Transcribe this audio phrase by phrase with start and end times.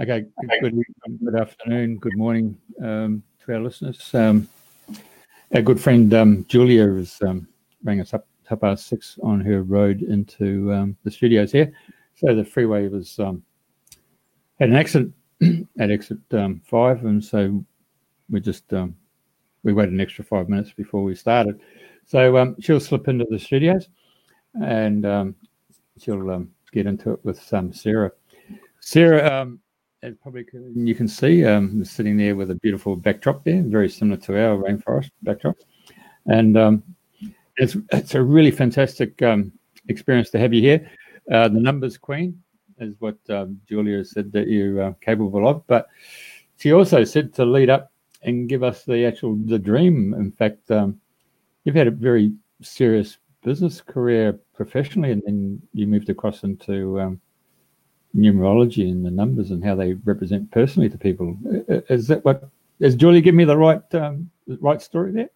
[0.00, 0.24] Okay.
[0.62, 0.82] Good,
[1.22, 4.14] good afternoon, good morning um, to our listeners.
[4.14, 4.48] Um,
[5.54, 7.46] our good friend um, Julia has um,
[7.84, 11.72] rang us up half past six on her road into um, the studios here.
[12.16, 13.42] So the freeway was um,
[14.58, 15.14] had an accident
[15.78, 17.64] at exit um, five, and so
[18.28, 18.94] we just um,
[19.62, 21.60] we waited an extra five minutes before we started.
[22.06, 23.88] So um, she'll slip into the studios,
[24.54, 25.36] and um,
[25.98, 28.10] she'll get into it with Sarah.
[28.80, 29.48] Sarah,
[30.22, 30.44] probably
[30.74, 34.56] you can see, is sitting there with a beautiful backdrop there, very similar to our
[34.56, 35.56] rainforest backdrop,
[36.26, 36.82] and
[37.60, 39.52] it's it's a really fantastic um,
[39.88, 40.90] experience to have you here.
[41.30, 42.42] Uh, the numbers queen
[42.78, 45.86] is what um, Julia said that you're uh, capable of, but
[46.56, 50.14] she also said to lead up and give us the actual the dream.
[50.14, 50.98] In fact, um,
[51.64, 57.20] you've had a very serious business career professionally, and then you moved across into um,
[58.16, 61.36] numerology and the numbers and how they represent personally to people.
[61.68, 62.48] Is that what?
[62.80, 64.30] Has Julia given me the right um,
[64.60, 65.30] right story there?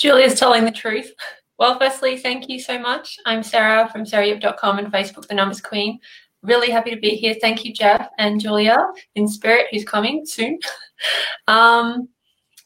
[0.00, 1.12] Julia's telling the truth.
[1.58, 3.18] Well, firstly, thank you so much.
[3.26, 5.98] I'm Sarah from sarahyip.com and Facebook, The Numbers Queen.
[6.42, 7.34] Really happy to be here.
[7.38, 8.78] Thank you, Jeff and Julia
[9.14, 10.58] in spirit, who's coming soon.
[11.48, 12.08] um,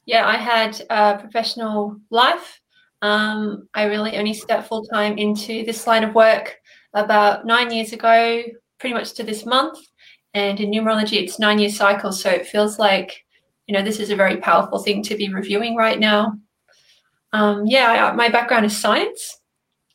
[0.07, 2.61] yeah, I had a professional life.
[3.03, 6.57] Um, I really only stepped full time into this line of work
[6.95, 8.45] about nine years ago,
[8.79, 9.77] pretty much to this month.
[10.35, 12.23] And in numerology, it's nine year cycles.
[12.23, 13.25] So it feels like,
[13.67, 16.39] you know, this is a very powerful thing to be reviewing right now.
[17.35, 19.41] Um, yeah, I, my background is science.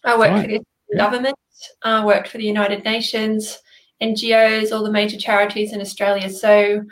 [0.04, 0.98] I worked Right, for the yeah.
[0.98, 1.36] government,
[1.84, 3.58] uh, worked for the United Nations,
[4.02, 6.30] NGOs, all the major charities in Australia.
[6.30, 6.84] So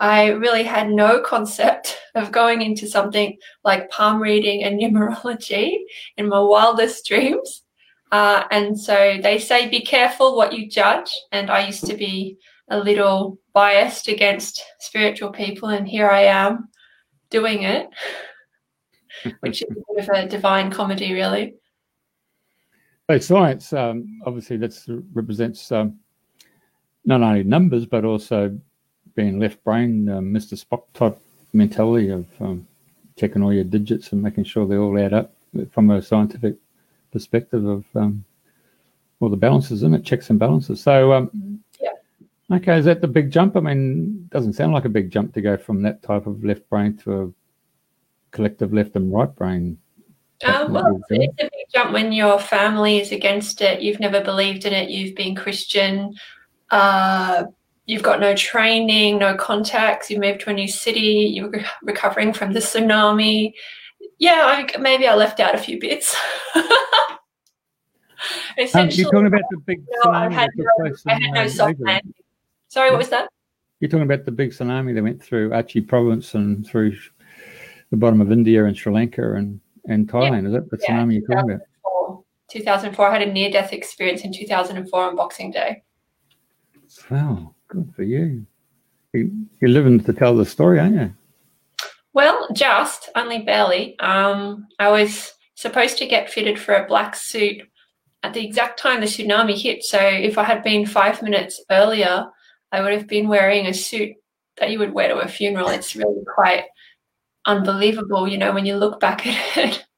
[0.00, 5.76] I really had no concept of going into something like palm reading and numerology
[6.16, 7.62] in my wildest dreams.
[8.10, 11.10] Uh, and so they say, be careful what you judge.
[11.30, 12.36] And I used to be
[12.68, 16.68] a little biased against spiritual people, and here I am
[17.30, 17.88] doing it,
[19.40, 21.54] which is a bit of a divine comedy, really.
[23.10, 25.98] So science, um, obviously, that represents um,
[27.04, 28.58] not only numbers but also
[29.14, 30.54] being left brain, um, Mr.
[30.54, 31.18] Spock type
[31.52, 32.66] mentality of um,
[33.16, 35.34] checking all your digits and making sure they all add up
[35.70, 36.56] from a scientific
[37.12, 38.24] perspective of um,
[39.20, 40.80] all the balances in it, checks and balances.
[40.80, 42.56] So, um, Yeah.
[42.56, 43.56] okay, is that the big jump?
[43.56, 46.68] I mean, doesn't sound like a big jump to go from that type of left
[46.70, 47.32] brain to a
[48.32, 49.78] collective left and right brain.
[50.44, 53.80] Um, well, it's a big jump when your family is against it.
[53.80, 54.90] You've never believed in it.
[54.90, 56.14] You've been Christian.
[56.70, 57.44] Uh,
[57.86, 60.10] you've got no training, no contacts.
[60.10, 61.30] You moved to a new city.
[61.32, 63.52] You're re- recovering from the tsunami.
[64.18, 66.16] Yeah, I, maybe I left out a few bits.
[68.58, 70.66] Um, Essentially, you're talking about the big no, I tsunami had no,
[71.06, 72.14] I had no soft landing.
[72.68, 73.28] Sorry, what was that?
[73.80, 76.96] You're talking about the big tsunami that went through Aceh province and through
[77.92, 80.46] the bottom of India and Sri Lanka and, and Thailand.
[80.46, 81.66] Is that the Yeah, tsunami you're talking about?
[81.84, 82.24] 2004.
[82.48, 83.06] 2004.
[83.06, 85.82] I had a near-death experience in 2004 on Boxing Day.
[87.10, 88.46] Wow, good for you.
[89.12, 89.30] you.
[89.60, 91.12] You're living to tell the story, aren't you?
[92.14, 93.98] Well, just only barely.
[94.00, 97.60] Um, I was supposed to get fitted for a black suit
[98.22, 99.82] at the exact time the tsunami hit.
[99.84, 102.26] So if I had been five minutes earlier,
[102.70, 104.12] I would have been wearing a suit
[104.58, 105.68] that you would wear to a funeral.
[105.68, 106.64] It's really quite
[107.46, 109.84] unbelievable, you know, when you look back at it.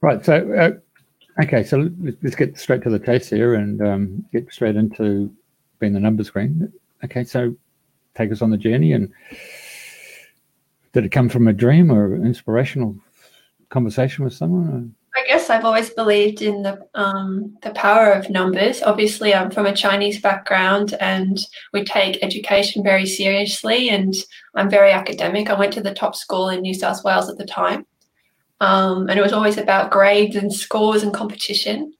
[0.00, 0.24] Right.
[0.24, 1.64] So, uh, okay.
[1.64, 1.90] So
[2.22, 5.34] let's, get straight to the chase here and um, get straight into
[5.80, 6.72] being the numbers queen.
[7.04, 7.24] Okay.
[7.24, 7.56] So
[8.14, 8.92] take us on the journey.
[8.92, 9.12] And
[10.92, 12.96] did it come from a dream or inspirational
[13.70, 14.94] conversation with someone?
[15.16, 18.82] I guess I've always believed in the um, the power of numbers.
[18.82, 21.38] Obviously, I'm from a Chinese background, and
[21.72, 23.88] we take education very seriously.
[23.90, 24.14] And
[24.54, 25.50] I'm very academic.
[25.50, 27.86] I went to the top school in New South Wales at the time,
[28.60, 31.94] um, and it was always about grades and scores and competition.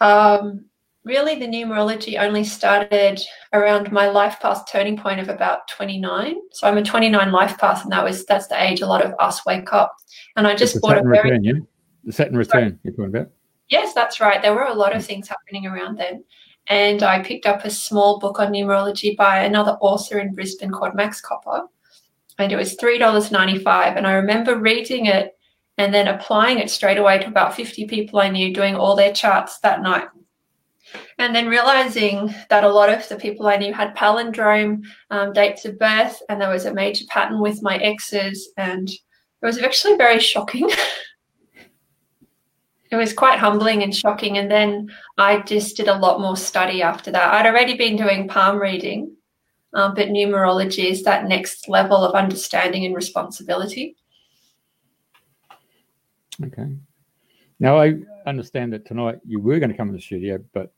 [0.00, 0.64] Um,
[1.04, 3.20] really, the numerology only started
[3.52, 6.36] around my life path turning point of about 29.
[6.52, 9.14] So I'm a 29 life path, and that was that's the age a lot of
[9.18, 9.94] us wake up.
[10.36, 11.52] And I just the bought a very return, yeah?
[12.04, 13.30] The Saturn return you're talking about?
[13.68, 14.42] Yes, that's right.
[14.42, 16.24] There were a lot of things happening around then.
[16.68, 20.94] And I picked up a small book on numerology by another author in Brisbane called
[20.94, 21.62] Max Copper.
[22.38, 23.96] And it was $3.95.
[23.96, 25.36] And I remember reading it
[25.78, 29.12] and then applying it straight away to about 50 people I knew, doing all their
[29.12, 30.08] charts that night.
[31.18, 35.64] And then realizing that a lot of the people I knew had palindrome um, dates
[35.64, 39.00] of birth, and there was a major pattern with my exes, and it
[39.42, 40.70] was actually very shocking.
[42.94, 44.38] it was quite humbling and shocking.
[44.38, 47.34] And then I just did a lot more study after that.
[47.34, 49.14] I'd already been doing palm reading,
[49.74, 53.96] um, but numerology is that next level of understanding and responsibility.
[56.44, 56.68] Okay.
[57.60, 57.94] Now I
[58.26, 60.72] understand that tonight you were going to come in the studio, but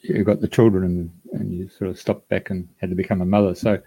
[0.00, 3.20] you got the children and, and you sort of stopped back and had to become
[3.20, 3.54] a mother.
[3.54, 3.80] So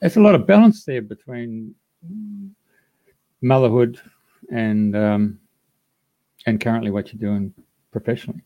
[0.00, 1.74] there's a lot of balance there between
[3.42, 4.00] motherhood
[4.50, 5.38] and um,
[6.46, 7.52] and currently what you're doing
[7.92, 8.42] professionally.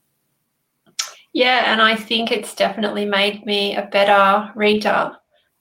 [1.33, 5.13] Yeah, and I think it's definitely made me a better reader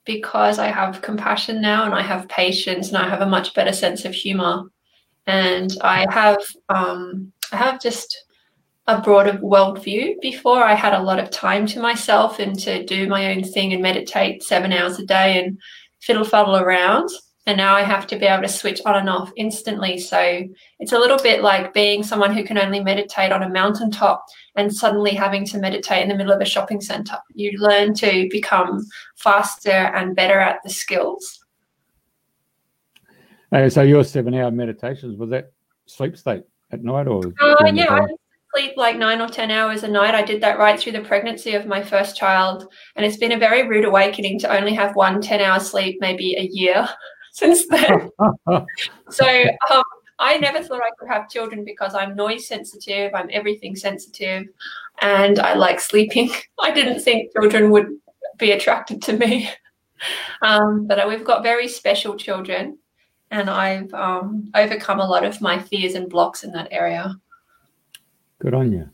[0.05, 3.73] because I have compassion now and I have patience and I have a much better
[3.73, 4.63] sense of humor.
[5.27, 8.25] And I have um, I have just
[8.87, 10.21] a broader worldview.
[10.21, 13.73] Before I had a lot of time to myself and to do my own thing
[13.73, 15.59] and meditate seven hours a day and
[15.99, 17.09] fiddle faddle around
[17.47, 19.97] and now I have to be able to switch on and off instantly.
[19.97, 20.43] So
[20.79, 24.25] it's a little bit like being someone who can only meditate on a mountaintop
[24.57, 27.17] and suddenly having to meditate in the middle of a shopping center.
[27.33, 28.85] You learn to become
[29.15, 31.45] faster and better at the skills.
[33.53, 35.53] Uh, so your seven-hour meditations was that
[35.85, 37.21] sleep state at night or?
[37.39, 38.07] Uh, yeah, I
[38.53, 40.13] sleep like nine or ten hours a night.
[40.13, 43.39] I did that right through the pregnancy of my first child, and it's been a
[43.39, 46.89] very rude awakening to only have one 10-hour sleep maybe a year
[47.37, 48.09] since then.
[49.09, 49.83] so um,
[50.17, 54.47] I never thought I could have children because I'm noise sensitive, I'm everything sensitive,
[55.01, 56.31] and I like sleeping.
[56.59, 57.89] I didn't think children would
[58.37, 59.49] be attracted to me.
[60.43, 62.77] Um, but we've got very special children,
[63.31, 67.15] and I've um, overcome a lot of my fears and blocks in that area.
[68.37, 68.87] Good on you.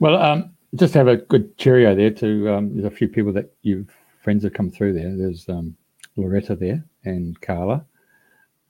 [0.00, 2.10] Well, um, just have a good cheerio there.
[2.10, 5.16] To um, there's a few people that you've friends have come through there.
[5.16, 5.76] There's um,
[6.20, 7.84] Loretta there and Carla,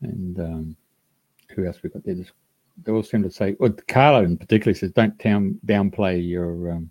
[0.02, 0.76] and um,
[1.50, 2.14] who else we got there?
[2.14, 2.32] Just,
[2.82, 6.90] they all seem to say, well, Carla in particular says, don't down, downplay your um,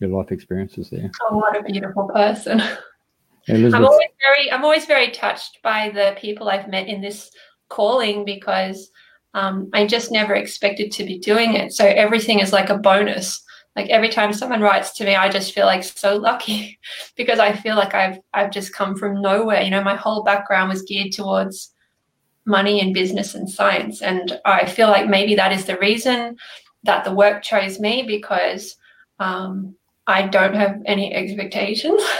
[0.00, 1.10] your life experiences there.
[1.22, 2.60] Oh, what a beautiful person!
[3.48, 7.30] I'm always very, I'm always very touched by the people I've met in this
[7.68, 8.90] calling because
[9.34, 11.72] um, I just never expected to be doing it.
[11.72, 13.42] So everything is like a bonus
[13.76, 16.78] like every time someone writes to me i just feel like so lucky
[17.16, 19.60] because i feel like i've i've just come from nowhere.
[19.62, 21.72] You know my whole background was geared towards
[22.46, 24.02] money and business and science.
[24.02, 26.36] And i feel like maybe that is the reason
[26.84, 28.76] that the work chose me because
[29.20, 29.74] um,
[30.06, 32.02] i don't have any expectations.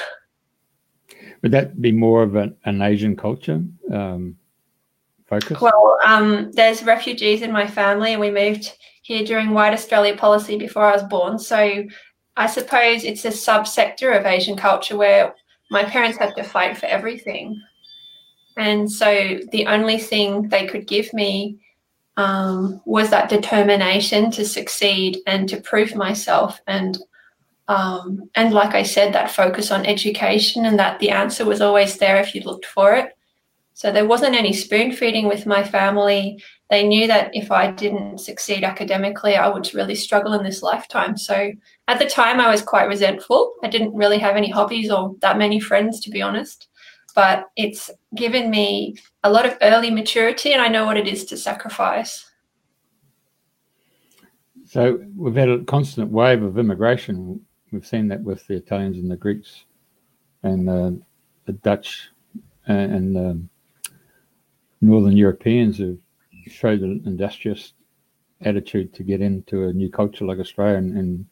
[1.42, 3.62] Would that be more of an, an asian culture
[3.92, 4.36] um,
[5.26, 5.60] focus?
[5.60, 8.12] Well um, there's refugees in my family.
[8.12, 8.72] And we moved
[9.06, 11.38] here during White Australia policy before I was born.
[11.38, 11.84] So
[12.36, 15.32] I suppose it's a subsector of Asian culture where
[15.70, 17.62] my parents had to fight for everything.
[18.56, 21.60] And so the only thing they could give me
[22.16, 26.60] um, was that determination to succeed and to prove myself.
[26.66, 26.98] And
[27.68, 31.98] um, and like I said, that focus on education and that the answer was always
[31.98, 33.16] there if you looked for it.
[33.74, 38.18] So there wasn't any spoon feeding with my family they knew that if I didn't
[38.18, 41.16] succeed academically, I would really struggle in this lifetime.
[41.16, 41.52] So
[41.86, 43.54] at the time, I was quite resentful.
[43.62, 46.68] I didn't really have any hobbies or that many friends, to be honest.
[47.14, 51.24] But it's given me a lot of early maturity, and I know what it is
[51.26, 52.28] to sacrifice.
[54.66, 57.40] So we've had a constant wave of immigration.
[57.70, 59.64] We've seen that with the Italians and the Greeks
[60.42, 60.90] and uh,
[61.44, 62.10] the Dutch
[62.66, 63.48] and, and um,
[64.80, 65.98] Northern Europeans who've
[66.48, 67.72] showed an industrious
[68.42, 71.26] attitude to get into a new culture like Australia, and, and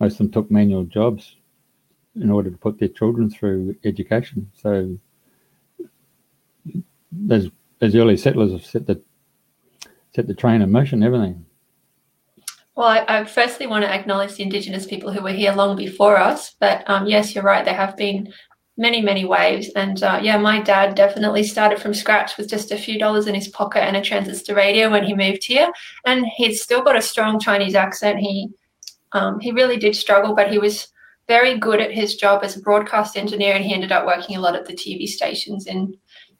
[0.00, 1.36] most of them took manual jobs
[2.16, 4.50] in order to put their children through education.
[4.54, 4.98] So
[7.10, 9.00] those those early settlers have set the
[10.14, 11.44] set the train in motion, everything.
[12.74, 16.16] Well, I, I, firstly want to acknowledge the Indigenous people who were here long before
[16.16, 16.54] us.
[16.58, 17.64] But um, yes, you're right.
[17.64, 18.32] There have been
[18.76, 19.68] many, many waves.
[19.76, 23.34] And uh, yeah, my dad definitely started from scratch with just a few dollars in
[23.34, 25.70] his pocket and a transistor radio when he moved here.
[26.06, 28.18] And he's still got a strong Chinese accent.
[28.18, 28.48] He
[29.12, 30.88] um, he really did struggle, but he was
[31.28, 34.40] very good at his job as a broadcast engineer, and he ended up working a
[34.40, 35.94] lot at the TV stations in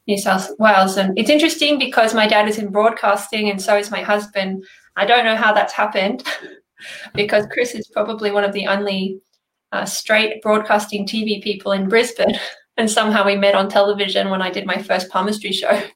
[0.07, 0.97] New South Wales.
[0.97, 4.65] And it's interesting because my dad is in broadcasting, and so is my husband.
[4.95, 6.23] I don't know how that's happened
[7.13, 9.19] because Chris is probably one of the only
[9.73, 12.37] uh, straight broadcasting TV people in Brisbane.
[12.75, 15.83] And somehow we met on television when I did my first palmistry show.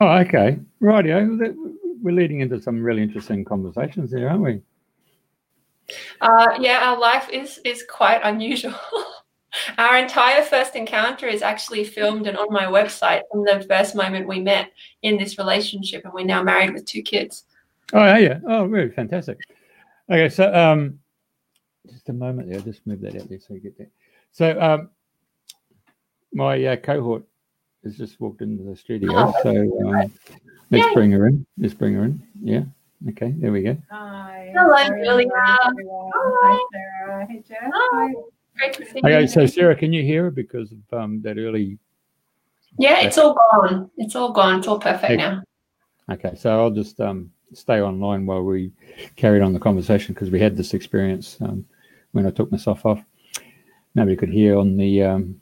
[0.00, 0.58] Oh, okay.
[0.80, 1.54] Rightio.
[2.02, 4.60] We're leading into some really interesting conversations there, aren't we?
[6.20, 8.74] Uh, yeah, our life is is quite unusual.
[9.78, 14.26] our entire first encounter is actually filmed and on my website from the first moment
[14.26, 17.44] we met in this relationship, and we're now married with two kids.
[17.92, 18.38] Oh yeah, yeah.
[18.48, 19.38] Oh, really fantastic.
[20.10, 20.98] Okay, so um,
[21.90, 22.58] just a moment there.
[22.58, 23.90] I'll Just move that out there so you get that.
[24.30, 24.90] So um,
[26.32, 27.24] my uh, cohort
[27.84, 29.10] has just walked into the studio.
[29.14, 29.50] Oh, so
[29.88, 30.12] um,
[30.70, 30.94] let's Yay.
[30.94, 31.44] bring her in.
[31.58, 32.22] Let's bring her in.
[32.40, 32.62] Yeah.
[33.10, 33.34] Okay.
[33.36, 33.76] There we go.
[33.90, 34.52] Hi.
[34.54, 35.28] Hello, Julia.
[35.34, 37.26] Hi, Sarah.
[37.26, 37.58] Hey, Jeff.
[37.62, 38.12] Hi.
[38.56, 39.28] Great to see okay, you.
[39.28, 41.78] so Sarah, can you hear her because of um, that early?
[42.78, 43.90] Yeah, it's all gone.
[43.96, 44.58] It's all gone.
[44.58, 45.42] It's all perfect now.
[46.10, 48.72] Okay, so I'll just um, stay online while we
[49.16, 51.64] carried on the conversation because we had this experience um,
[52.12, 53.02] when I took myself off.
[53.94, 55.40] Nobody could hear on the um,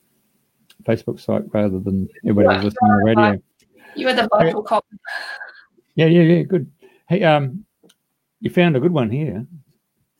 [0.84, 3.42] Facebook site rather than everybody was listening on the radio.
[3.94, 4.84] You were the vital cop.
[5.94, 6.42] Yeah, yeah, yeah.
[6.42, 6.70] Good.
[7.08, 7.64] Hey, um,
[8.40, 9.46] you found a good one here.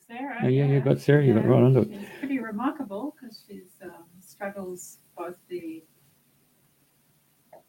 [0.07, 0.37] Sarah.
[0.43, 1.25] Oh, yeah, yeah, you got Sarah.
[1.25, 1.89] You got right onto it.
[1.91, 5.83] She's pretty remarkable because she um, struggles both the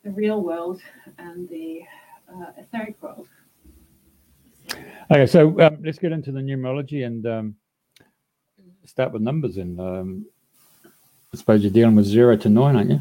[0.05, 0.81] the real world
[1.19, 1.83] and the
[2.29, 3.29] uh, etheric world.
[5.11, 7.55] Okay, so um, let's get into the numerology and um,
[8.85, 9.57] start with numbers.
[9.59, 10.27] And um,
[11.33, 13.01] I suppose you're dealing with zero to nine, aren't you?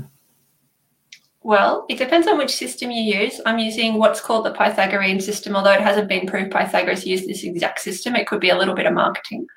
[1.44, 3.42] Well, it depends on which system you use.
[3.46, 7.44] I'm using what's called the Pythagorean system, although it hasn't been proved Pythagoras used this
[7.44, 8.16] exact system.
[8.16, 9.48] It could be a little bit of marketing,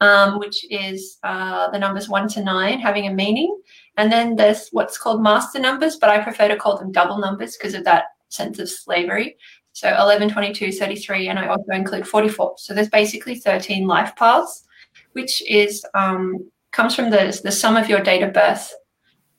[0.00, 3.60] um, which is uh, the numbers one to nine having a meaning.
[3.96, 7.56] And then there's what's called master numbers, but I prefer to call them double numbers
[7.56, 9.36] because of that sense of slavery.
[9.72, 12.54] So 11, 22, 33, and I also include 44.
[12.58, 14.64] So there's basically 13 life paths,
[15.12, 18.72] which is um, comes from the, the sum of your date of birth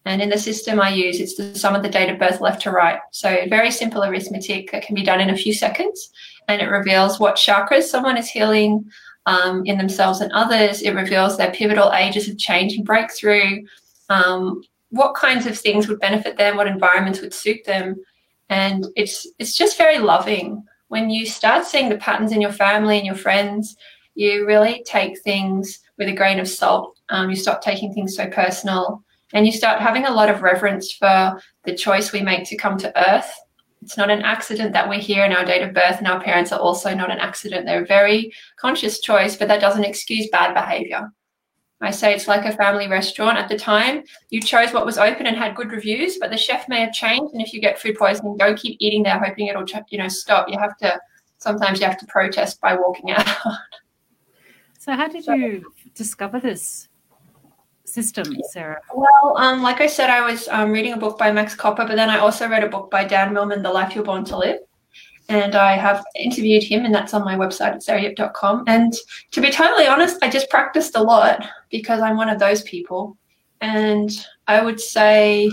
[0.05, 2.61] and in the system I use, it's the sum of the date of birth left
[2.63, 2.99] to right.
[3.11, 6.11] So very simple arithmetic that can be done in a few seconds.
[6.47, 8.85] And it reveals what chakras someone is healing
[9.25, 10.81] um, in themselves and others.
[10.81, 13.65] It reveals their pivotal ages of change and breakthrough,
[14.09, 17.95] um, what kinds of things would benefit them, what environments would suit them.
[18.53, 20.63] And it's it's just very loving.
[20.89, 23.75] When you start seeing the patterns in your family and your friends,
[24.13, 26.99] you really take things with a grain of salt.
[27.09, 30.91] Um, you stop taking things so personal and you start having a lot of reverence
[30.91, 33.31] for the choice we make to come to earth.
[33.81, 36.51] It's not an accident that we're here and our date of birth, and our parents
[36.51, 37.65] are also not an accident.
[37.65, 41.11] They're a very conscious choice, but that doesn't excuse bad behavior.
[41.83, 43.37] I say it's like a family restaurant.
[43.37, 46.69] At the time, you chose what was open and had good reviews, but the chef
[46.69, 47.33] may have changed.
[47.33, 50.47] And if you get food poisoning, don't keep eating there hoping it'll, you know, stop.
[50.49, 50.99] You have to.
[51.37, 53.27] Sometimes you have to protest by walking out.
[54.79, 56.89] So, how did you discover this
[57.85, 58.81] system, Sarah?
[58.93, 61.95] Well, um, like I said, I was um, reading a book by Max Copper, but
[61.95, 64.59] then I also read a book by Dan Millman, The Life You're Born to Live.
[65.29, 68.65] And I have interviewed him, and that's on my website at sarahyip.com.
[68.67, 68.93] And
[69.31, 73.17] to be totally honest, I just practiced a lot because I'm one of those people.
[73.61, 74.11] And
[74.47, 75.49] I would say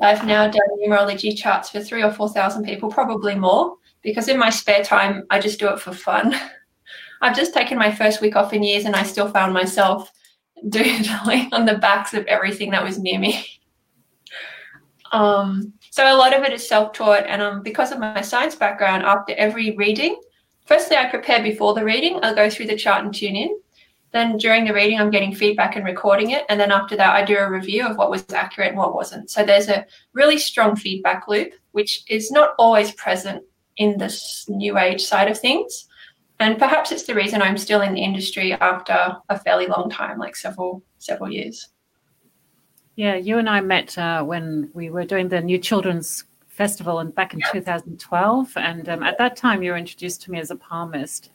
[0.00, 4.50] I've now done numerology charts for three or 4,000 people, probably more, because in my
[4.50, 6.34] spare time, I just do it for fun.
[7.22, 10.12] I've just taken my first week off in years, and I still found myself
[10.68, 13.46] doodling on the backs of everything that was near me.
[15.12, 19.02] Um, so a lot of it is self-taught, and um, because of my science background,
[19.02, 20.20] after every reading,
[20.66, 22.20] firstly I prepare before the reading.
[22.22, 23.58] I'll go through the chart and tune in.
[24.12, 27.24] Then during the reading, I'm getting feedback and recording it, and then after that, I
[27.24, 29.30] do a review of what was accurate and what wasn't.
[29.30, 33.42] So there's a really strong feedback loop, which is not always present
[33.78, 35.88] in this new age side of things.
[36.40, 40.18] And perhaps it's the reason I'm still in the industry after a fairly long time,
[40.18, 41.70] like several several years.
[42.96, 47.14] Yeah, you and I met uh, when we were doing the New Children's Festival and
[47.14, 50.56] back in 2012, and um, at that time you were introduced to me as a
[50.56, 51.30] palmist.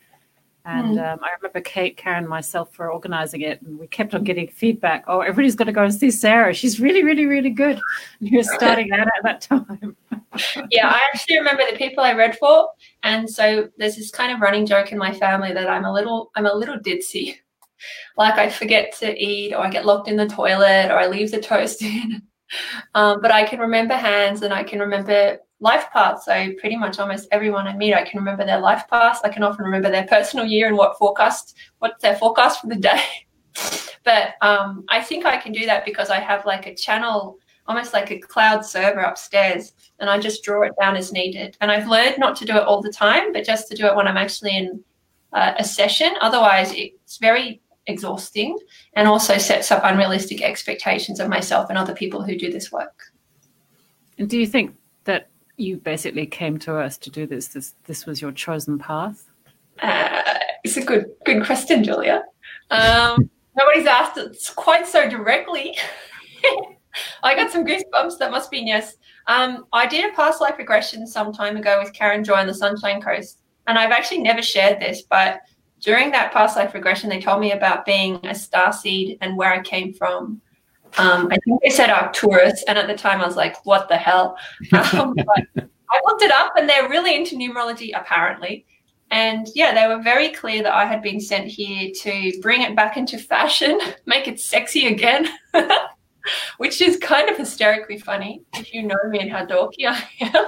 [0.65, 1.13] And mm.
[1.13, 5.03] um, I remember Kate, Karen, myself for organizing it, and we kept on getting feedback.
[5.07, 6.53] Oh, everybody's got to go and see Sarah.
[6.53, 7.79] She's really, really, really good.
[8.19, 9.95] And you were starting out at that time.
[10.71, 12.69] yeah, I actually remember the people I read for,
[13.03, 16.31] and so there's this kind of running joke in my family that I'm a little,
[16.35, 17.37] I'm a little ditzy.
[18.17, 21.31] Like I forget to eat, or I get locked in the toilet, or I leave
[21.31, 22.21] the toast in.
[22.95, 26.25] Um, but I can remember hands, and I can remember life paths.
[26.25, 29.21] So pretty much almost everyone I meet, I can remember their life paths.
[29.23, 32.75] I can often remember their personal year and what forecast, what's their forecast for the
[32.75, 33.03] day.
[34.03, 37.93] but um, I think I can do that because I have like a channel, almost
[37.93, 41.55] like a cloud server upstairs, and I just draw it down as needed.
[41.61, 43.95] And I've learned not to do it all the time, but just to do it
[43.95, 44.83] when I'm actually in
[45.31, 46.13] uh, a session.
[46.21, 48.57] Otherwise, it's very exhausting
[48.93, 53.11] and also sets up unrealistic expectations of myself and other people who do this work.
[54.17, 57.47] And do you think that you basically came to us to do this?
[57.47, 59.29] This this was your chosen path.
[59.81, 60.21] Uh,
[60.63, 62.23] it's a good good question, Julia.
[62.69, 65.77] Um, nobody's asked it quite so directly.
[67.23, 68.17] I got some goosebumps.
[68.19, 68.95] That must be yes.
[69.27, 72.53] Um, I did a past life regression some time ago with Karen Joy on the
[72.53, 75.39] Sunshine Coast, and I've actually never shared this, but
[75.81, 79.51] during that past life regression, they told me about being a star seed and where
[79.51, 80.41] I came from.
[80.97, 83.97] Um, I think they said Arcturus, and at the time I was like, "What the
[83.97, 84.37] hell?"
[84.73, 88.65] Um, but I looked it up, and they're really into numerology, apparently.
[89.11, 92.75] And yeah, they were very clear that I had been sent here to bring it
[92.75, 95.27] back into fashion, make it sexy again,
[96.57, 100.45] which is kind of hysterically funny if you know me and how dorky I am.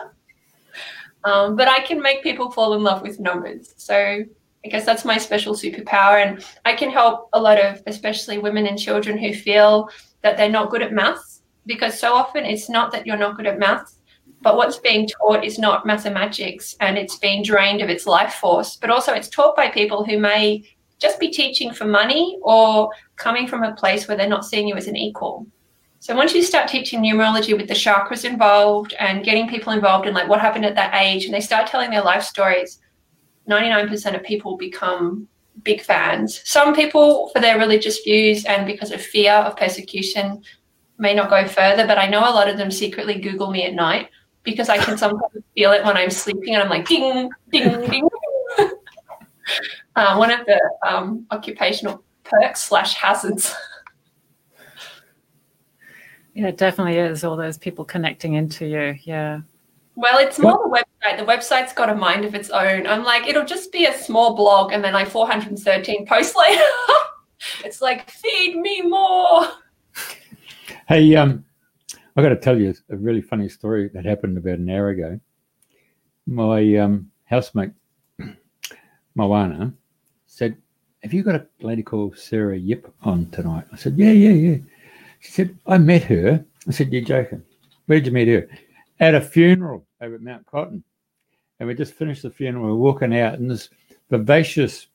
[1.26, 3.74] Um, but I can make people fall in love with numbers.
[3.78, 4.24] So
[4.66, 6.26] I guess that's my special superpower.
[6.26, 9.90] And I can help a lot of, especially women and children who feel
[10.22, 13.48] that they're not good at maths, because so often it's not that you're not good
[13.48, 14.00] at maths,
[14.42, 18.76] but what's being taught is not mathematics and it's being drained of its life force.
[18.76, 20.64] But also, it's taught by people who may
[21.00, 24.76] just be teaching for money or coming from a place where they're not seeing you
[24.76, 25.46] as an equal.
[26.00, 30.14] So once you start teaching numerology with the chakras involved and getting people involved in
[30.14, 32.80] like what happened at that age and they start telling their life stories,
[33.50, 35.28] 99% of people become
[35.64, 36.42] big fans.
[36.46, 40.42] Some people for their religious views and because of fear of persecution
[40.98, 43.74] may not go further, but I know a lot of them secretly Google me at
[43.74, 44.10] night
[44.44, 48.10] because I can sometimes feel it when I'm sleeping and I'm like ding, ding, ding.
[49.96, 53.54] uh, one of the um, occupational perks slash hazards.
[56.36, 57.24] Yeah, it definitely is.
[57.24, 58.96] All those people connecting into you.
[59.04, 59.42] Yeah.
[59.96, 61.18] Well, it's more the website.
[61.18, 62.88] The website's got a mind of its own.
[62.88, 66.64] I'm like, it'll just be a small blog and then like 413 posts later.
[67.64, 69.48] it's like, feed me more.
[70.88, 71.46] Hey, um,
[72.16, 75.20] I got to tell you a really funny story that happened about an hour ago.
[76.26, 77.72] My um, housemate,
[79.16, 79.74] Moana,
[80.26, 80.58] said,
[81.04, 83.66] Have you got a lady called Sarah Yip on tonight?
[83.72, 84.58] I said, Yeah, yeah, yeah.
[85.20, 86.44] She said, I met her.
[86.68, 87.44] I said, You're joking.
[87.86, 88.48] Where did you meet her?
[89.04, 90.84] At a funeral over at Mount Cotton.
[91.60, 92.66] And we just finished the funeral.
[92.66, 93.70] We're walking out, and this
[94.10, 94.88] vivacious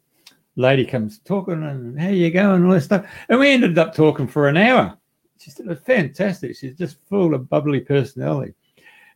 [0.56, 3.06] lady comes talking, and how you going, and all this stuff.
[3.28, 4.98] And we ended up talking for an hour
[5.38, 6.56] she's fantastic.
[6.56, 8.54] She's just full of bubbly personality.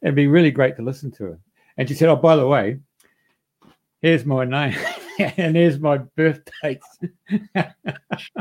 [0.03, 1.39] It'd be really great to listen to her.
[1.77, 2.81] And she said, "Oh, by the way,
[4.01, 4.77] here's my name
[5.19, 6.87] and here's my birth dates."
[7.31, 7.73] yeah,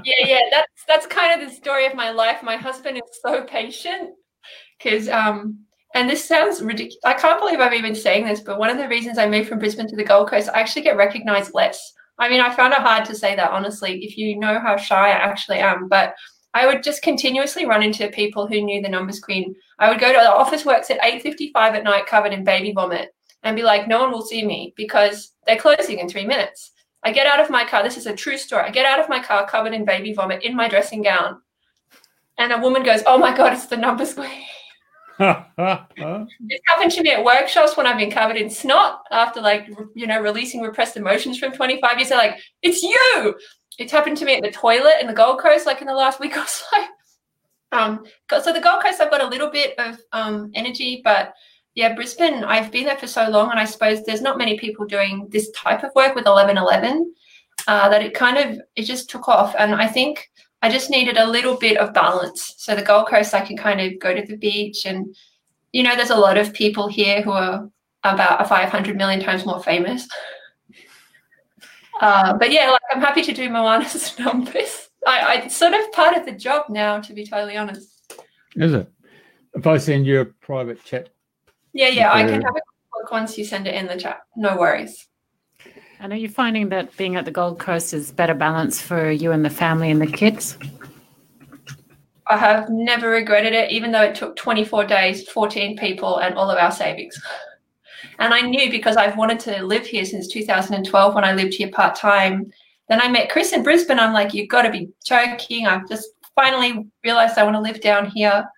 [0.04, 2.44] yeah, that's that's kind of the story of my life.
[2.44, 4.12] My husband is so patient
[4.78, 5.60] because um
[5.94, 7.00] and this sounds ridiculous.
[7.04, 9.60] I can't believe I'm even saying this, but one of the reasons I moved from
[9.60, 11.94] Brisbane to the Gold Coast, I actually get recognized less.
[12.18, 15.10] I mean, I found it hard to say that honestly, if you know how shy
[15.10, 15.88] I actually am.
[15.88, 16.14] But
[16.54, 19.56] I would just continuously run into people who knew the numbers queen.
[19.80, 23.14] I would go to the office works at 8.55 at night covered in baby vomit
[23.44, 26.72] and be like, no one will see me because they're closing in three minutes.
[27.04, 27.84] I get out of my car.
[27.84, 28.64] This is a true story.
[28.64, 31.42] I get out of my car covered in baby vomit in my dressing gown.
[32.38, 34.44] And a woman goes, oh my God, it's the numbers queen.
[35.20, 40.08] It's happened to me at workshops when I've been covered in snot after like, you
[40.08, 42.10] know, releasing repressed emotions from 25 years.
[42.10, 43.36] They're like, it's you
[43.78, 46.20] it's happened to me at the toilet in the Gold Coast, like in the last
[46.20, 46.66] week or so.
[47.72, 51.34] Um, so the Gold Coast, I've got a little bit of um, energy, but
[51.74, 54.86] yeah, Brisbane, I've been there for so long, and I suppose there's not many people
[54.86, 57.14] doing this type of work with 1111
[57.68, 60.30] uh, that it kind of it just took off, and I think
[60.62, 62.54] I just needed a little bit of balance.
[62.58, 65.16] So the Gold Coast, I can kind of go to the beach, and
[65.72, 67.70] you know, there's a lot of people here who are
[68.04, 70.08] about a 500 million times more famous.
[72.00, 74.90] Uh, but yeah, like I'm happy to do Moana's numbers.
[75.06, 78.14] I, I, it's sort of part of the job now, to be totally honest.
[78.56, 78.92] Is it?
[79.54, 81.10] If I send you a private chat.
[81.74, 84.22] Yeah, yeah, I can have a look once you send it in the chat.
[84.36, 85.08] No worries.
[86.02, 89.32] And are you finding that being at the Gold Coast is better balance for you
[89.32, 90.58] and the family and the kids?
[92.26, 96.50] I have never regretted it, even though it took 24 days, 14 people, and all
[96.50, 97.22] of our savings.
[98.18, 101.70] And I knew because I've wanted to live here since 2012 when I lived here
[101.70, 102.52] part time.
[102.90, 104.00] Then I met Chris in Brisbane.
[104.00, 105.68] I'm like, you've got to be joking.
[105.68, 108.50] I've just finally realized I want to live down here.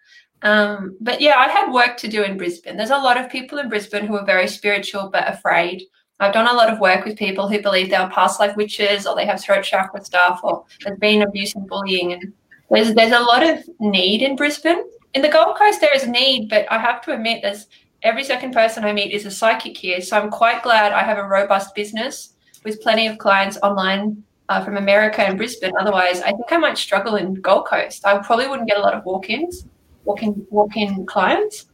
[0.43, 2.77] Um, but yeah, I had work to do in Brisbane.
[2.77, 5.83] There's a lot of people in Brisbane who are very spiritual but afraid.
[6.23, 9.15] I've done a lot of work with people who believe they're past life witches or
[9.15, 12.13] they have throat chakra stuff or there's been abuse and bullying.
[12.13, 12.33] And
[12.71, 14.83] there's there's a lot of need in Brisbane.
[15.13, 17.67] In the Gold Coast, there is need, but I have to admit there's
[18.03, 20.01] every second person I meet is a psychic here.
[20.01, 22.33] So I'm quite glad I have a robust business
[22.63, 25.73] with plenty of clients online uh, from America and Brisbane.
[25.79, 28.05] Otherwise, I think I might struggle in Gold Coast.
[28.05, 29.65] I probably wouldn't get a lot of walk-ins,
[30.05, 31.65] walk-in, walk-in clients.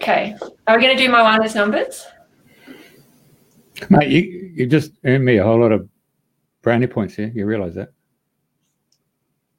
[0.00, 0.36] Okay.
[0.68, 2.06] Are we going to do my Moana's numbers?
[3.90, 5.88] Mate, you, you just earned me a whole lot of
[6.62, 7.32] brownie points here.
[7.34, 7.92] You realize that?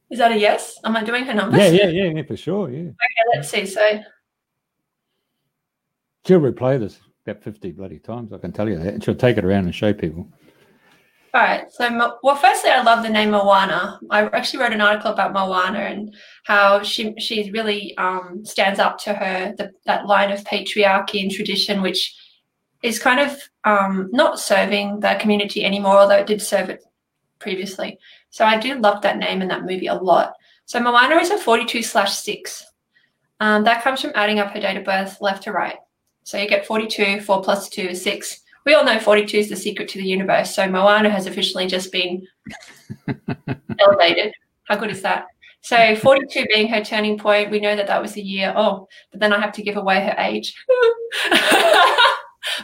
[0.09, 0.79] Is that a yes?
[0.85, 1.59] Am I doing her numbers?
[1.59, 2.69] Yeah, yeah, yeah, yeah, for sure.
[2.69, 2.79] Yeah.
[2.79, 3.65] Okay, let's see.
[3.65, 4.01] So,
[6.25, 8.93] She'll replay this about 50 bloody times, I can tell you that.
[8.93, 10.27] And she'll take it around and show people.
[11.33, 11.71] All right.
[11.71, 13.99] So, well, firstly, I love the name Moana.
[14.09, 16.15] I actually wrote an article about Moana and
[16.45, 21.31] how she she really um, stands up to her the, that line of patriarchy and
[21.31, 22.15] tradition, which
[22.81, 26.83] is kind of um, not serving the community anymore, although it did serve it
[27.37, 27.99] previously.
[28.29, 30.33] So I do love that name and that movie a lot.
[30.65, 32.65] So Moana is a 42 slash 6.
[33.39, 35.77] Um, that comes from adding up her date of birth left to right.
[36.23, 38.41] So you get 42, 4 plus 2 is 6.
[38.69, 40.53] We all know 42 is the secret to the universe.
[40.53, 42.27] So Moana has officially just been
[43.79, 44.31] elevated.
[44.65, 45.25] How good is that?
[45.61, 48.53] So 42 being her turning point, we know that that was the year.
[48.55, 50.53] Oh, but then I have to give away her age.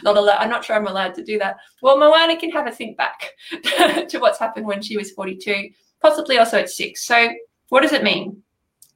[0.04, 0.38] not allowed.
[0.38, 1.56] I'm not sure I'm allowed to do that.
[1.82, 6.38] Well, Moana can have a think back to what's happened when she was 42, possibly
[6.38, 7.04] also at six.
[7.04, 7.30] So
[7.70, 8.44] what does it mean?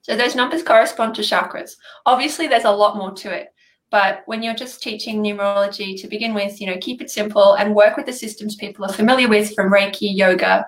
[0.03, 1.73] So those numbers correspond to chakras.
[2.07, 3.53] Obviously, there's a lot more to it.
[3.91, 7.75] But when you're just teaching numerology to begin with, you know, keep it simple and
[7.75, 10.67] work with the systems people are familiar with from Reiki, yoga,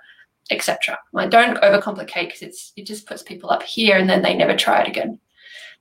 [0.50, 0.98] etc.
[1.12, 4.56] Like don't overcomplicate because it's it just puts people up here and then they never
[4.56, 5.20] try it again.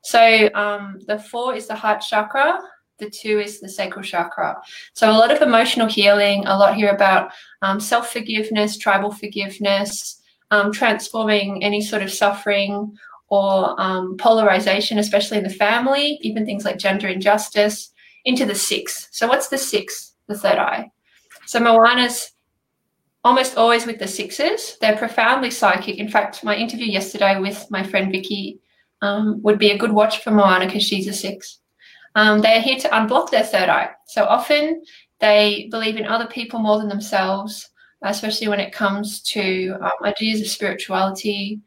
[0.03, 2.59] So um, the four is the heart chakra,
[2.99, 4.61] the two is the sacral chakra.
[4.93, 10.21] So a lot of emotional healing, a lot here about um, self forgiveness, tribal forgiveness,
[10.51, 12.95] um, transforming any sort of suffering
[13.31, 17.93] or um, polarization, especially in the family, even things like gender injustice,
[18.25, 19.07] into the six.
[19.11, 20.15] So what's the six?
[20.27, 20.91] The third eye.
[21.45, 22.33] So Moana's
[23.23, 24.77] almost always with the sixes.
[24.81, 25.97] They're profoundly psychic.
[25.97, 28.59] In fact, my interview yesterday with my friend Vicky
[29.01, 31.59] um, would be a good watch for Moana because she's a six.
[32.15, 33.91] Um, they are here to unblock their third eye.
[34.07, 34.83] So often
[35.19, 37.69] they believe in other people more than themselves,
[38.01, 41.61] especially when it comes to um, ideas of spirituality.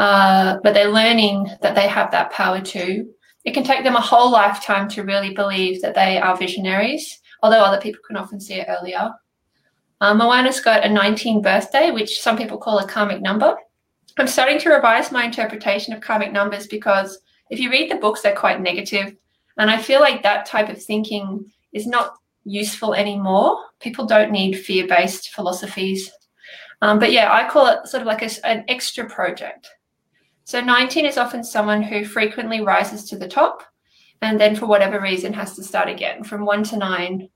[0.00, 3.12] Uh, but they're learning that they have that power too.
[3.44, 7.62] It can take them a whole lifetime to really believe that they are visionaries, although
[7.62, 9.10] other people can often see it earlier.
[10.00, 13.54] Um, Moana's got a 19 birthday, which some people call a karmic number.
[14.16, 17.18] I'm starting to revise my interpretation of karmic numbers because
[17.50, 19.14] if you read the books, they're quite negative.
[19.58, 23.66] And I feel like that type of thinking is not useful anymore.
[23.80, 26.10] People don't need fear based philosophies.
[26.80, 29.68] Um, but yeah, I call it sort of like a, an extra project.
[30.50, 33.62] So 19 is often someone who frequently rises to the top
[34.20, 37.28] and then for whatever reason has to start again from one to nine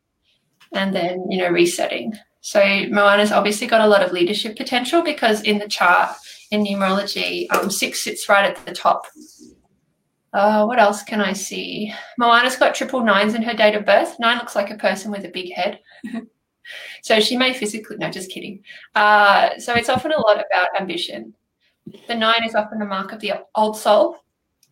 [0.72, 2.14] and then, you know, resetting.
[2.40, 6.10] So Moana's obviously got a lot of leadership potential because in the chart
[6.50, 9.06] in numerology, um, six sits right at the top
[10.32, 11.94] uh, what else can I see?
[12.18, 14.18] Moana's got triple nines in her date of birth.
[14.18, 15.78] Nine looks like a person with a big head.
[17.04, 18.64] so she may physically, no, just kidding.
[18.96, 21.32] Uh, so it's often a lot about ambition.
[22.08, 24.18] The nine is often the mark of the old soul.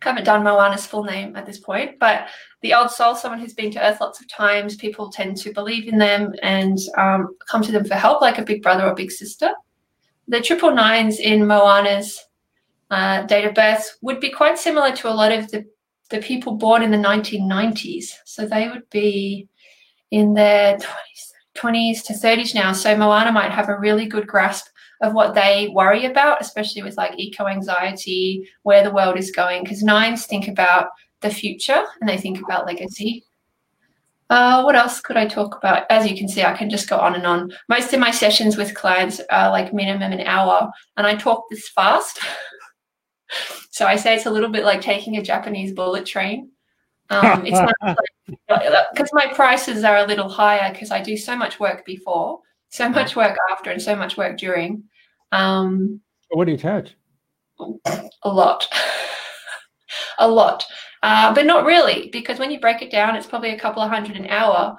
[0.01, 2.27] I haven't done Moana's full name at this point, but
[2.61, 5.87] the old soul, someone who's been to Earth lots of times, people tend to believe
[5.87, 9.11] in them and um, come to them for help, like a big brother or big
[9.11, 9.51] sister.
[10.27, 12.19] The triple nines in Moana's
[12.91, 15.65] uh, date of birth would be quite similar to a lot of the,
[16.09, 18.05] the people born in the 1990s.
[18.25, 19.47] So they would be
[20.11, 22.73] in their 20s, 20s to 30s now.
[22.73, 24.67] So Moana might have a really good grasp
[25.03, 29.63] of what they worry about, especially with like eco anxiety, where the world is going.
[29.63, 30.87] Because nines think about
[31.21, 33.23] the future and they think about legacy.
[34.29, 35.85] Uh, what else could I talk about?
[35.91, 37.51] As you can see, I can just go on and on.
[37.67, 41.69] Most of my sessions with clients are like minimum an hour, and I talk this
[41.69, 42.19] fast.
[43.71, 46.51] So I say it's a little bit like taking a Japanese bullet train.
[47.09, 47.97] Um, it's not
[48.93, 52.87] because my prices are a little higher because I do so much work before, so
[52.87, 54.83] much work after, and so much work during.
[55.33, 56.95] Um, what do you charge?
[57.59, 58.67] A lot,
[60.19, 60.63] a lot,
[61.01, 63.89] uh, but not really because when you break it down, it's probably a couple of
[63.89, 64.77] hundred an hour.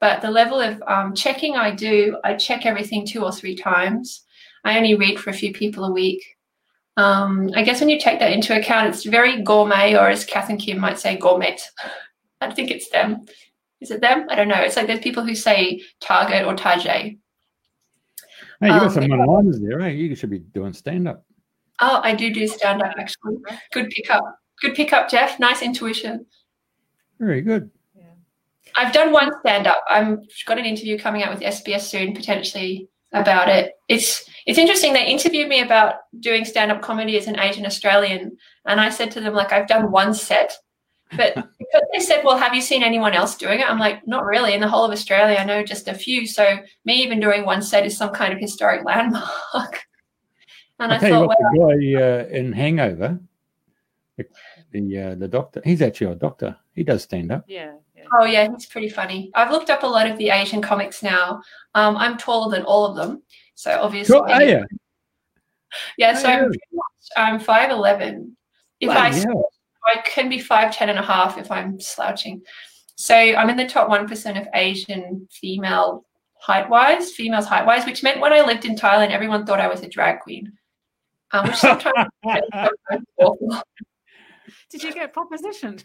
[0.00, 4.24] But the level of um, checking I do, I check everything two or three times.
[4.64, 6.22] I only read for a few people a week.
[6.96, 10.50] Um, I guess when you take that into account, it's very gourmet, or as Kath
[10.50, 11.58] and Kim might say, gourmet.
[12.40, 13.26] I think it's them.
[13.80, 14.26] Is it them?
[14.28, 14.60] I don't know.
[14.60, 17.16] It's like there's people who say Target or Target.
[18.60, 19.88] Hey, you got um, some one-liners there, eh?
[19.88, 21.24] You should be doing stand-up.
[21.80, 23.36] Oh, I do do stand-up actually.
[23.72, 24.22] Good pickup.
[24.60, 25.38] Good pickup, Jeff.
[25.38, 26.24] Nice intuition.
[27.18, 27.70] Very good.
[27.94, 28.04] Yeah.
[28.74, 29.84] I've done one stand-up.
[29.88, 33.72] I'm got an interview coming out with SBS soon, potentially about it.
[33.88, 34.92] It's it's interesting.
[34.92, 39.10] They interviewed me about doing stand up comedy as an Asian Australian, and I said
[39.12, 40.56] to them like I've done one set,
[41.16, 43.70] But because they said, well, have you seen anyone else doing it?
[43.70, 44.54] I'm like, not really.
[44.54, 46.26] In the whole of Australia, I know just a few.
[46.26, 49.84] So me even doing one set is some kind of historic landmark.
[50.78, 53.18] And I, I thought, what, well, the guy uh, in Hangover,
[54.18, 54.26] the
[54.72, 56.54] the, uh, the doctor, he's actually a doctor.
[56.74, 57.44] He does stand up.
[57.48, 58.04] Yeah, yeah.
[58.12, 59.30] Oh yeah, he's pretty funny.
[59.34, 61.40] I've looked up a lot of the Asian comics now.
[61.74, 63.22] Um, I'm taller than all of them,
[63.54, 64.18] so obviously.
[64.18, 64.26] Cool.
[64.28, 64.64] Oh, yeah.
[65.96, 66.80] Yeah, so oh,
[67.16, 68.36] I'm five eleven.
[68.80, 69.24] If wow, I yeah.
[69.86, 72.42] I can be five ten and a half if I'm slouching.
[72.96, 76.04] So I'm in the top one percent of Asian female
[76.38, 79.68] height wise, females height wise, which meant when I lived in Thailand, everyone thought I
[79.68, 80.52] was a drag queen.
[81.32, 82.08] Um, which sometimes.
[84.70, 85.84] Did you get propositioned?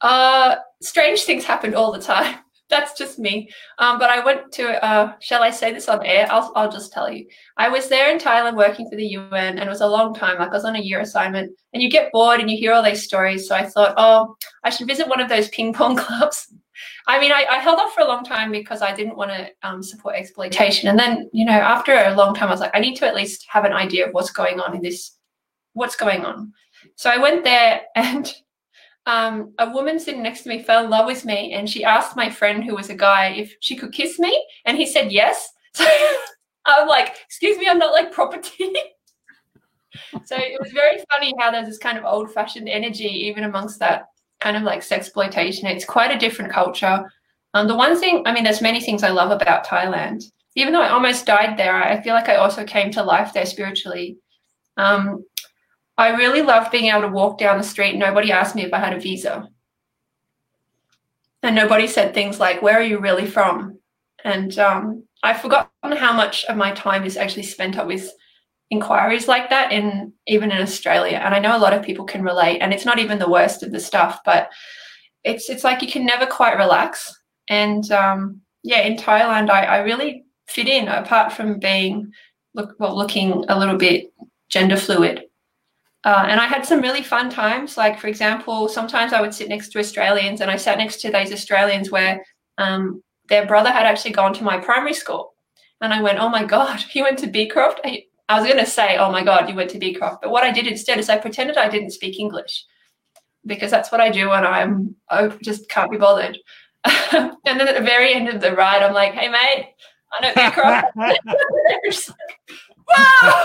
[0.00, 2.38] Uh, strange things happened all the time.
[2.70, 3.50] That's just me.
[3.78, 6.26] Um, but I went to, uh, shall I say this on air?
[6.30, 7.26] I'll, I'll just tell you.
[7.56, 10.38] I was there in Thailand working for the UN, and it was a long time.
[10.38, 12.82] Like I was on a year assignment, and you get bored and you hear all
[12.82, 13.46] these stories.
[13.46, 16.52] So I thought, oh, I should visit one of those ping pong clubs.
[17.06, 19.48] I mean, I, I, held off for a long time because I didn't want to
[19.62, 20.88] um, support exploitation.
[20.88, 23.14] And then, you know, after a long time, I was like, I need to at
[23.14, 25.16] least have an idea of what's going on in this,
[25.74, 26.52] what's going on.
[26.96, 28.32] So I went there and
[29.06, 32.16] um, a woman sitting next to me fell in love with me and she asked
[32.16, 35.50] my friend who was a guy if she could kiss me and he said yes.
[36.66, 38.72] So I'm like, excuse me, I'm not like property.
[40.24, 43.78] so it was very funny how there's this kind of old fashioned energy even amongst
[43.80, 44.06] that
[44.40, 45.64] kind of like sexploitation.
[45.64, 47.04] It's quite a different culture.
[47.52, 50.24] Um, the one thing, I mean, there's many things I love about Thailand.
[50.56, 53.46] Even though I almost died there, I feel like I also came to life there
[53.46, 54.16] spiritually.
[54.76, 55.24] Um,
[55.96, 57.96] I really loved being able to walk down the street.
[57.96, 59.48] Nobody asked me if I had a visa.
[61.42, 63.78] And nobody said things like, Where are you really from?
[64.24, 68.10] And um, I've forgotten how much of my time is actually spent up with
[68.70, 71.20] inquiries like that in even in Australia.
[71.22, 73.62] And I know a lot of people can relate, and it's not even the worst
[73.62, 74.50] of the stuff, but
[75.22, 77.14] it's it's like you can never quite relax.
[77.48, 82.12] And um, yeah, in Thailand, I, I really fit in apart from being
[82.54, 84.12] look well looking a little bit
[84.48, 85.24] gender fluid.
[86.04, 87.76] Uh, and I had some really fun times.
[87.78, 91.10] Like, for example, sometimes I would sit next to Australians, and I sat next to
[91.10, 92.22] these Australians where
[92.58, 95.34] um, their brother had actually gone to my primary school.
[95.80, 97.80] And I went, Oh my God, he went to Beecroft?
[97.84, 100.22] I, I was going to say, Oh my God, you went to Beecroft.
[100.22, 102.64] But what I did instead is I pretended I didn't speak English
[103.46, 106.38] because that's what I do when I'm, I just can't be bothered.
[106.84, 109.74] and then at the very end of the ride, I'm like, Hey, mate,
[110.12, 110.96] I know Beecroft.
[112.88, 113.44] wow!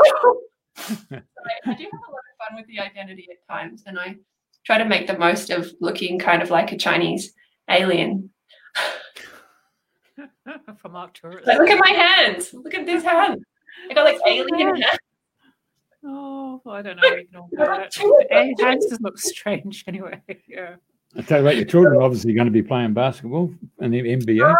[1.11, 1.21] I,
[1.65, 4.15] I do have a lot fun with the identity at times, and I
[4.65, 7.33] try to make the most of looking kind of like a Chinese
[7.69, 8.29] alien.
[10.77, 11.45] From Arcturus.
[11.45, 12.53] Like, look at my hands.
[12.53, 13.43] Look at this hand.
[13.89, 14.97] I got like oh, alien hands.
[16.03, 17.01] Oh, I don't know.
[17.03, 18.59] It.
[18.61, 20.21] hands just look strange anyway.
[20.47, 20.75] Yeah.
[21.17, 23.99] I tell you what, your children are obviously going to be playing basketball in the
[23.99, 24.43] NBA.
[24.43, 24.55] Oh,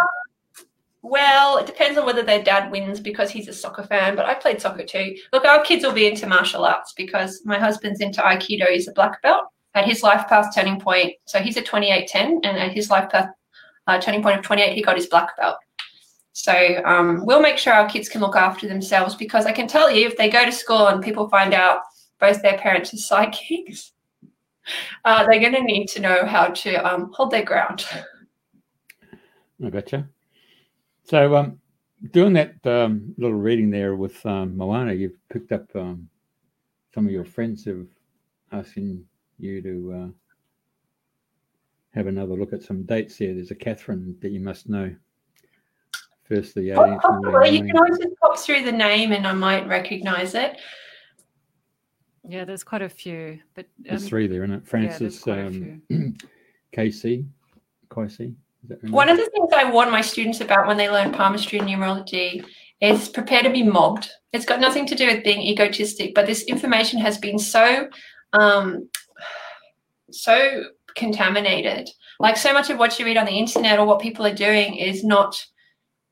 [1.02, 4.34] Well, it depends on whether their dad wins because he's a soccer fan, but I
[4.34, 5.16] played soccer too.
[5.32, 8.68] Look, our kids will be into martial arts because my husband's into Aikido.
[8.68, 9.44] He's a black belt.
[9.74, 13.30] At his life path turning point, so he's a 2810, and at his life path
[13.86, 15.56] uh, turning point of 28, he got his black belt.
[16.32, 19.90] So um, we'll make sure our kids can look after themselves because I can tell
[19.90, 21.82] you if they go to school and people find out
[22.18, 23.92] both their parents are psychics,
[25.04, 27.86] uh, they're going to need to know how to um, hold their ground.
[29.64, 30.08] I gotcha.
[31.10, 31.58] So, um,
[32.12, 36.08] doing that um, little reading there with um, Moana, you've picked up um,
[36.94, 37.84] some of your friends have
[38.52, 39.04] asking
[39.36, 40.08] you to uh,
[41.96, 43.34] have another look at some dates here.
[43.34, 44.94] There's a Catherine that you must know.
[46.28, 47.00] First, the 18th.
[47.02, 50.60] Oh, well, you can always just pop through the name and I might recognize it.
[52.22, 54.64] Yeah, there's quite a few, but um, there's three there, isn't it?
[54.64, 55.82] Francis, yeah, um,
[56.72, 57.26] KC,
[57.90, 58.36] KC.
[58.82, 62.44] One of the things I warn my students about when they learn palmistry and numerology
[62.80, 64.10] is prepare to be mobbed.
[64.32, 67.88] It's got nothing to do with being egotistic, but this information has been so
[68.32, 68.88] um,
[70.10, 71.88] so contaminated.
[72.18, 74.76] Like so much of what you read on the internet or what people are doing
[74.76, 75.44] is not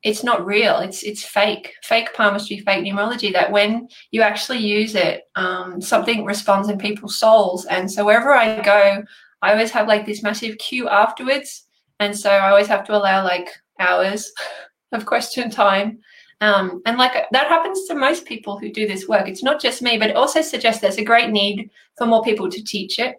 [0.02, 0.78] it's not real.
[0.78, 3.32] It's it's fake, fake palmistry, fake numerology.
[3.32, 7.66] That when you actually use it, um, something responds in people's souls.
[7.66, 9.02] And so wherever I go,
[9.42, 11.67] I always have like this massive queue afterwards
[12.00, 14.32] and so I always have to allow like hours
[14.92, 15.98] of question time.
[16.40, 19.28] Um, and like that happens to most people who do this work.
[19.28, 22.48] It's not just me, but it also suggests there's a great need for more people
[22.48, 23.16] to teach it.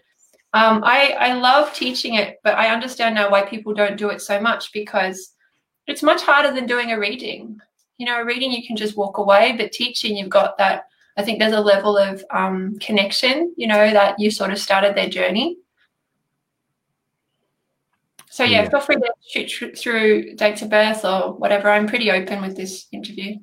[0.53, 4.21] Um, I, I love teaching it, but I understand now why people don't do it
[4.21, 5.33] so much because
[5.85, 7.59] it's much harder than doing a reading.
[7.97, 10.85] You know, a reading you can just walk away, but teaching you've got that.
[11.17, 14.95] I think there's a level of um, connection, you know, that you sort of started
[14.95, 15.57] their journey.
[18.39, 21.69] So yeah, yeah, feel free to shoot through dates of birth or whatever.
[21.69, 23.35] I'm pretty open with this interview.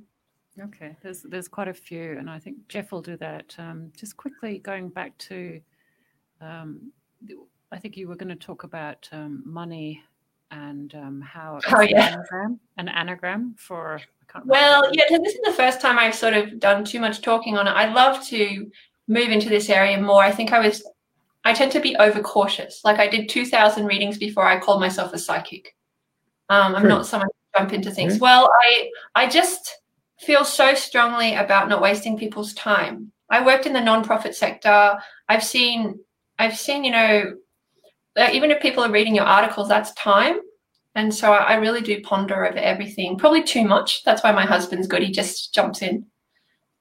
[0.58, 3.54] Okay, there's there's quite a few, and I think Jeff will do that.
[3.58, 5.60] Um, just quickly going back to,
[6.40, 6.90] um,
[7.70, 10.02] I think you were going to talk about um, money
[10.50, 12.06] and um, how oh, yeah.
[12.06, 14.00] an, anagram, an anagram for.
[14.46, 17.68] Well, yeah, this is the first time I've sort of done too much talking on
[17.68, 17.72] it.
[17.72, 18.70] I'd love to
[19.08, 20.22] move into this area more.
[20.22, 20.82] I think I was,
[21.46, 22.80] I tend to be overcautious.
[22.82, 25.76] Like I did 2,000 readings before I called myself a psychic.
[26.48, 28.18] Um, I'm not someone to jump into things.
[28.18, 29.78] Well, I, I just
[30.18, 33.12] feel so strongly about not wasting people's time.
[33.30, 34.98] I worked in the nonprofit sector.
[35.28, 36.00] I've seen,
[36.36, 37.34] I've seen, you know,
[38.32, 40.40] even if people are reading your articles, that's time.
[40.96, 44.02] And so I really do ponder over everything, probably too much.
[44.02, 45.02] That's why my husband's good.
[45.02, 46.06] He just jumps in.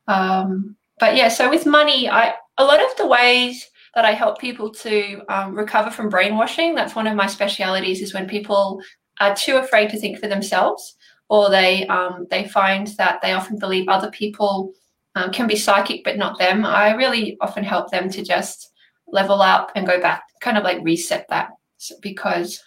[0.08, 4.40] Um, but yeah, so with money, I a lot of the ways that I help
[4.40, 6.76] people to um, recover from brainwashing.
[6.76, 8.02] That's one of my specialities.
[8.02, 8.82] Is when people
[9.20, 10.96] are too afraid to think for themselves,
[11.30, 14.74] or they um, they find that they often believe other people
[15.16, 16.66] um, can be psychic but not them.
[16.66, 18.72] I really often help them to just
[19.08, 21.50] level up and go back, kind of like reset that
[22.02, 22.62] because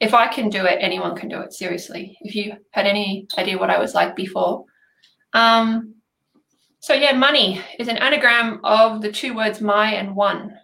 [0.00, 1.52] if I can do it, anyone can do it.
[1.52, 4.64] Seriously, if you had any idea what I was like before.
[5.34, 5.94] Um,
[6.80, 10.58] so yeah, money is an anagram of the two words my and one.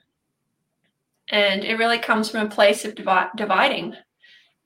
[1.30, 3.94] And it really comes from a place of divi- dividing.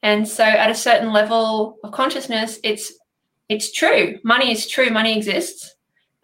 [0.03, 2.92] And so at a certain level of consciousness, it's
[3.49, 4.18] it's true.
[4.23, 5.75] Money is true, money exists.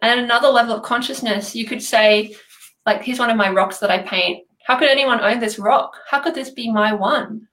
[0.01, 2.37] And at another level of consciousness, you could say,
[2.85, 4.47] like, here's one of my rocks that I paint.
[4.65, 5.97] How could anyone own this rock?
[6.09, 7.49] How could this be my one?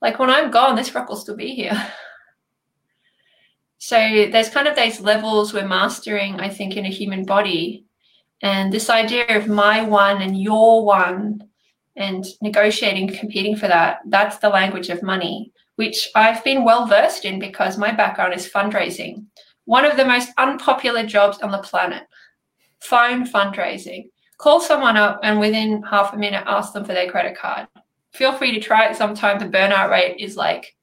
[0.00, 1.90] Like when I'm gone, this rock will still be here.
[3.84, 7.84] So there's kind of these levels we're mastering, I think, in a human body.
[8.40, 11.48] And this idea of my one and your one
[11.96, 17.24] and negotiating, competing for that, that's the language of money, which I've been well versed
[17.24, 19.26] in because my background is fundraising.
[19.64, 22.04] One of the most unpopular jobs on the planet
[22.80, 24.10] phone fundraising.
[24.38, 27.68] Call someone up and within half a minute ask them for their credit card.
[28.12, 29.38] Feel free to try it sometime.
[29.38, 30.74] The burnout rate is like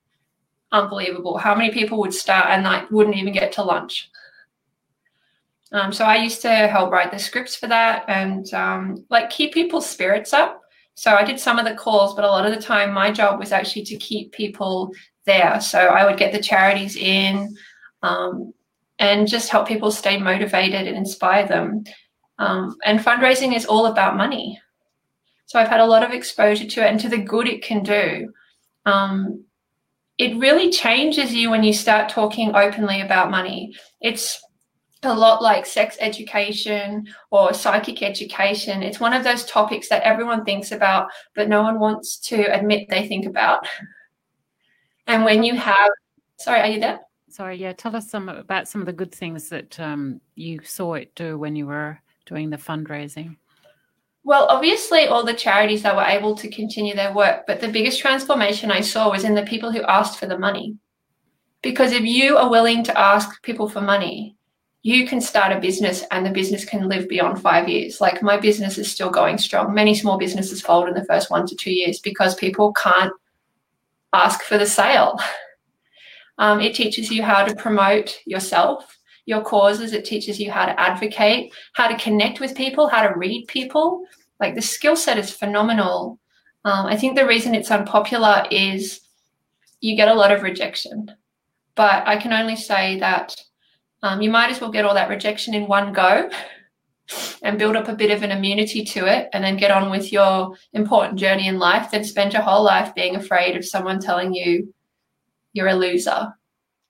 [0.71, 1.37] unbelievable.
[1.37, 4.09] How many people would start and like wouldn't even get to lunch?
[5.71, 9.53] Um, so I used to help write the scripts for that and um, like keep
[9.53, 10.58] people's spirits up.
[10.99, 13.39] So I did some of the calls, but a lot of the time my job
[13.39, 14.91] was actually to keep people
[15.25, 15.61] there.
[15.61, 17.55] So I would get the charities in
[18.03, 18.53] um,
[18.99, 21.85] and just help people stay motivated and inspire them.
[22.37, 24.59] Um, and fundraising is all about money.
[25.45, 27.81] So I've had a lot of exposure to it and to the good it can
[27.81, 28.33] do.
[28.85, 29.45] Um,
[30.17, 33.73] it really changes you when you start talking openly about money.
[34.01, 34.37] It's
[35.03, 38.83] a lot like sex education or psychic education.
[38.83, 42.89] It's one of those topics that everyone thinks about, but no one wants to admit
[42.89, 43.65] they think about.
[45.07, 45.89] And when you have,
[46.37, 46.99] sorry, are you there?
[47.29, 47.73] Sorry, yeah.
[47.73, 51.37] Tell us some about some of the good things that um, you saw it do
[51.37, 53.37] when you were doing the fundraising.
[54.23, 57.99] Well, obviously, all the charities that were able to continue their work, but the biggest
[57.99, 60.75] transformation I saw was in the people who asked for the money.
[61.61, 64.35] Because if you are willing to ask people for money,
[64.81, 67.99] you can start a business and the business can live beyond five years.
[67.99, 69.73] Like my business is still going strong.
[69.73, 73.11] Many small businesses fold in the first one to two years because people can't
[74.13, 75.19] ask for the sale.
[76.39, 79.91] Um, it teaches you how to promote yourself, your causes.
[79.91, 84.05] It teaches you how to advocate, how to connect with people, how to read people,
[84.39, 86.19] like the skill set is phenomenal.
[86.65, 89.01] Um, I think the reason it's unpopular is
[89.81, 91.11] you get a lot of rejection.
[91.75, 93.35] But I can only say that
[94.03, 96.29] um, you might as well get all that rejection in one go
[97.41, 100.11] and build up a bit of an immunity to it and then get on with
[100.11, 104.33] your important journey in life than spend your whole life being afraid of someone telling
[104.33, 104.73] you
[105.53, 106.33] you're a loser.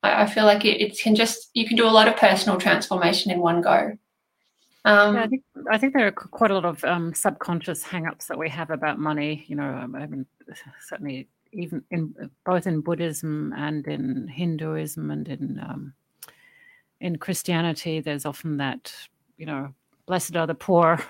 [0.03, 2.59] I, I feel like it, it can just, you can do a lot of personal
[2.59, 3.97] transformation in one go.
[4.85, 8.27] Um, yeah, I think I think there are quite a lot of um, subconscious hang-ups
[8.27, 9.43] that we have about money.
[9.47, 10.25] You know, um, I mean,
[10.87, 12.13] certainly even in
[12.45, 15.93] both in Buddhism and in Hinduism and in um,
[17.01, 18.93] in Christianity, there's often that
[19.39, 19.73] you know,
[20.05, 21.01] blessed are the poor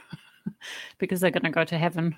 [1.00, 2.16] because they're going to go to heaven.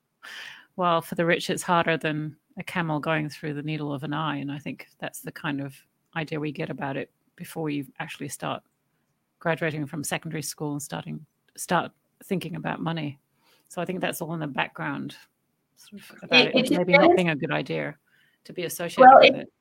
[0.76, 4.12] While for the rich, it's harder than a camel going through the needle of an
[4.12, 4.36] eye.
[4.36, 5.74] And I think that's the kind of
[6.14, 8.62] idea we get about it before you actually start
[9.40, 11.24] graduating from secondary school and starting
[11.56, 11.90] start
[12.24, 13.18] thinking about money.
[13.68, 15.16] So I think that's all in the background
[15.76, 17.96] sort of about it, it, it maybe not being a good idea
[18.44, 19.52] to be associated well, with it.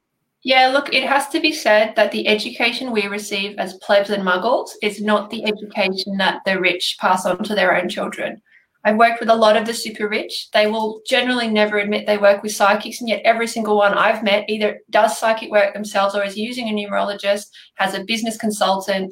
[0.43, 4.23] Yeah, look, it has to be said that the education we receive as plebs and
[4.23, 8.41] muggles is not the education that the rich pass on to their own children.
[8.83, 10.49] I've worked with a lot of the super rich.
[10.53, 14.23] They will generally never admit they work with psychics, and yet every single one I've
[14.23, 19.11] met either does psychic work themselves or is using a numerologist, has a business consultant.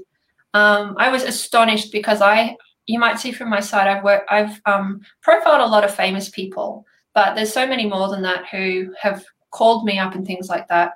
[0.53, 2.55] Um, I was astonished because I,
[2.85, 6.29] you might see from my site, I've worked, I've um, profiled a lot of famous
[6.29, 10.47] people, but there's so many more than that who have called me up and things
[10.47, 10.93] like that.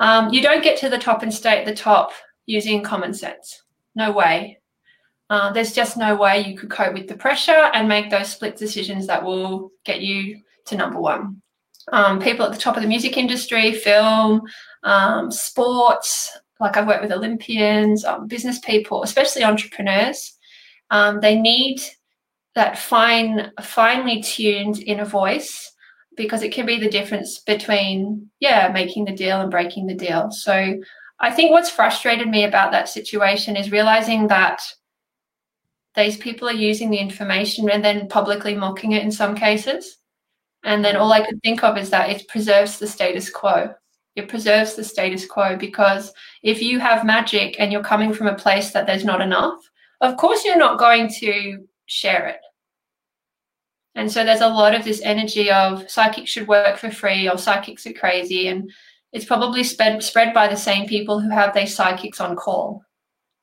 [0.00, 2.12] Um, you don't get to the top and stay at the top
[2.46, 3.62] using common sense.
[3.94, 4.58] No way.
[5.28, 8.56] Uh, there's just no way you could cope with the pressure and make those split
[8.56, 11.40] decisions that will get you to number one.
[11.92, 14.42] Um, people at the top of the music industry, film,
[14.82, 20.36] um, sports, like I've worked with Olympians, um, business people, especially entrepreneurs.
[20.90, 21.80] Um, they need
[22.54, 25.69] that fine, finely tuned inner voice
[26.16, 30.30] because it can be the difference between, yeah, making the deal and breaking the deal.
[30.30, 30.80] So
[31.20, 34.62] I think what's frustrated me about that situation is realizing that
[35.94, 39.98] these people are using the information and then publicly mocking it in some cases.
[40.62, 43.74] And then all I could think of is that it preserves the status quo.
[44.16, 48.34] It preserves the status quo because if you have magic and you're coming from a
[48.34, 49.58] place that there's not enough,
[50.00, 52.40] of course you're not going to share it.
[54.00, 57.36] And so there's a lot of this energy of psychics should work for free or
[57.36, 58.48] psychics are crazy.
[58.48, 58.72] And
[59.12, 62.82] it's probably spread, spread by the same people who have their psychics on call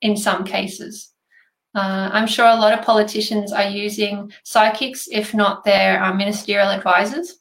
[0.02, 1.14] in some cases.
[1.76, 6.70] Uh, I'm sure a lot of politicians are using psychics, if not their um, ministerial
[6.70, 7.36] advisors.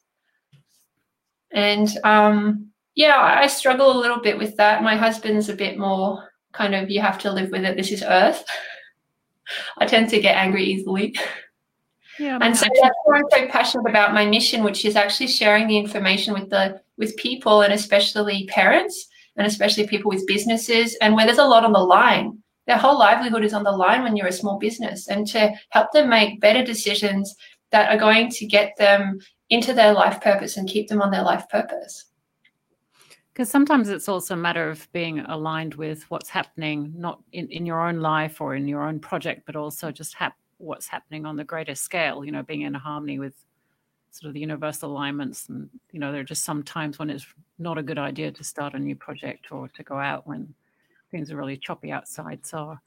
[1.49, 4.83] And um, yeah, I struggle a little bit with that.
[4.83, 7.77] My husband's a bit more kind of, you have to live with it.
[7.77, 8.45] This is Earth.
[9.79, 11.15] I tend to get angry easily.
[12.19, 15.67] Yeah, and so that's why I'm so passionate about my mission, which is actually sharing
[15.67, 21.15] the information with the with people and especially parents and especially people with businesses and
[21.15, 24.15] where there's a lot on the line their whole livelihood is on the line when
[24.15, 27.33] you're a small business and to help them make better decisions
[27.71, 31.23] that are going to get them into their life purpose and keep them on their
[31.23, 32.05] life purpose.
[33.33, 37.65] Because sometimes it's also a matter of being aligned with what's happening, not in, in
[37.65, 41.35] your own life or in your own project, but also just hap- what's happening on
[41.35, 43.33] the greater scale, you know, being in harmony with
[44.11, 45.49] sort of the universal alignments.
[45.49, 47.25] And, you know, there are just some times when it's
[47.59, 50.53] not a good idea to start a new project or to go out when
[51.11, 52.45] things are really choppy outside.
[52.45, 52.77] So I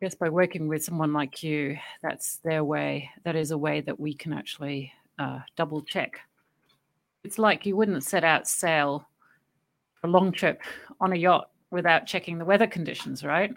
[0.00, 3.10] guess by working with someone like you, that's their way.
[3.24, 6.20] That is a way that we can actually uh, double check.
[7.24, 9.08] It's like you wouldn't set out sail
[9.94, 10.62] for a long trip
[11.00, 13.54] on a yacht without checking the weather conditions, right?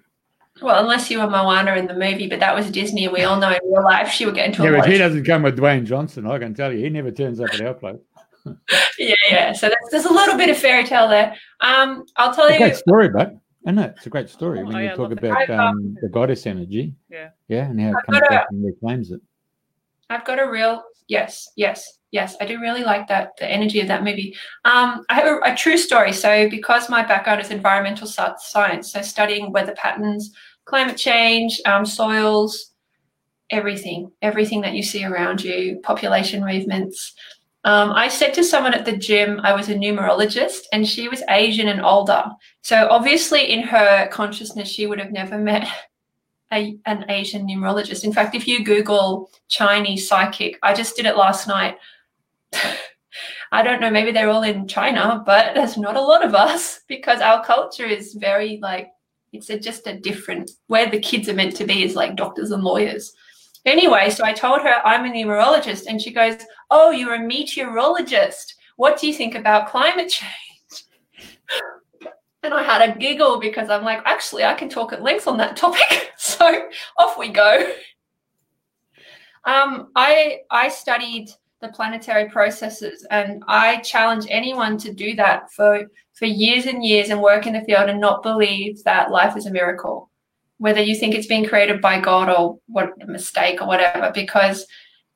[0.61, 3.39] Well, unless you were Moana in the movie, but that was Disney, and we all
[3.39, 4.71] know in real life she would get into yeah, a.
[4.73, 6.27] Yeah, but he doesn't come with Dwayne Johnson.
[6.27, 7.99] I can tell you, he never turns up at our place.
[8.97, 9.53] yeah, yeah.
[9.53, 11.35] So there's a little bit of fairy tale there.
[11.61, 12.65] Um, I'll tell it's you.
[12.65, 13.35] A great story, but
[13.67, 16.09] I know it's a great story Oh, when yeah, you talk about I've, um, the
[16.09, 16.93] goddess energy.
[17.09, 17.29] Yeah.
[17.47, 19.21] Yeah, and how it I've comes got a- back and reclaims it.
[20.09, 22.35] I've got a real yes, yes, yes.
[22.41, 24.35] I do really like that the energy of that movie.
[24.65, 26.13] Um, I have a, a true story.
[26.13, 30.33] So because my background is environmental science, so studying weather patterns,
[30.69, 32.73] climate change, um, soils,
[33.49, 37.13] everything, everything that you see around you, population movements.
[37.63, 41.23] Um, I said to someone at the gym, I was a numerologist, and she was
[41.29, 42.23] Asian and older.
[42.61, 45.67] So obviously, in her consciousness, she would have never met
[46.53, 48.03] a, an Asian numerologist.
[48.03, 51.77] In fact, if you Google Chinese psychic, I just did it last night.
[53.51, 56.81] I don't know, maybe they're all in China, but there's not a lot of us
[56.87, 58.89] because our culture is very like,
[59.33, 62.51] it's a, just a different, where the kids are meant to be is like doctors
[62.51, 63.13] and lawyers.
[63.65, 66.35] Anyway, so I told her I'm a numerologist and she goes,
[66.71, 68.55] Oh, you're a meteorologist.
[68.77, 70.85] What do you think about climate change?
[72.41, 75.37] And I had a giggle because I'm like, actually, I can talk at length on
[75.37, 76.05] that topic.
[76.21, 76.67] So
[76.97, 77.71] off we go.
[79.45, 81.29] Um, I I studied
[81.61, 85.89] the planetary processes, and I challenge anyone to do that for
[86.19, 89.45] for years and years and work in the field and not believe that life is
[89.45, 90.11] a miracle,
[90.57, 94.67] whether you think it's being created by God or what a mistake or whatever, because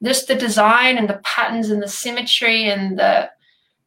[0.01, 3.29] just the design and the patterns and the symmetry and the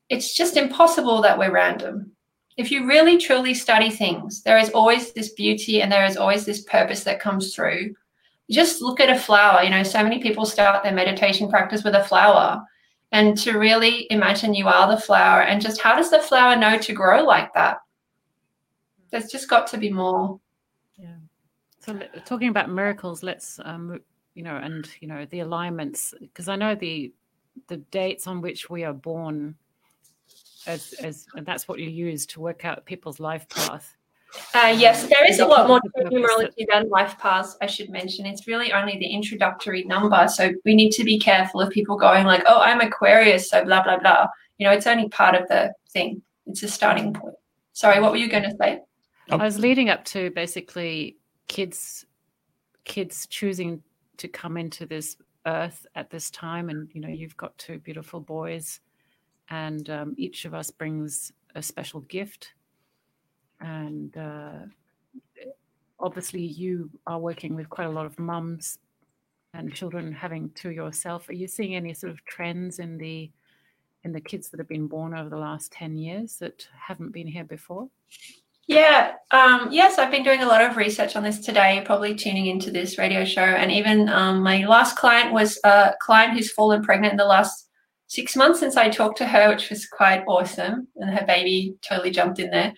[0.08, 2.12] it's just impossible that we're random
[2.56, 6.44] if you really truly study things, there is always this beauty and there is always
[6.44, 7.94] this purpose that comes through.
[8.50, 9.62] Just look at a flower.
[9.62, 12.62] You know, so many people start their meditation practice with a flower.
[13.12, 16.78] And to really imagine you are the flower and just how does the flower know
[16.78, 17.78] to grow like that?
[19.10, 20.40] There's just got to be more.
[20.98, 21.14] Yeah.
[21.80, 24.00] So talking about miracles, let's um,
[24.34, 27.12] you know, and you know the alignments, because I know the
[27.68, 29.54] the dates on which we are born,
[30.66, 33.95] as as and that's what you use to work out people's life path.
[34.54, 38.26] Uh, yes, there is a lot more to numerology than life paths, I should mention.
[38.26, 40.28] It's really only the introductory number.
[40.28, 43.82] So we need to be careful of people going like, oh, I'm Aquarius, so blah,
[43.82, 44.26] blah, blah.
[44.58, 46.22] You know, it's only part of the thing.
[46.46, 47.34] It's a starting point.
[47.72, 48.80] Sorry, what were you going to say?
[49.30, 51.16] I was leading up to basically
[51.48, 52.04] kids
[52.84, 53.82] kids choosing
[54.16, 55.16] to come into this
[55.46, 58.80] earth at this time and you know you've got two beautiful boys
[59.50, 62.54] and um, each of us brings a special gift
[63.60, 64.58] and uh,
[65.98, 68.78] obviously you are working with quite a lot of mums
[69.54, 73.30] and children having to yourself are you seeing any sort of trends in the
[74.04, 77.26] in the kids that have been born over the last 10 years that haven't been
[77.26, 77.88] here before
[78.68, 82.46] yeah, um, yes, I've been doing a lot of research on this today, probably tuning
[82.46, 83.40] into this radio show.
[83.40, 87.68] And even um, my last client was a client who's fallen pregnant in the last
[88.08, 90.88] six months since I talked to her, which was quite awesome.
[90.96, 92.74] And her baby totally jumped in there,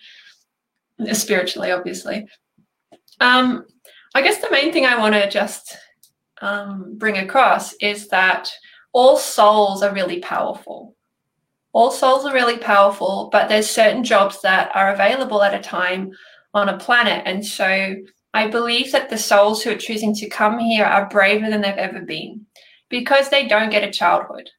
[1.13, 2.27] spiritually, obviously.
[3.19, 3.65] Um,
[4.15, 5.77] I guess the main thing I want to just
[6.41, 8.49] um, bring across is that
[8.93, 10.95] all souls are really powerful
[11.71, 16.11] all souls are really powerful, but there's certain jobs that are available at a time
[16.53, 17.23] on a planet.
[17.25, 17.95] And so
[18.33, 21.73] I believe that the souls who are choosing to come here are braver than they've
[21.75, 22.45] ever been
[22.89, 24.49] because they don't get a childhood.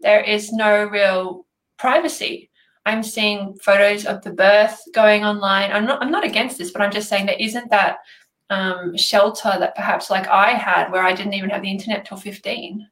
[0.00, 1.46] There is no real
[1.78, 2.49] privacy.
[2.90, 5.70] I'm seeing photos of the birth going online.
[5.70, 7.98] I'm not I'm not against this, but I'm just saying there isn't that
[8.50, 12.16] um, shelter that perhaps like I had where I didn't even have the internet till
[12.16, 12.86] 15.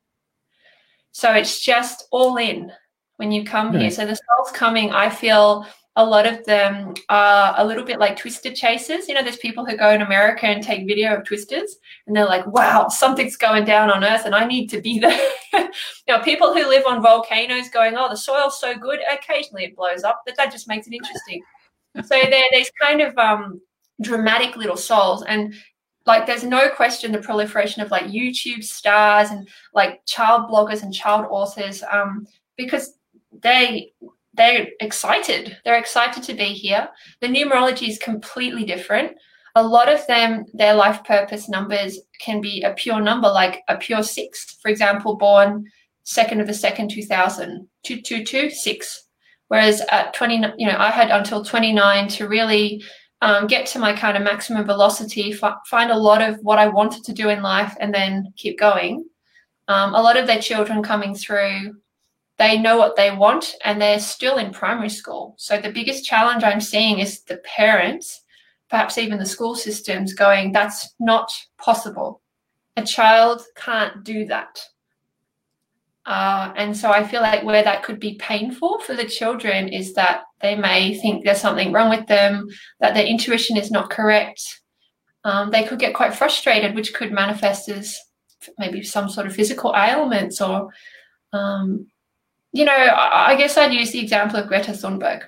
[1.11, 2.71] So it's just all in
[3.17, 3.91] when you come here.
[3.91, 5.67] So the souls coming, I feel
[5.99, 9.09] a lot of them are a little bit like twister chasers.
[9.09, 11.77] You know, there's people who go in America and take video of twisters
[12.07, 15.19] and they're like, wow, something's going down on earth and I need to be there.
[15.53, 15.69] you
[16.07, 19.01] know, people who live on volcanoes going, oh, the soil's so good.
[19.13, 21.43] Occasionally it blows up, but that just makes it interesting.
[21.97, 23.61] so there, there's kind of um,
[24.01, 25.25] dramatic little souls.
[25.25, 25.53] And
[26.07, 30.95] like there's no question the proliferation of like YouTube stars and like child bloggers and
[30.95, 32.25] child authors um,
[32.57, 32.95] because
[33.43, 33.93] they
[34.39, 35.59] they're excited.
[35.65, 36.89] They're excited to be here.
[37.21, 39.17] The numerology is completely different.
[39.55, 43.77] A lot of them, their life purpose numbers can be a pure number, like a
[43.77, 44.57] pure six.
[44.63, 45.65] For example, born
[46.05, 49.05] second of the second, 2000, 2226.
[49.49, 52.83] Whereas at 20, you know, I had until 29 to really
[53.21, 56.69] um, get to my kind of maximum velocity, f- find a lot of what I
[56.69, 59.05] wanted to do in life, and then keep going.
[59.67, 61.75] Um, a lot of their children coming through
[62.39, 65.35] they know what they want and they're still in primary school.
[65.39, 68.23] So the biggest challenge I'm seeing is the parents,
[68.71, 72.23] perhaps even the school systems, going, that's not possible.
[72.77, 74.63] A child can't do that.
[76.07, 79.93] Uh, and so I feel like where that could be painful for the children is
[79.95, 82.49] that they may think there's something wrong with them,
[82.81, 84.61] that their intuition is not correct.
[85.25, 87.99] Um, they could get quite frustrated, which could manifest as
[88.59, 90.71] maybe some sort of physical ailments or
[91.33, 91.89] um,
[92.53, 95.23] you know, I, guess I'd use the example of Greta Thunberg.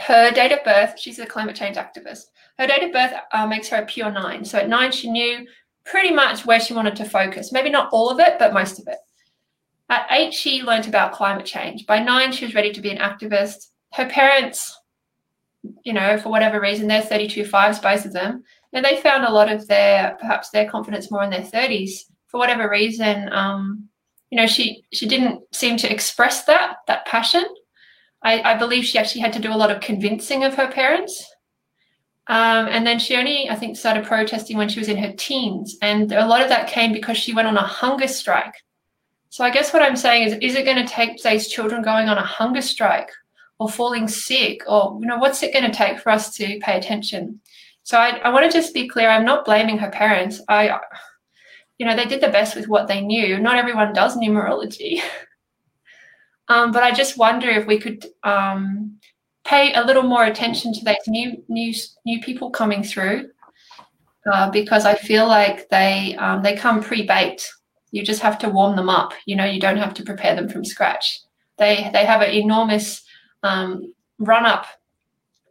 [0.00, 2.24] Her date of birth, she's a climate change activist.
[2.58, 4.44] Her date of birth uh, makes her a pure nine.
[4.44, 5.46] So at nine, she knew
[5.84, 7.52] pretty much where she wanted to focus.
[7.52, 8.98] Maybe not all of it, but most of it.
[9.88, 11.86] At eight, she learned about climate change.
[11.86, 13.68] By nine, she was ready to be an activist.
[13.92, 14.78] Her parents,
[15.84, 18.42] you know, for whatever reason, they're 32 fives, both of them.
[18.72, 22.04] And they found a lot of their, perhaps their confidence more in their 30s.
[22.28, 23.88] For whatever reason, um,
[24.32, 27.44] you know, she she didn't seem to express that that passion.
[28.22, 31.22] I, I believe she actually had to do a lot of convincing of her parents.
[32.28, 35.76] Um, and then she only, I think, started protesting when she was in her teens.
[35.82, 38.54] And a lot of that came because she went on a hunger strike.
[39.28, 42.08] So I guess what I'm saying is, is it going to take these children going
[42.08, 43.10] on a hunger strike
[43.58, 46.78] or falling sick or, you know, what's it going to take for us to pay
[46.78, 47.40] attention?
[47.82, 49.10] So I, I want to just be clear.
[49.10, 50.40] I'm not blaming her parents.
[50.48, 50.78] I,
[51.78, 53.38] you know, they did the best with what they knew.
[53.38, 55.00] Not everyone does numerology.
[56.48, 58.98] um, but I just wonder if we could um,
[59.44, 63.30] pay a little more attention to those new new new people coming through,
[64.32, 67.50] uh, because I feel like they um, they come pre-baked.
[67.90, 69.12] You just have to warm them up.
[69.26, 71.20] You know, you don't have to prepare them from scratch.
[71.58, 73.02] They they have an enormous
[73.42, 74.66] um, run up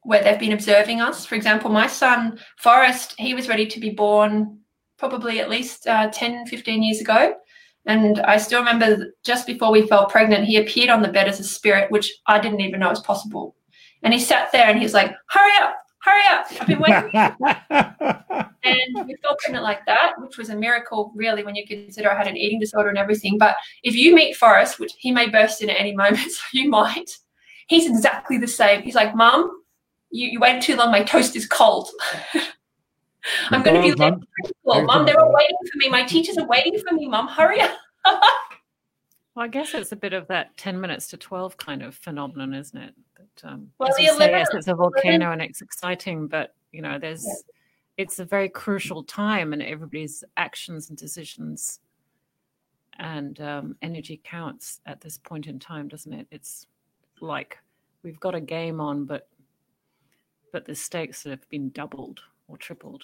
[0.03, 1.25] where they've been observing us.
[1.25, 4.60] For example, my son Forrest, he was ready to be born
[5.01, 7.33] probably at least uh, 10, 15 years ago.
[7.87, 11.39] And I still remember just before we fell pregnant, he appeared on the bed as
[11.39, 13.55] a spirit, which I didn't even know was possible.
[14.03, 16.45] And he sat there and he was like, hurry up, hurry up.
[16.61, 17.09] I've been waiting.
[18.63, 22.15] and we fell pregnant like that, which was a miracle, really, when you consider I
[22.15, 23.39] had an eating disorder and everything.
[23.39, 26.69] But if you meet Forrest, which he may burst in at any moment, so you
[26.69, 27.09] might,
[27.65, 28.83] he's exactly the same.
[28.83, 29.49] He's like, Mom,
[30.11, 30.91] you, you waited too long.
[30.91, 31.89] My toast is cold.
[33.49, 34.13] I'm going to be late.
[34.65, 35.89] Mom, Mom, they're all waiting for me.
[35.89, 37.07] My teachers are waiting for me.
[37.07, 37.77] Mom, hurry up.
[39.33, 42.53] Well, I guess it's a bit of that 10 minutes to 12 kind of phenomenon,
[42.53, 42.93] isn't it?
[43.17, 46.53] That, um, Well, as the you say, yes, it's a volcano and it's exciting, but,
[46.73, 47.33] you know, there's, Yeah.
[47.97, 51.79] it's a very crucial time and everybody's actions and decisions
[52.99, 56.27] and um, energy counts at this point in time, doesn't it?
[56.29, 56.67] It's
[57.21, 57.57] like
[58.03, 59.29] we've got a game on, but,
[60.51, 62.19] but the stakes have been doubled
[62.51, 63.03] or tripled.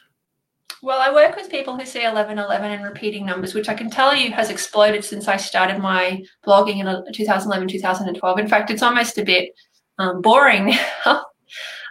[0.84, 4.14] Well, I work with people who see 1111 and repeating numbers, which I can tell
[4.14, 8.39] you has exploded since I started my blogging in 2011, 2012.
[8.39, 9.54] In fact, it's almost a bit
[9.98, 10.68] um, boring
[11.06, 11.26] now.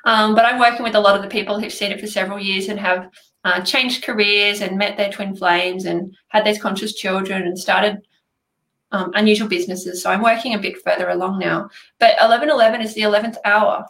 [0.04, 2.38] um, but I'm working with a lot of the people who've seen it for several
[2.38, 3.10] years and have
[3.42, 8.06] uh, changed careers and met their twin flames and had these conscious children and started
[8.92, 10.00] um, unusual businesses.
[10.00, 11.70] So I'm working a bit further along now.
[11.98, 13.84] But 1111 is the 11th hour.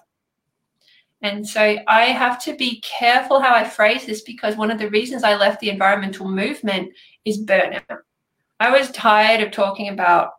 [1.23, 4.91] And so I have to be careful how I phrase this because one of the
[4.91, 6.93] reasons I left the environmental movement
[7.25, 7.83] is burnout.
[8.61, 10.33] I was tired of talking about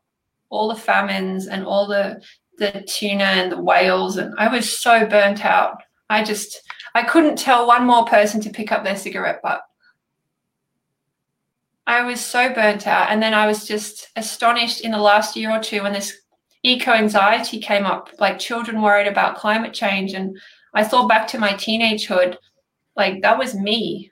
[0.50, 2.22] all the famines and all the
[2.58, 5.78] the tuna and the whales and I was so burnt out.
[6.10, 6.62] I just
[6.96, 9.62] I couldn't tell one more person to pick up their cigarette butt.
[11.86, 15.52] I was so burnt out and then I was just astonished in the last year
[15.52, 16.18] or two when this
[16.64, 20.38] eco anxiety came up like children worried about climate change and
[20.78, 22.38] I thought back to my teenagehood,
[22.96, 24.12] like that was me.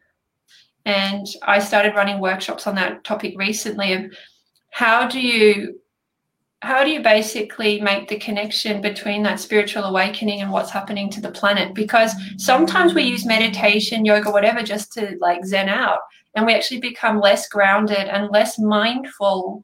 [0.84, 4.12] And I started running workshops on that topic recently of
[4.72, 5.80] how do you
[6.64, 11.22] how do you basically make the connection between that spiritual awakening and what's happening to
[11.22, 11.76] the planet?
[11.76, 16.00] Because sometimes we use meditation, yoga, whatever, just to like zen out,
[16.34, 19.64] and we actually become less grounded and less mindful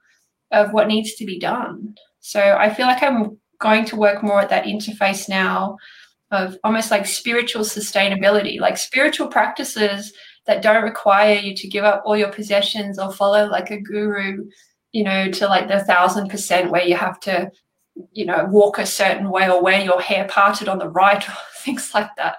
[0.52, 1.96] of what needs to be done.
[2.20, 5.78] So I feel like I'm going to work more at that interface now
[6.32, 10.14] of almost like spiritual sustainability, like spiritual practices
[10.48, 14.46] that don't require you to give up all your possessions or follow like a guru,
[14.92, 17.52] you know, to like the thousand percent where you have to,
[18.14, 21.36] you know, walk a certain way or wear your hair parted on the right or
[21.58, 22.38] things like that.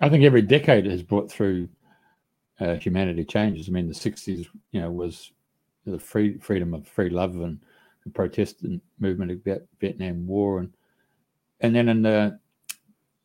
[0.00, 1.68] I think every decade has brought through
[2.60, 3.68] uh, humanity changes.
[3.68, 5.32] I mean, the '60s, you know, was
[5.86, 7.60] the free freedom of free love and
[8.04, 10.72] the Protestant movement about Vietnam War, and
[11.60, 12.38] and then in the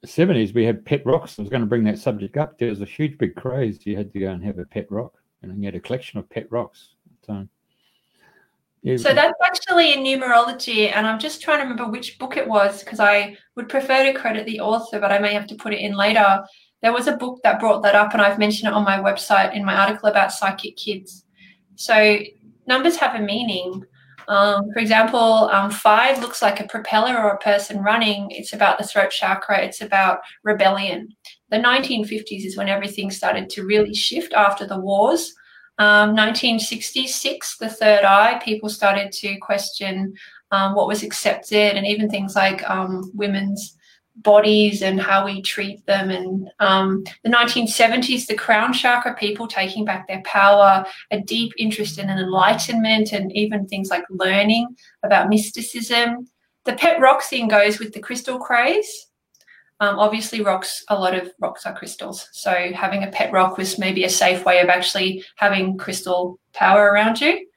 [0.05, 1.37] 70s we had pet rocks.
[1.37, 2.57] I was going to bring that subject up.
[2.57, 3.85] There was a huge big craze.
[3.85, 6.29] You had to go and have a pet rock, and you had a collection of
[6.29, 6.95] pet rocks.
[7.25, 7.47] So,
[8.81, 12.47] yeah, So that's actually in numerology, and I'm just trying to remember which book it
[12.47, 15.73] was because I would prefer to credit the author, but I may have to put
[15.73, 16.43] it in later.
[16.81, 19.55] There was a book that brought that up, and I've mentioned it on my website
[19.55, 21.25] in my article about psychic kids.
[21.75, 22.17] So
[22.65, 23.85] numbers have a meaning.
[24.31, 28.31] Um, for example, um, five looks like a propeller or a person running.
[28.31, 29.59] It's about the throat chakra.
[29.61, 31.09] It's about rebellion.
[31.49, 35.33] The 1950s is when everything started to really shift after the wars.
[35.79, 40.13] Um, 1966, the third eye, people started to question
[40.51, 43.77] um, what was accepted and even things like um, women's
[44.23, 46.09] bodies and how we treat them.
[46.09, 51.97] And um, the 1970s, the crown chakra, people taking back their power, a deep interest
[51.97, 56.27] in an enlightenment and even things like learning about mysticism.
[56.65, 59.07] The pet rock thing goes with the crystal craze.
[59.79, 62.29] Um, obviously, rocks, a lot of rocks are crystals.
[62.33, 66.91] So having a pet rock was maybe a safe way of actually having crystal power
[66.91, 67.47] around you.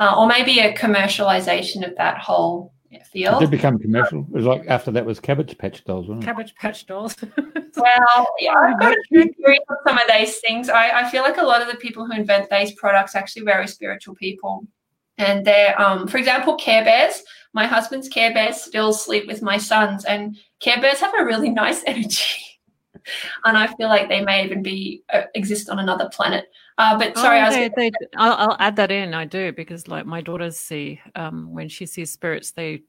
[0.00, 2.72] Uh, or maybe a commercialization of that whole
[3.10, 3.40] field.
[3.40, 4.20] did become commercial.
[4.20, 6.26] It was like after that was Cabbage Patch Dolls, wasn't it?
[6.26, 7.16] Cabbage Patch Dolls.
[7.76, 10.68] Well, yeah, I've got a few on some of these things.
[10.68, 13.42] I, I feel like a lot of the people who invent these products are actually
[13.44, 14.66] very spiritual people.
[15.16, 17.22] And they're, um, for example, Care Bears.
[17.52, 21.50] My husband's Care Bears still sleep with my sons, and Care Bears have a really
[21.50, 22.58] nice energy.
[23.44, 26.46] and I feel like they may even be uh, exist on another planet.
[26.78, 29.12] Uh, but sorry, Oh, I was they, they, I'll, I'll add that in.
[29.12, 32.82] I do because like my daughters see um, when she sees spirits, they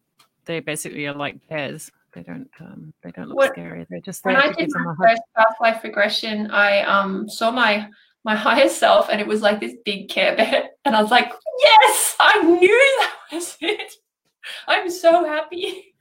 [0.45, 1.91] they basically are like bears.
[2.13, 3.85] They don't um, they don't look What- scary.
[3.89, 5.07] They're just when I did give them my a hug.
[5.09, 7.87] first past life regression, I um saw my
[8.23, 11.31] my higher self, and it was like this big Care Bear, and I was like,
[11.63, 13.91] yes, I knew that was it.
[14.67, 15.93] I'm so happy.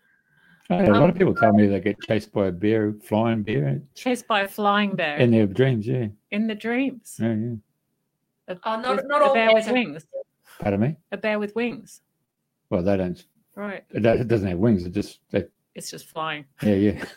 [0.70, 3.43] Oh, yeah, a lot of people tell me they get chased by a bear, flying
[3.43, 5.86] bear, Chased by a flying bear in their dreams.
[5.86, 7.16] Yeah, in the dreams.
[7.18, 7.55] yeah, yeah.
[8.49, 10.07] A, Oh, not- with- not a all bear with bears are- wings.
[10.61, 10.96] Pardon me.
[11.12, 12.01] A bear with wings.
[12.70, 13.24] Well, they don't.
[13.55, 13.84] Right.
[13.90, 14.84] It doesn't have wings.
[14.84, 15.20] It just.
[15.30, 15.44] They,
[15.74, 16.44] It's just flying.
[16.62, 17.05] yeah, yeah.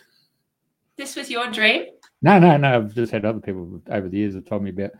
[0.98, 1.86] This was your dream.
[2.22, 2.76] No, no, no.
[2.76, 4.92] I've just had other people over the years that told me about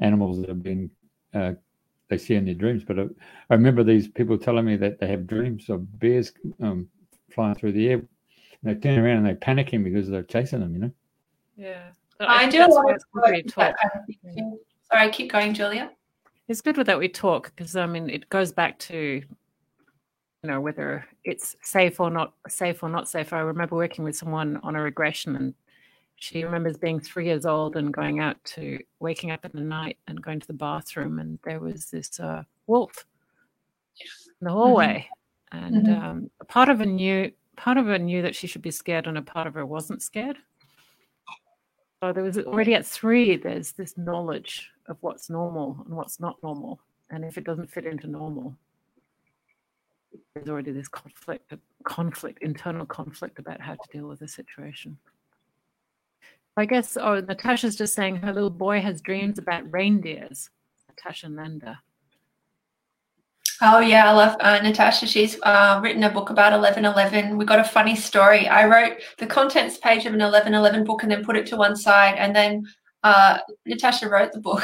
[0.00, 0.90] animals that have been
[1.34, 1.52] uh,
[2.08, 2.82] they see in their dreams.
[2.82, 3.02] But I,
[3.50, 6.88] I remember these people telling me that they have dreams of bears um,
[7.30, 8.02] flying through the air.
[8.64, 10.72] they turn around and they panic him because they're chasing them.
[10.74, 10.90] You know.
[11.56, 11.88] Yeah.
[12.18, 13.74] I, do a lot of work of
[14.92, 15.90] Sorry, keep going, Julia.
[16.48, 19.22] It's good that we talk because I mean it goes back to
[20.42, 23.32] you know whether it's safe or not safe or not safe.
[23.32, 25.54] I remember working with someone on a regression and
[26.16, 29.98] she remembers being three years old and going out to waking up in the night
[30.08, 33.04] and going to the bathroom and there was this uh, wolf
[34.40, 35.08] in the hallway
[35.52, 35.64] mm-hmm.
[35.64, 36.04] and mm-hmm.
[36.04, 39.18] Um, part of her knew part of her knew that she should be scared and
[39.18, 40.38] a part of her wasn't scared
[42.02, 46.36] so there was already at three there's this knowledge of what's normal and what's not
[46.42, 46.80] normal
[47.10, 48.56] and if it doesn't fit into normal
[50.34, 51.52] there's already this conflict
[51.84, 54.98] conflict internal conflict about how to deal with the situation
[56.58, 60.48] I guess, oh, Natasha's just saying her little boy has dreams about reindeers.
[60.88, 61.80] Natasha Nanda.
[63.62, 65.06] Oh yeah, I love uh, Natasha.
[65.06, 67.36] She's uh, written a book about 1111.
[67.36, 68.48] We got a funny story.
[68.48, 71.76] I wrote the contents page of an 1111 book and then put it to one
[71.76, 72.66] side, and then
[73.06, 74.62] uh, Natasha wrote the book.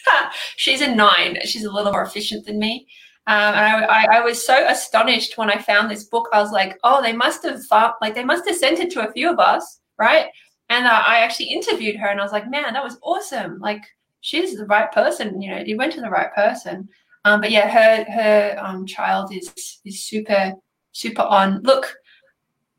[0.56, 1.38] She's a nine.
[1.44, 2.86] She's a little more efficient than me.
[3.26, 6.28] Um, and I, I, I, was so astonished when I found this book.
[6.32, 7.60] I was like, oh, they must have
[8.00, 10.26] like they must have sent it to a few of us, right?
[10.70, 13.60] And uh, I actually interviewed her and I was like, man, that was awesome.
[13.60, 13.82] Like,
[14.22, 15.40] she's the right person.
[15.40, 16.88] You know, you went to the right person.
[17.24, 20.54] Um, but yeah, her her um, child is is super
[20.92, 21.60] super on.
[21.62, 21.94] Look,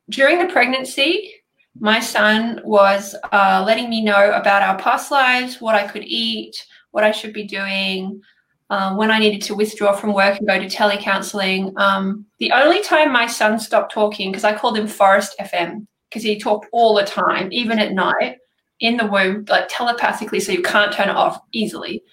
[0.09, 1.31] during the pregnancy,
[1.79, 6.55] my son was uh, letting me know about our past lives, what I could eat,
[6.91, 8.21] what I should be doing,
[8.69, 11.77] uh, when I needed to withdraw from work and go to telecounseling.
[11.77, 16.23] Um, the only time my son stopped talking, because I called him Forrest FM, because
[16.23, 18.37] he talked all the time, even at night
[18.79, 22.03] in the womb, like telepathically, so you can't turn it off easily.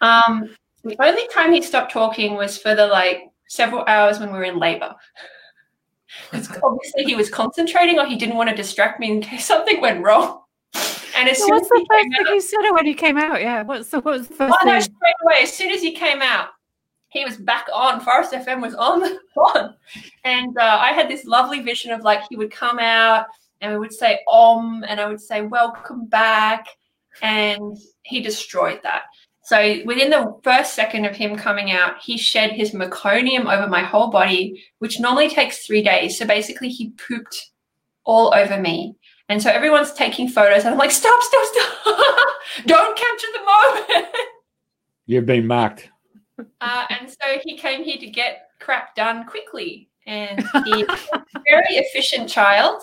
[0.00, 0.54] Um,
[0.84, 4.44] the only time he stopped talking was for the like several hours when we were
[4.44, 4.94] in labor.
[6.30, 9.80] Because obviously he was concentrating or he didn't want to distract me in case something
[9.80, 10.42] went wrong.
[11.16, 13.18] And as soon what's as the first thing out, he said it when he came
[13.18, 13.42] out?
[13.42, 14.74] Yeah, what's the, what was the first oh, thing?
[14.74, 16.48] No, straight away, as soon as he came out,
[17.08, 18.00] he was back on.
[18.00, 19.02] Forrest FM was on,
[19.36, 19.74] on.
[20.24, 23.26] And uh, I had this lovely vision of like he would come out
[23.60, 26.66] and we would say om and I would say welcome back.
[27.22, 29.02] And he destroyed that.
[29.50, 33.82] So within the first second of him coming out, he shed his meconium over my
[33.82, 36.16] whole body, which normally takes three days.
[36.16, 37.50] So basically, he pooped
[38.04, 38.94] all over me.
[39.28, 42.28] And so everyone's taking photos, and I'm like, stop, stop, stop.
[42.66, 44.06] Don't capture the moment.
[45.06, 45.90] You've been marked.
[46.62, 49.90] Uh, and so he came here to get crap done quickly.
[50.06, 52.80] And he's a very efficient child.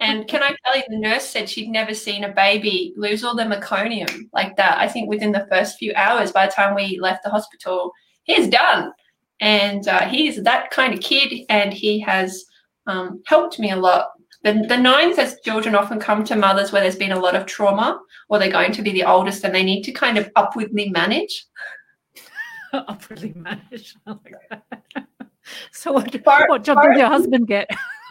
[0.00, 3.36] And can I tell you, the nurse said she'd never seen a baby lose all
[3.36, 4.78] the meconium like that.
[4.78, 7.92] I think within the first few hours, by the time we left the hospital,
[8.22, 8.92] he's done.
[9.40, 12.44] And uh, he's that kind of kid, and he has
[12.86, 14.08] um, helped me a lot.
[14.42, 17.44] The, the nines, as children, often come to mothers where there's been a lot of
[17.44, 20.88] trauma, or they're going to be the oldest, and they need to kind of upwardly
[20.88, 21.46] manage.
[22.72, 23.96] upwardly manage.
[25.72, 26.14] so, what,
[26.48, 27.68] what job did your husband get?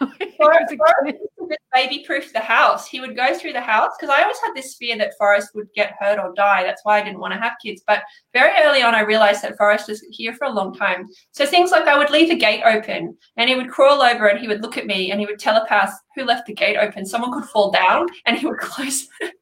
[1.72, 2.86] baby proof the house.
[2.86, 5.68] He would go through the house because I always had this fear that Forrest would
[5.74, 6.62] get hurt or die.
[6.62, 7.82] That's why I didn't want to have kids.
[7.86, 11.06] But very early on, I realized that Forrest was here for a long time.
[11.32, 14.38] So things like I would leave the gate open and he would crawl over and
[14.38, 17.04] he would look at me and he would telepath who left the gate open.
[17.04, 19.34] Someone could fall down and he would close it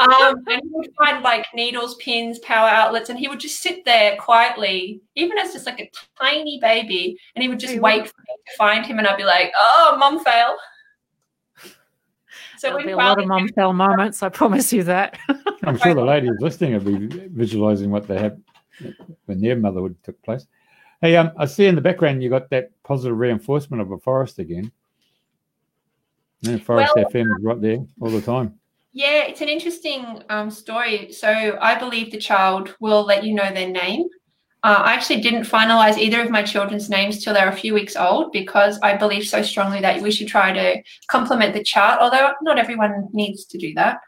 [0.00, 3.84] um, and he would find like needles, pins, power outlets, and he would just sit
[3.84, 5.90] there quietly, even as just like a
[6.20, 9.24] tiny baby, and he would just wait for me to find him, and I'd be
[9.24, 10.56] like, "Oh, mom fail."
[12.58, 14.22] So There'll be a lot of mom fail moments.
[14.22, 15.18] I promise you that.
[15.64, 18.38] I'm sure the ladies listening will be visualizing what they have
[19.26, 20.46] when their motherhood took place.
[21.00, 24.38] Hey, um, I see in the background you got that positive reinforcement of a forest
[24.38, 24.70] again.
[26.44, 28.58] And Forrest well, FM is right there all the time.
[28.92, 31.12] Yeah, it's an interesting um, story.
[31.12, 34.04] So I believe the child will let you know their name.
[34.64, 37.96] Uh, I actually didn't finalize either of my children's names till they're a few weeks
[37.96, 42.32] old because I believe so strongly that we should try to complement the chart, although
[42.42, 43.98] not everyone needs to do that.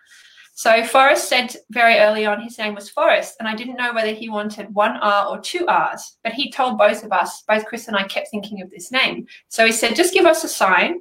[0.56, 4.12] So Forrest said very early on his name was Forrest, and I didn't know whether
[4.12, 7.88] he wanted one R or two R's, but he told both of us, both Chris
[7.88, 9.26] and I kept thinking of this name.
[9.48, 11.00] So he said, just give us a sign.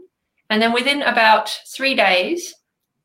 [0.49, 2.55] And then within about three days,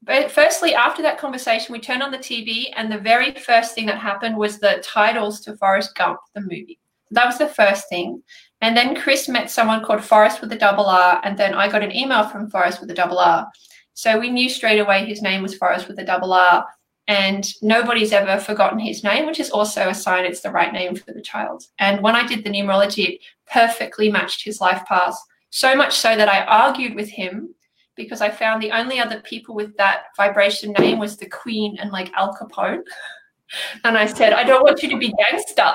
[0.09, 3.84] but firstly, after that conversation, we turned on the TV, and the very first thing
[3.86, 6.78] that happened was the titles to Forrest Gump, the movie.
[7.11, 8.22] That was the first thing.
[8.62, 11.82] And then Chris met someone called Forrest with a double R, and then I got
[11.82, 13.46] an email from Forrest with a double R.
[13.92, 16.64] So we knew straight away his name was Forrest with a double R,
[17.06, 20.96] and nobody's ever forgotten his name, which is also a sign it's the right name
[20.96, 21.64] for the child.
[21.78, 23.20] And when I did the numerology, it
[23.52, 25.18] perfectly matched his life path.
[25.50, 27.54] So much so that I argued with him
[27.99, 31.90] because I found the only other people with that vibration name was the Queen and
[31.90, 32.82] like Al Capone.
[33.82, 35.72] And I said, I don't want you to be gangster.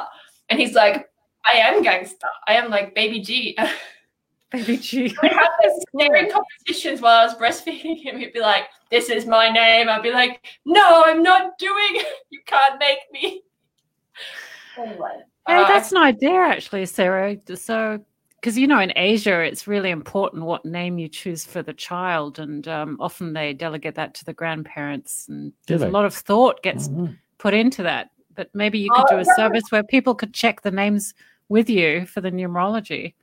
[0.49, 1.09] And he's like,
[1.43, 2.27] I am gangster.
[2.47, 3.57] I am like baby G.
[4.51, 5.17] Baby G.
[5.23, 8.19] we had this staring competitions while I was breastfeeding him.
[8.19, 9.89] He'd be like, This is my name.
[9.89, 12.17] I'd be like, No, I'm not doing it.
[12.29, 13.41] You can't make me.
[14.75, 15.21] Anyway.
[15.47, 17.37] Hey, uh, that's an idea actually, Sarah.
[17.55, 18.03] So
[18.43, 22.39] because you know in asia it's really important what name you choose for the child
[22.39, 26.61] and um, often they delegate that to the grandparents and there's a lot of thought
[26.61, 27.13] gets mm-hmm.
[27.37, 30.61] put into that but maybe you could oh, do a service where people could check
[30.61, 31.13] the names
[31.47, 33.13] with you for the numerology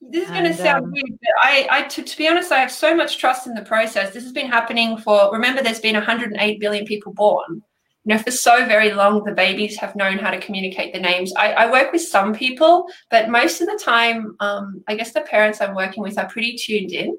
[0.00, 2.58] this is going to sound um, weird, but I, I to, to, be honest, I
[2.58, 4.12] have so much trust in the process.
[4.12, 5.32] This has been happening for.
[5.32, 7.62] Remember, there's been 108 billion people born.
[8.06, 11.32] You know, for so very long, the babies have known how to communicate the names.
[11.36, 15.22] I, I work with some people, but most of the time, um, I guess the
[15.22, 17.18] parents I'm working with are pretty tuned in.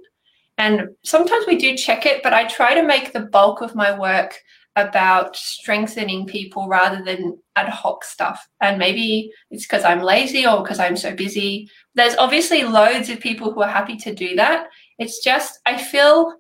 [0.58, 4.00] And sometimes we do check it, but I try to make the bulk of my
[4.00, 4.40] work
[4.78, 8.48] about strengthening people rather than ad hoc stuff.
[8.62, 11.70] And maybe it's because I'm lazy or because I'm so busy.
[11.96, 14.68] There's obviously loads of people who are happy to do that.
[15.00, 16.36] It's just I feel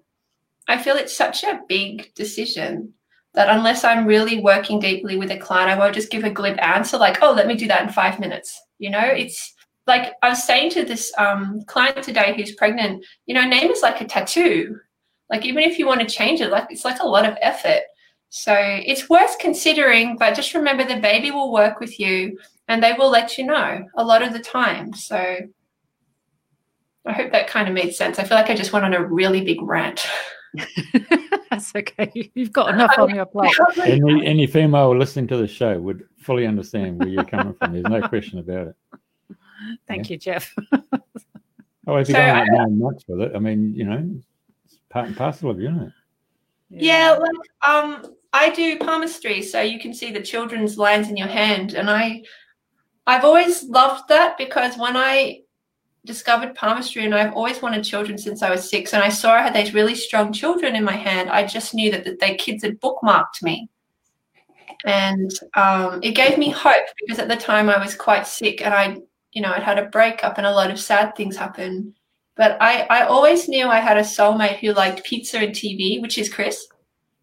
[0.69, 2.93] I feel it's such a big decision
[3.37, 6.57] that unless I'm really working deeply with a client, I won't just give a glib
[6.57, 8.59] answer like, oh, let me do that in five minutes.
[8.79, 9.53] You know, it's
[9.85, 13.83] like I was saying to this um, client today who's pregnant, you know, name is
[13.83, 14.79] like a tattoo.
[15.29, 17.81] Like even if you want to change it, like it's like a lot of effort.
[18.29, 22.93] So it's worth considering, but just remember the baby will work with you and they
[22.93, 24.95] will let you know a lot of the time.
[24.95, 25.37] So
[27.05, 28.17] I hope that kind of made sense.
[28.17, 30.07] I feel like I just went on a really big rant.
[31.49, 32.31] That's okay.
[32.33, 33.55] You've got enough on your plate.
[33.81, 37.73] Any, any female listening to the show would fully understand where you're coming from.
[37.73, 38.75] There's no question about it.
[39.87, 40.13] Thank yeah.
[40.13, 40.53] you, Jeff.
[41.87, 44.21] oh, if you're so, going nine months with it, I mean, you know,
[44.65, 45.93] it's part and parcel of you, isn't it?
[46.69, 51.17] Yeah, yeah like um, I do palmistry, so you can see the children's lines in
[51.17, 52.23] your hand, and I,
[53.05, 55.41] I've always loved that because when I
[56.07, 59.43] discovered palmistry, and I've always wanted children since I was six, and I saw I
[59.43, 62.63] had these really strong children in my hand, I just knew that, that their kids
[62.63, 63.69] had bookmarked me.
[64.85, 68.73] And um, it gave me hope because at the time I was quite sick and
[68.73, 68.97] I,
[69.31, 71.93] you know, I'd had a breakup and a lot of sad things happen.
[72.35, 76.19] But I, I always knew I had a soulmate who liked pizza and TV, which
[76.19, 76.67] is Chris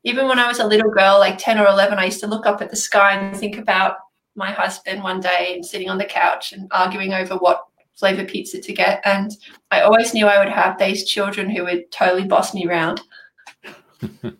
[0.05, 2.47] even when I was a little girl, like 10 or 11, I used to look
[2.47, 3.97] up at the sky and think about
[4.37, 7.65] my husband one day and sitting on the couch and arguing over what
[7.97, 9.01] flavor pizza to get.
[9.05, 9.31] And
[9.71, 13.01] I always knew I would have these children who would totally boss me around.
[14.03, 14.33] so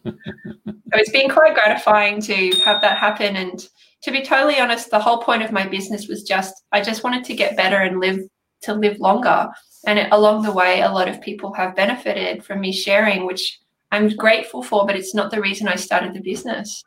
[0.93, 3.37] it's been quite gratifying to have that happen.
[3.37, 3.67] And
[4.03, 7.25] to be totally honest, the whole point of my business was just I just wanted
[7.25, 8.21] to get better and live
[8.63, 9.49] to live longer.
[9.87, 13.61] And it, along the way, a lot of people have benefited from me sharing, which
[13.93, 16.83] I'm grateful for, but it's not the reason I started the business.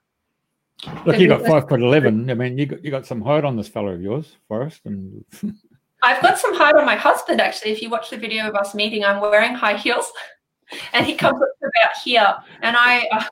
[1.06, 2.30] Look, you got five foot eleven.
[2.30, 5.24] I mean, you got you got some height on this fellow of yours, Forrest, and
[6.04, 7.72] I've got some height on my husband actually.
[7.72, 10.12] If you watch the video of us meeting, I'm wearing high heels,
[10.94, 12.36] and he comes up about here.
[12.62, 13.24] And I, uh,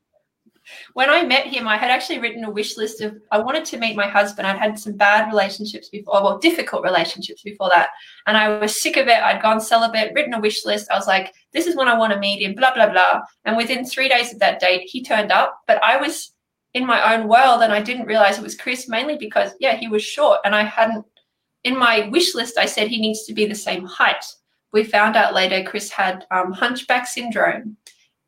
[0.93, 3.77] when I met him, I had actually written a wish list of I wanted to
[3.77, 4.47] meet my husband.
[4.47, 7.89] I'd had some bad relationships before, well, difficult relationships before that,
[8.27, 9.21] and I was sick of it.
[9.21, 10.89] I'd gone celibate, written a wish list.
[10.91, 13.21] I was like, "This is when I want to meet him." Blah blah blah.
[13.45, 15.59] And within three days of that date, he turned up.
[15.67, 16.31] But I was
[16.73, 19.87] in my own world, and I didn't realize it was Chris, mainly because yeah, he
[19.87, 21.05] was short, and I hadn't.
[21.65, 24.25] In my wish list, I said he needs to be the same height.
[24.71, 27.77] We found out later Chris had um, hunchback syndrome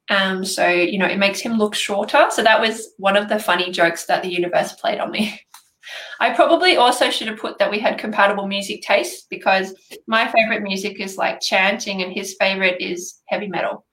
[0.10, 2.28] um, so, you know, it makes him look shorter.
[2.30, 5.42] So that was one of the funny jokes that the universe played on me.
[6.20, 9.74] I probably also should have put that we had compatible music tastes because
[10.06, 13.86] my favorite music is like chanting and his favorite is heavy metal.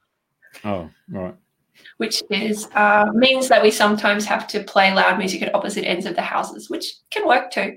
[0.64, 1.34] Oh, right.
[1.98, 6.06] Which is uh, means that we sometimes have to play loud music at opposite ends
[6.06, 7.76] of the houses, which can work too.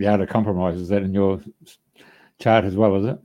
[0.00, 1.42] Yeah, to compromise is that in your
[2.38, 3.18] chart as well, is it?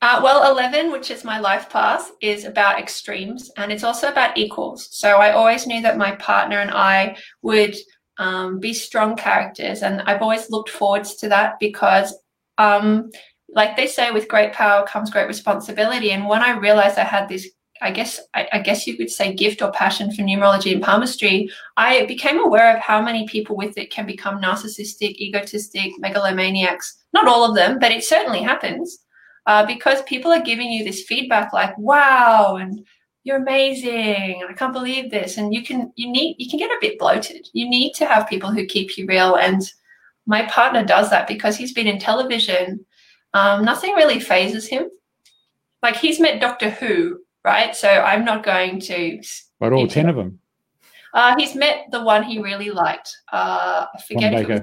[0.00, 4.38] Uh, well, 11, which is my life path, is about extremes and it's also about
[4.38, 4.88] equals.
[4.92, 7.76] So I always knew that my partner and I would
[8.16, 9.82] um, be strong characters.
[9.82, 12.16] And I've always looked forwards to that because,
[12.56, 13.10] um,
[13.50, 16.12] like they say, with great power comes great responsibility.
[16.12, 17.46] And when I realized I had this
[17.80, 21.50] I guess I, I, guess you could say gift or passion for numerology and palmistry,
[21.76, 26.98] I became aware of how many people with it can become narcissistic, egotistic, megalomaniacs.
[27.12, 28.98] Not all of them, but it certainly happens
[29.46, 32.86] uh, because people are giving you this feedback like, wow, and
[33.24, 34.44] you're amazing.
[34.48, 35.38] I can't believe this.
[35.38, 37.48] And you can, you need, you can get a bit bloated.
[37.52, 39.36] You need to have people who keep you real.
[39.36, 39.62] And
[40.26, 42.84] my partner does that because he's been in television
[43.32, 44.90] Um, nothing really phases him.
[45.82, 47.74] Like he's met Doctor Who, right?
[47.74, 49.20] So I'm not going to.
[49.58, 50.38] But all ten of them.
[51.12, 53.16] Uh, he's met the one he really liked.
[53.32, 54.62] Uh, I forget if it was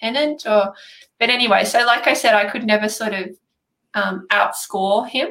[0.00, 0.72] Tennant or,
[1.18, 1.64] but anyway.
[1.64, 3.30] So like I said, I could never sort of
[3.94, 5.28] um, outscore him.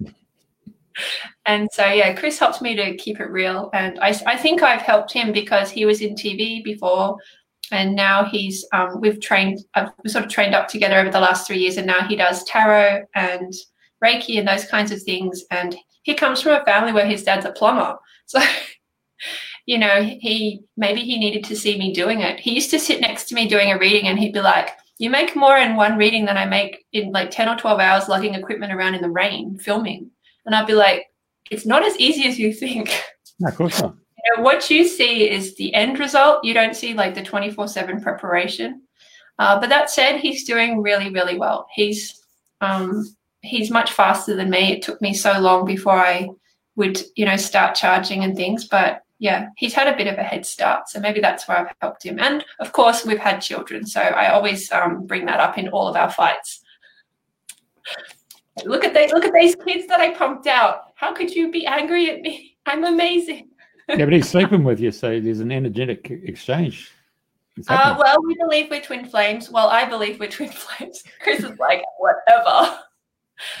[1.46, 4.82] and so yeah, Chris helped me to keep it real, and I, I think I've
[4.82, 7.18] helped him because he was in TV before,
[7.70, 11.20] and now he's um, we've trained uh, we sort of trained up together over the
[11.20, 13.52] last three years, and now he does tarot and
[14.02, 15.76] Reiki and those kinds of things, and
[16.08, 18.40] he comes from a family where his dad's a plumber, so.
[19.66, 22.40] you know, he maybe he needed to see me doing it.
[22.40, 25.10] He used to sit next to me doing a reading and he'd be like, You
[25.10, 28.34] make more in one reading than I make in like 10 or 12 hours lugging
[28.34, 30.10] equipment around in the rain filming.
[30.46, 31.04] And I'd be like,
[31.50, 32.88] It's not as easy as you think.
[33.40, 33.94] No, of course not.
[33.94, 36.42] You know, what you see is the end result.
[36.42, 38.82] You don't see like the 24 7 preparation.
[39.38, 41.68] Uh, but that said, he's doing really, really well.
[41.72, 42.20] He's
[42.60, 43.04] um,
[43.42, 44.72] he's much faster than me.
[44.72, 46.28] It took me so long before I
[46.76, 48.66] would, you know, start charging and things.
[48.66, 50.88] But yeah, he's had a bit of a head start.
[50.88, 52.18] So maybe that's where I've helped him.
[52.18, 53.86] And of course, we've had children.
[53.86, 56.62] So I always um, bring that up in all of our fights.
[58.64, 60.92] Look at they look at these kids that I pumped out.
[60.94, 62.56] How could you be angry at me?
[62.66, 63.48] I'm amazing.
[63.88, 66.92] yeah, but he's sleeping with you, so there's an energetic exchange.
[67.66, 69.50] Uh, well, we believe we're twin flames.
[69.50, 71.02] Well, I believe we're twin flames.
[71.20, 72.78] Chris is like, whatever.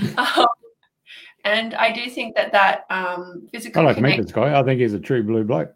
[0.16, 0.46] um,
[1.44, 3.82] and I do think that that um, physical.
[3.82, 4.58] I like meet this guy.
[4.58, 5.74] I think he's a true blue bloke.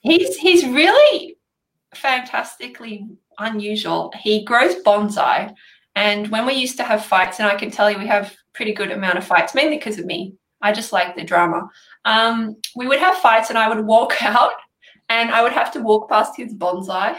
[0.00, 1.36] he's he's really
[1.94, 3.06] fantastically
[3.38, 4.12] unusual.
[4.20, 5.54] He grows bonsai,
[5.94, 8.72] and when we used to have fights, and I can tell you we have pretty
[8.72, 10.34] good amount of fights, mainly because of me.
[10.62, 11.68] I just like the drama.
[12.04, 14.52] Um, we would have fights, and I would walk out,
[15.08, 17.16] and I would have to walk past his bonsai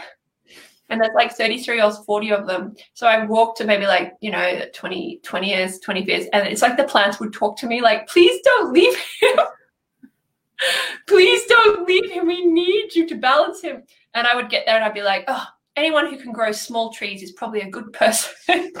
[0.88, 2.74] and there's like 33 or 40 of them.
[2.94, 6.62] So I walked to maybe like, you know, 20, 20 years, 20 years, and it's
[6.62, 9.38] like the plants would talk to me like, please don't leave him.
[11.06, 12.26] please don't leave him.
[12.26, 13.82] We need you to balance him.
[14.14, 15.44] And I would get there and I'd be like, oh,
[15.76, 18.32] anyone who can grow small trees is probably a good person.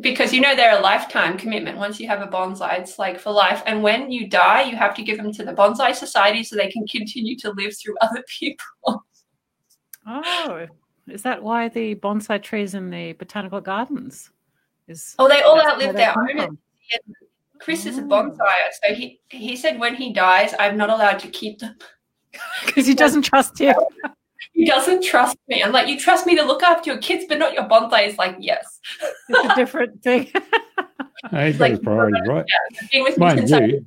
[0.00, 1.78] because you know they're a lifetime commitment.
[1.78, 3.62] Once you have a bonsai, it's like for life.
[3.66, 6.70] And when you die, you have to give them to the bonsai society so they
[6.70, 9.04] can continue to live through other people.
[10.08, 10.66] Oh,
[11.06, 14.30] is that why the bonsai trees in the botanical gardens
[14.86, 15.14] is?
[15.18, 16.56] Oh, they all outlive their owners.
[17.60, 18.04] Chris is a oh.
[18.04, 21.76] bonsai, so he he said when he dies, I'm not allowed to keep them
[22.64, 23.74] because he doesn't trust you.
[24.52, 25.62] He doesn't trust me.
[25.62, 28.08] I'm like, you trust me to look after your kids, but not your bonsai.
[28.08, 28.80] Is like, yes.
[29.28, 30.30] It's a different thing.
[31.32, 32.44] no, he's got like, his priorities right.
[32.92, 33.86] Yeah, Mind you,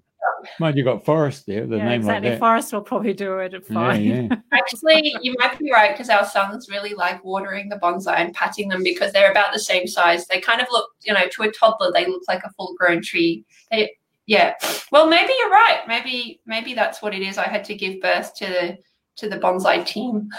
[0.60, 2.30] Mind you got Forrest there, the yeah, name exactly.
[2.30, 2.40] like that.
[2.40, 4.04] Forrest will probably do it fine.
[4.04, 4.36] Yeah, yeah.
[4.54, 8.70] Actually, you might be right because our sons really like watering the bonsai and patting
[8.70, 10.26] them because they're about the same size.
[10.28, 13.02] They kind of look, you know, to a toddler, they look like a full grown
[13.02, 13.46] tree.
[13.72, 13.92] They,
[14.28, 14.54] yeah.
[14.92, 15.82] Well, maybe you're right.
[15.88, 17.38] Maybe maybe that's what it is.
[17.38, 18.78] I had to give birth to the
[19.18, 20.30] to the bonsai team.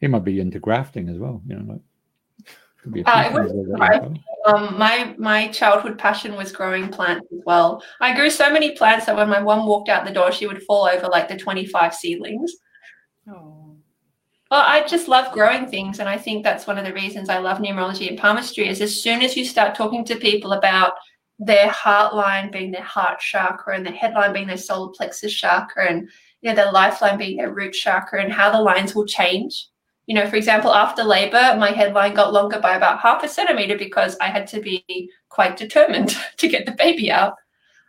[0.00, 1.42] He might be into grafting as well.
[1.46, 1.80] You know, like
[3.06, 4.08] uh,
[4.46, 7.82] um, my my childhood passion was growing plants as well.
[8.00, 10.62] I grew so many plants that when my mom walked out the door, she would
[10.62, 12.52] fall over like the twenty five seedlings.
[13.28, 13.76] Oh.
[14.50, 17.38] Well, I just love growing things, and I think that's one of the reasons I
[17.38, 18.68] love numerology and palmistry.
[18.68, 20.94] Is as soon as you start talking to people about
[21.38, 25.88] their heart line being their heart chakra and their headline being their solar plexus chakra
[25.88, 26.08] and
[26.40, 29.68] you know their lifeline being their root chakra and how the lines will change
[30.08, 33.76] you know, for example, after labor, my headline got longer by about half a centimeter
[33.76, 37.34] because I had to be quite determined to get the baby out.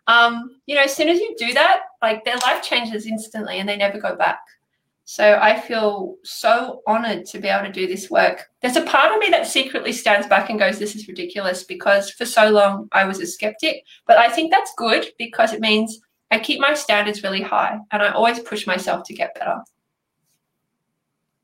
[0.05, 3.69] Um, you know, as soon as you do that, like their life changes instantly and
[3.69, 4.39] they never go back.
[5.05, 8.47] So I feel so honored to be able to do this work.
[8.61, 12.11] There's a part of me that secretly stands back and goes, This is ridiculous because
[12.11, 13.85] for so long I was a skeptic.
[14.05, 16.01] But I think that's good because it means
[16.31, 19.63] I keep my standards really high and I always push myself to get better.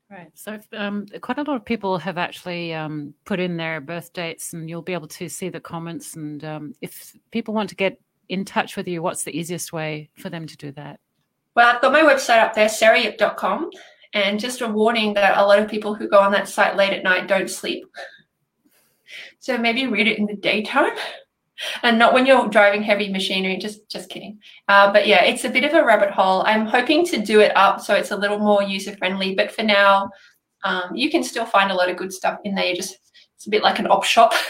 [0.10, 0.32] Right.
[0.36, 4.54] So, um, quite a lot of people have actually um, put in their birth dates,
[4.54, 6.16] and you'll be able to see the comments.
[6.16, 8.00] And um, if people want to get
[8.30, 11.00] in touch with you, what's the easiest way for them to do that?
[11.56, 13.72] Well, I've got my website up there, sarahyip.com.
[14.14, 16.94] And just a warning that a lot of people who go on that site late
[16.94, 17.86] at night don't sleep.
[19.40, 20.96] So maybe read it in the daytime
[21.84, 23.58] and not when you're driving heavy machinery.
[23.58, 24.40] Just, just kidding.
[24.68, 26.44] Uh, but yeah, it's a bit of a rabbit hole.
[26.46, 29.36] I'm hoping to do it up so it's a little more user friendly.
[29.36, 30.10] But for now,
[30.64, 32.66] um, you can still find a lot of good stuff in there.
[32.66, 32.98] You just
[33.36, 34.34] it's a bit like an op shop.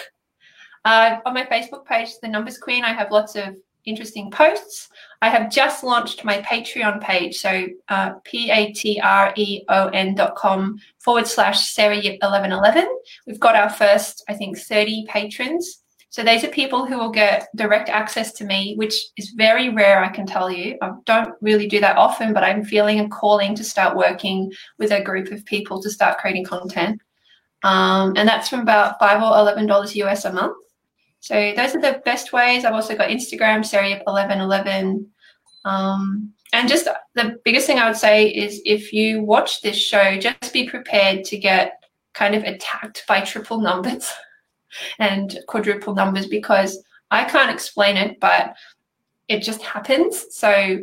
[0.86, 4.90] Uh, on my Facebook page, The Numbers Queen, I have lots of interesting posts.
[5.22, 7.38] I have just launched my Patreon page.
[7.38, 12.88] So uh, P-A-T-R-E-O-N dot com forward slash Sarah 1111.
[13.26, 15.82] We've got our first, I think, 30 patrons.
[16.16, 20.02] So these are people who will get direct access to me, which is very rare,
[20.02, 20.78] I can tell you.
[20.82, 24.50] I don't really do that often, but I'm feeling a calling to start working
[24.80, 27.02] with a group of people to start creating content.
[27.64, 30.56] Um, and that's from about five or eleven dollars US a month.
[31.20, 32.64] So those are the best ways.
[32.64, 35.10] I've also got Instagram, Sarah eleven eleven.
[35.66, 40.18] Um, and just the biggest thing I would say is if you watch this show,
[40.18, 44.10] just be prepared to get kind of attacked by triple numbers
[45.00, 48.56] and quadruple numbers because I can't explain it, but
[49.28, 50.26] it just happens.
[50.32, 50.80] So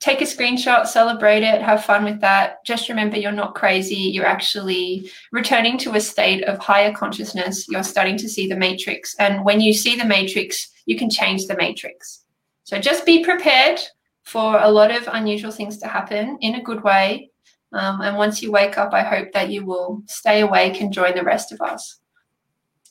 [0.00, 2.64] take a screenshot, celebrate it, have fun with that.
[2.64, 3.96] Just remember you're not crazy.
[3.96, 7.66] You're actually returning to a state of higher consciousness.
[7.68, 9.14] You're starting to see the matrix.
[9.18, 12.24] And when you see the matrix, you can change the matrix.
[12.64, 13.80] So just be prepared
[14.24, 17.30] for a lot of unusual things to happen in a good way.
[17.72, 21.14] Um, and once you wake up, I hope that you will stay awake and join
[21.14, 22.00] the rest of us.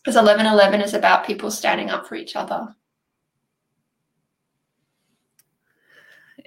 [0.10, 2.76] Because 1111 is about people standing up for each other.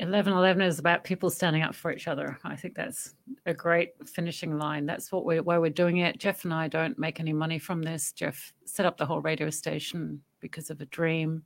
[0.01, 2.37] 1111 is about people standing up for each other.
[2.43, 3.15] I think that's
[3.47, 4.85] a great finishing line.
[4.85, 6.19] That's what we're why we're doing it.
[6.19, 8.11] Jeff and I don't make any money from this.
[8.11, 11.45] Jeff set up the whole radio station because of a dream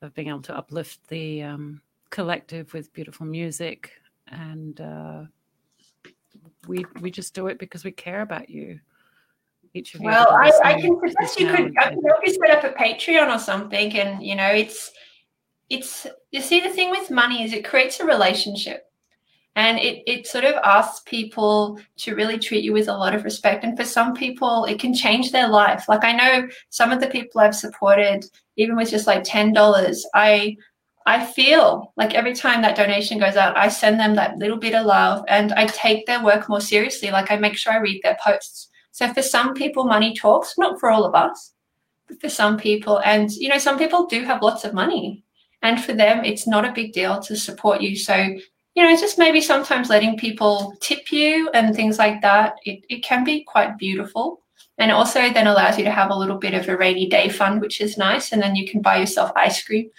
[0.00, 3.92] of being able to uplift the um, collective with beautiful music,
[4.28, 5.24] and uh,
[6.66, 8.80] we we just do it because we care about you.
[9.74, 10.06] Each of you.
[10.06, 13.38] Well, I, I can suggest you could I could maybe set up a Patreon or
[13.38, 14.92] something, and you know it's
[15.70, 18.84] it's you see the thing with money is it creates a relationship.
[19.56, 23.24] And it, it sort of asks people to really treat you with a lot of
[23.24, 23.64] respect.
[23.64, 25.88] And for some people it can change their life.
[25.88, 28.24] Like i know some of the people i've supported
[28.56, 30.56] even with just like $10 i
[31.06, 34.74] i feel like every time that donation goes out i send them that little bit
[34.74, 37.10] of love and i take their work more seriously.
[37.10, 40.78] Like i make sure i read their posts so for some people money talks not
[40.80, 41.52] for all of us
[42.06, 45.22] but for some people and you know some people do have lots of money
[45.62, 47.96] and for them, it's not a big deal to support you.
[47.96, 52.84] So, you know, just maybe sometimes letting people tip you and things like that, it,
[52.88, 54.42] it can be quite beautiful.
[54.78, 57.60] And also then allows you to have a little bit of a rainy day fund,
[57.60, 58.32] which is nice.
[58.32, 59.90] And then you can buy yourself ice cream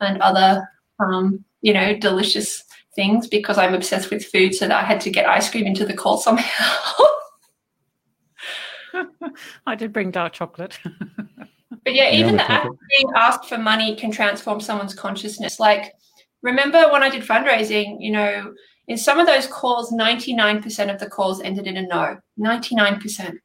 [0.00, 0.68] and other,
[0.98, 2.62] um, you know, delicious
[2.94, 4.54] things because I'm obsessed with food.
[4.54, 6.76] So that I had to get ice cream into the call somehow.
[9.66, 10.78] I did bring dark chocolate.
[11.84, 15.60] But yeah, even the act of being asked for money can transform someone's consciousness.
[15.60, 15.94] Like,
[16.42, 18.54] remember when I did fundraising, you know,
[18.88, 23.38] in some of those calls, 99% of the calls ended in a no, 99%.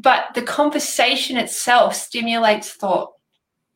[0.00, 3.12] But the conversation itself stimulates thought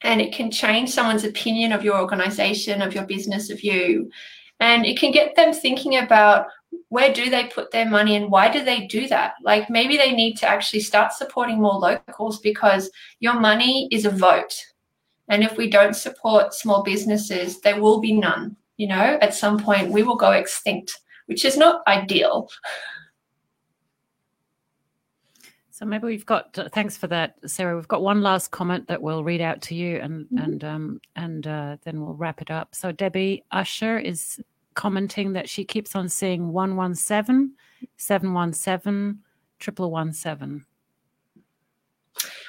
[0.02, 4.10] and it can change someone's opinion of your organization, of your business, of you.
[4.58, 6.46] And it can get them thinking about
[6.88, 9.34] where do they put their money and why do they do that?
[9.42, 12.90] Like maybe they need to actually start supporting more locals because
[13.20, 14.54] your money is a vote.
[15.28, 18.56] And if we don't support small businesses, there will be none.
[18.76, 22.48] You know, at some point we will go extinct, which is not ideal.
[25.80, 26.58] So maybe we've got.
[26.58, 27.74] Uh, thanks for that, Sarah.
[27.74, 30.38] We've got one last comment that we'll read out to you, and mm-hmm.
[30.38, 32.74] and um, and uh, then we'll wrap it up.
[32.74, 34.38] So Debbie Usher is
[34.80, 37.52] commenting that she keeps on seeing 117,
[37.98, 39.18] 717,
[39.58, 40.64] 1117.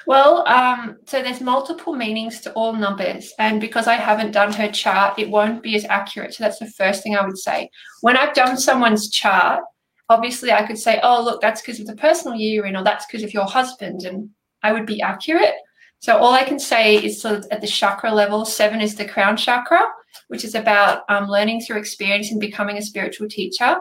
[0.06, 4.72] Well, um, so there's multiple meanings to all numbers, and because I haven't done her
[4.72, 6.32] chart, it won't be as accurate.
[6.32, 7.68] So that's the first thing I would say.
[8.00, 9.62] When I've done someone's chart,
[10.08, 12.82] obviously I could say, "Oh, look, that's because of the personal year you're in, or
[12.82, 14.30] that's because of your husband," and
[14.62, 15.56] I would be accurate.
[15.98, 18.46] So all I can say is sort of at the chakra level.
[18.46, 19.82] Seven is the crown chakra,
[20.28, 23.76] which is about um, learning through experience and becoming a spiritual teacher.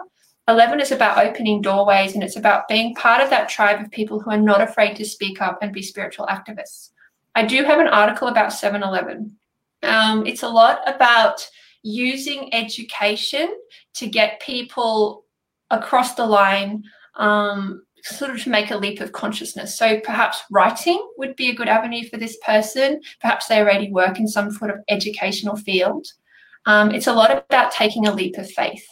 [0.48, 4.20] 11 is about opening doorways and it's about being part of that tribe of people
[4.20, 6.90] who are not afraid to speak up and be spiritual activists.
[7.36, 9.38] I do have an article about 7 Eleven.
[9.84, 11.48] Um, it's a lot about
[11.84, 13.56] using education
[13.96, 15.26] to get people
[15.70, 16.84] across the line,
[17.16, 19.78] um, sort of to make a leap of consciousness.
[19.78, 23.02] So perhaps writing would be a good avenue for this person.
[23.22, 26.08] Perhaps they already work in some sort of educational field.
[26.66, 28.86] Um, it's a lot about taking a leap of faith.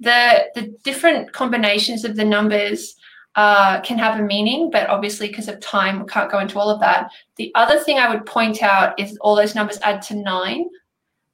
[0.00, 2.96] The, the different combinations of the numbers
[3.36, 6.70] uh, can have a meaning, but obviously, because of time, we can't go into all
[6.70, 7.10] of that.
[7.36, 10.68] The other thing I would point out is all those numbers add to nine.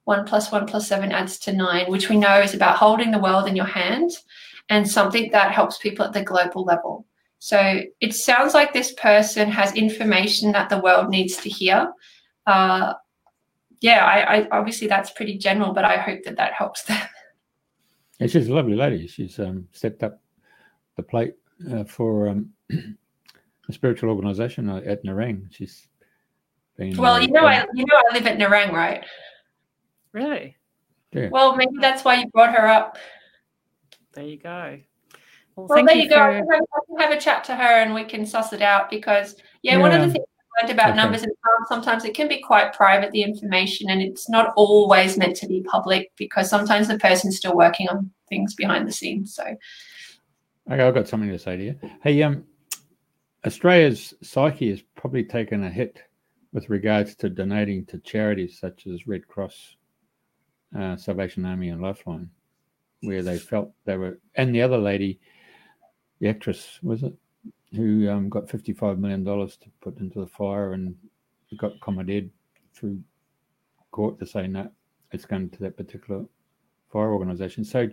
[0.03, 3.19] One plus one plus seven adds to nine, which we know is about holding the
[3.19, 4.11] world in your hand
[4.69, 7.05] and something that helps people at the global level.
[7.39, 11.91] So it sounds like this person has information that the world needs to hear.
[12.45, 12.93] Uh,
[13.83, 16.99] yeah, I, I, obviously that's pretty general, but I hope that that helps them.
[18.19, 19.07] Yeah, she's a lovely lady.
[19.07, 20.21] She's um, stepped up
[20.97, 21.33] the plate
[21.73, 25.47] uh, for um, a spiritual organisation at Nerang.
[25.49, 25.87] She's
[26.77, 27.19] been well.
[27.19, 29.03] You know, I you know I live at Nerang, right?
[30.11, 30.55] Really?
[31.11, 31.29] Yeah.
[31.31, 32.99] Well, maybe that's why you brought her up.
[34.13, 34.79] There you go.
[35.55, 36.21] Well, well there you, you go.
[36.21, 39.73] I can have a chat to her and we can suss it out because yeah,
[39.73, 39.81] yeah.
[39.81, 40.97] one of the things I learned about okay.
[40.97, 41.31] numbers and
[41.67, 45.61] sometimes it can be quite private the information and it's not always meant to be
[45.63, 49.33] public because sometimes the person's still working on things behind the scenes.
[49.33, 51.79] So okay, I've got something to say to you.
[52.01, 52.43] Hey, um,
[53.45, 56.01] Australia's psyche has probably taken a hit
[56.53, 59.75] with regards to donating to charities such as Red Cross,
[60.77, 62.29] uh, Salvation Army, and Lifeline,
[63.01, 65.19] where they felt they were, and the other lady,
[66.19, 67.13] the actress, was it,
[67.75, 70.95] who um, got $55 million to put into the fire and
[71.57, 72.29] got commandeered
[72.73, 72.99] through
[73.91, 74.69] court to say no,
[75.11, 76.25] it's going to that particular
[76.91, 77.63] fire organisation.
[77.63, 77.87] So,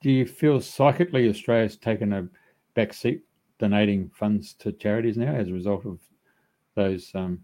[0.00, 2.28] do you feel psychically Australia's taken a
[2.74, 3.22] back seat
[3.58, 5.98] donating funds to charities now as a result of
[6.74, 7.40] those um,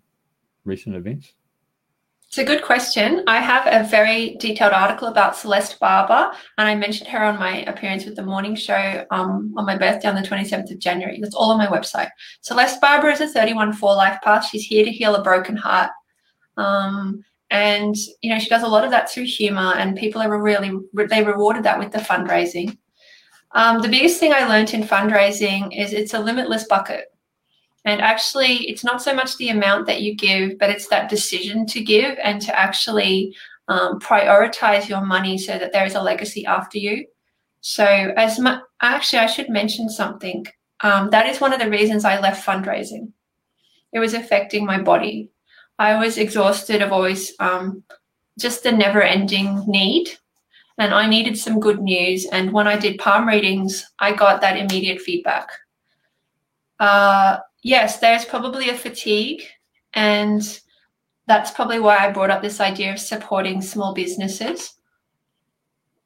[0.65, 1.35] recent events?
[2.29, 3.23] It's a good question.
[3.29, 7.59] I have a very detailed article about Celeste Barber, and I mentioned her on my
[7.63, 11.21] appearance with the morning show um, on my birthday on the 27th of January.
[11.21, 12.09] That's all on my website.
[12.41, 14.47] Celeste Barber is a 31 4 life path.
[14.47, 15.91] She's here to heal a broken heart.
[16.57, 20.43] Um, and, you know, she does a lot of that through humor, and people are
[20.43, 20.73] really,
[21.09, 22.77] they rewarded that with the fundraising.
[23.53, 27.14] Um, the biggest thing I learned in fundraising is it's a limitless bucket.
[27.85, 31.66] And actually, it's not so much the amount that you give, but it's that decision
[31.66, 33.36] to give and to actually
[33.69, 37.06] um, prioritize your money so that there is a legacy after you.
[37.61, 40.47] So, as my, actually, I should mention something.
[40.81, 43.12] Um, that is one of the reasons I left fundraising.
[43.93, 45.31] It was affecting my body.
[45.78, 47.82] I was exhausted of always um,
[48.39, 50.11] just the never ending need.
[50.78, 52.27] And I needed some good news.
[52.27, 55.48] And when I did palm readings, I got that immediate feedback.
[56.81, 59.43] Uh, yes, there's probably a fatigue.
[59.95, 60.43] And
[61.27, 64.74] that's probably why I brought up this idea of supporting small businesses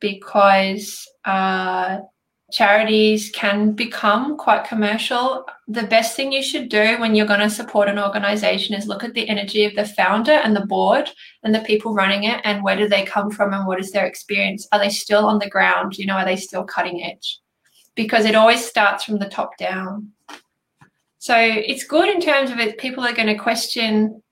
[0.01, 1.99] because uh,
[2.53, 5.45] charities can become quite commercial.
[5.67, 9.03] The best thing you should do when you're going to support an organization is look
[9.03, 11.11] at the energy of the founder and the board
[11.43, 14.07] and the people running it and where do they come from and what is their
[14.07, 14.69] experience?
[14.71, 15.99] Are they still on the ground?
[15.99, 17.41] You know, are they still cutting edge?
[17.97, 20.13] Because it always starts from the top down.
[21.19, 22.79] So it's good in terms of it.
[22.79, 24.23] People are going to question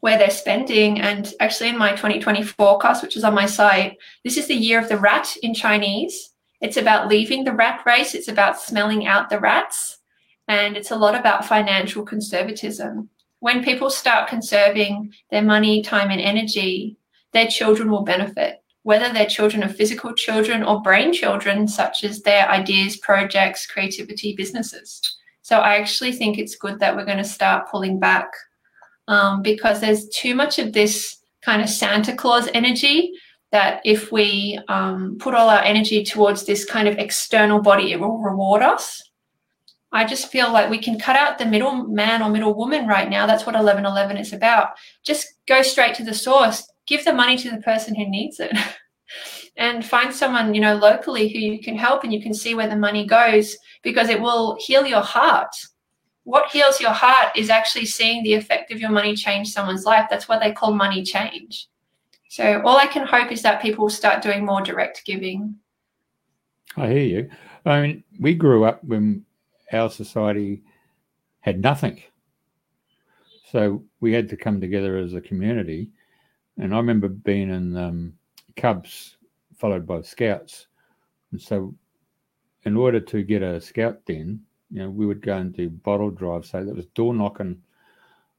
[0.00, 1.00] where they're spending.
[1.00, 4.78] And actually, in my 2020 forecast, which is on my site, this is the year
[4.78, 6.34] of the rat in Chinese.
[6.60, 9.98] It's about leaving the rat race, it's about smelling out the rats,
[10.48, 13.08] and it's a lot about financial conservatism.
[13.40, 16.96] When people start conserving their money, time, and energy,
[17.32, 22.22] their children will benefit, whether they're children of physical children or brain children, such as
[22.22, 25.00] their ideas, projects, creativity, businesses.
[25.44, 28.30] So I actually think it's good that we're going to start pulling back
[29.08, 33.12] um, because there's too much of this kind of Santa Claus energy
[33.52, 38.00] that if we um, put all our energy towards this kind of external body, it
[38.00, 39.02] will reward us.
[39.92, 43.10] I just feel like we can cut out the middle man or middle woman right
[43.10, 43.26] now.
[43.26, 44.70] That's what 1111 is about.
[45.04, 46.66] Just go straight to the source.
[46.86, 48.56] Give the money to the person who needs it.
[49.56, 52.68] and find someone, you know, locally who you can help and you can see where
[52.68, 55.54] the money goes because it will heal your heart.
[56.24, 60.06] What heals your heart is actually seeing the effect of your money change someone's life.
[60.10, 61.68] That's what they call money change.
[62.28, 65.56] So all I can hope is that people start doing more direct giving.
[66.76, 67.30] I hear you.
[67.64, 69.24] I mean, we grew up when
[69.72, 70.62] our society
[71.40, 72.02] had nothing.
[73.52, 75.90] So we had to come together as a community.
[76.58, 78.14] And I remember being in um,
[78.56, 79.16] Cubs,
[79.56, 80.66] followed by Scouts.
[81.32, 81.74] And so
[82.64, 84.40] in order to get a scout den,
[84.70, 86.50] you know, we would go and do bottle drives.
[86.50, 87.62] So that was door knocking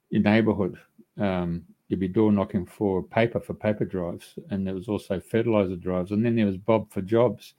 [0.09, 0.77] your neighborhood.
[1.17, 5.75] Um, you'd be door knocking for paper for paper drives, and there was also fertilizer
[5.75, 7.53] drives, and then there was Bob for jobs.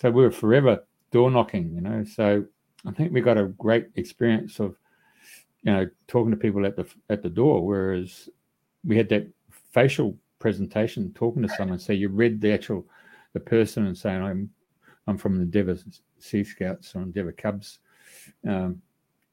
[0.00, 2.04] So we were forever door knocking, you know.
[2.04, 2.44] So
[2.86, 4.76] I think we got a great experience of,
[5.62, 8.28] you know, talking to people at the at the door, whereas
[8.84, 9.26] we had that
[9.72, 11.78] facial presentation, talking to someone.
[11.78, 12.84] So you read the actual
[13.32, 14.50] the person and saying, "I'm
[15.06, 15.76] I'm from the Endeavour
[16.18, 17.78] Sea Scouts or Endeavour Cubs.
[18.46, 18.82] Um,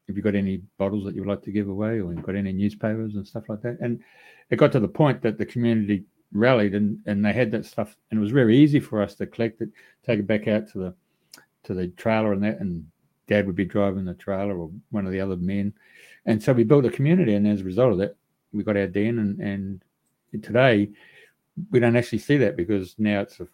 [0.07, 2.53] have you got any bottles that you'd like to give away, or you've got any
[2.53, 3.99] newspapers and stuff like that?" And
[4.51, 6.03] it got to the point that the community
[6.33, 9.25] rallied and, and they had that stuff, and it was very easy for us to
[9.25, 9.69] collect it,
[10.05, 10.95] take it back out to the
[11.63, 12.85] to the trailer and that, and
[13.27, 15.73] Dad would be driving the trailer or one of the other men,
[16.25, 18.15] and so we built a community, and as a result of that,
[18.53, 19.83] we got our den and and
[20.41, 20.89] today
[21.71, 23.47] we don't actually see that because now it's a,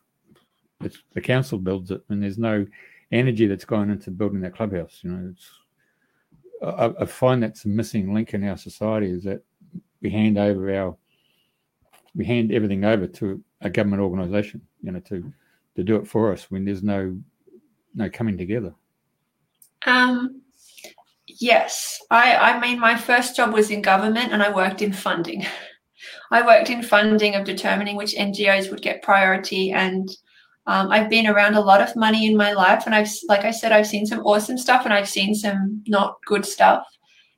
[0.82, 2.66] it's the council builds it and there's no
[3.12, 5.00] energy that's gone into building that clubhouse.
[5.02, 5.50] You know, it's
[6.64, 9.44] I, I find that's a missing link in our society is that
[10.02, 10.98] we hand over our
[12.16, 15.32] we hand everything over to a government organisation, you know, to
[15.76, 17.18] to do it for us when there's no
[17.96, 18.74] no coming together.
[19.86, 20.42] Um,
[21.28, 25.46] yes, I I mean my first job was in government and I worked in funding.
[26.32, 30.10] I worked in funding of determining which NGOs would get priority and
[30.66, 33.52] um, I've been around a lot of money in my life, and I've, like I
[33.52, 36.86] said, I've seen some awesome stuff and I've seen some not good stuff.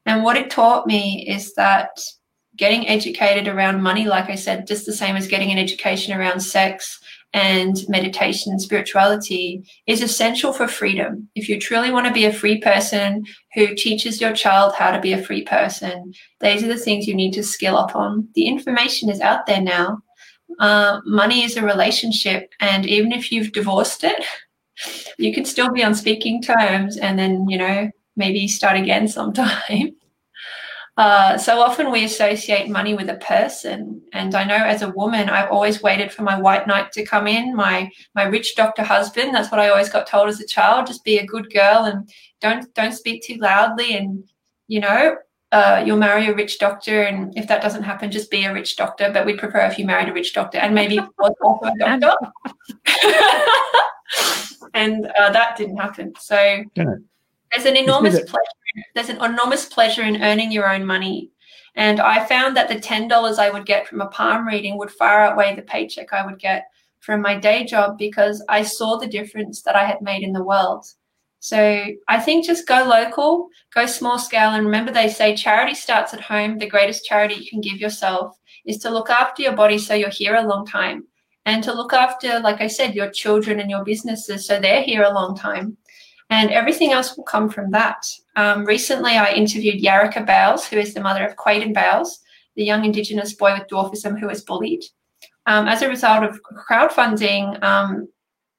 [0.05, 1.89] And what it taught me is that
[2.55, 6.39] getting educated around money, like I said, just the same as getting an education around
[6.39, 6.99] sex
[7.35, 11.27] and meditation and spirituality, is essential for freedom.
[11.35, 15.01] If you truly want to be a free person who teaches your child how to
[15.01, 18.29] be a free person, these are the things you need to skill up on.
[18.35, 19.99] The information is out there now.
[20.59, 24.23] Uh, money is a relationship, and even if you've divorced it,
[25.17, 29.93] you can still be on speaking terms and then, you know, maybe start again sometime.
[30.97, 35.29] Uh, so often we associate money with a person, and I know as a woman,
[35.29, 39.33] I've always waited for my white knight to come in, my my rich doctor husband.
[39.33, 42.09] That's what I always got told as a child: just be a good girl and
[42.39, 44.23] don't don't speak too loudly, and
[44.67, 45.17] you know,
[45.51, 48.77] uh, you'll marry a rich doctor, and if that doesn't happen, just be a rich
[48.77, 49.11] doctor.
[49.11, 52.31] But we'd prefer if you married a rich doctor and maybe was also a doctor.
[54.73, 56.13] and uh, that didn't happen.
[56.19, 58.64] So there's an enormous pleasure.
[58.93, 61.31] There's an enormous pleasure in earning your own money.
[61.75, 64.91] And I found that the ten dollars I would get from a palm reading would
[64.91, 66.65] far outweigh the paycheck I would get
[66.99, 70.43] from my day job because I saw the difference that I had made in the
[70.43, 70.85] world.
[71.39, 76.13] So I think just go local, go small scale, and remember they say charity starts
[76.13, 76.57] at home.
[76.57, 78.35] The greatest charity you can give yourself
[78.65, 81.05] is to look after your body so you're here a long time,
[81.45, 85.03] and to look after, like I said, your children and your businesses so they're here
[85.03, 85.77] a long time.
[86.29, 88.05] And everything else will come from that.
[88.35, 92.19] Um, recently, I interviewed Yarraka Bayles, who is the mother of Quaden Bayles,
[92.55, 94.83] the young Indigenous boy with dwarfism who was bullied.
[95.45, 98.07] Um, as a result of crowdfunding, um,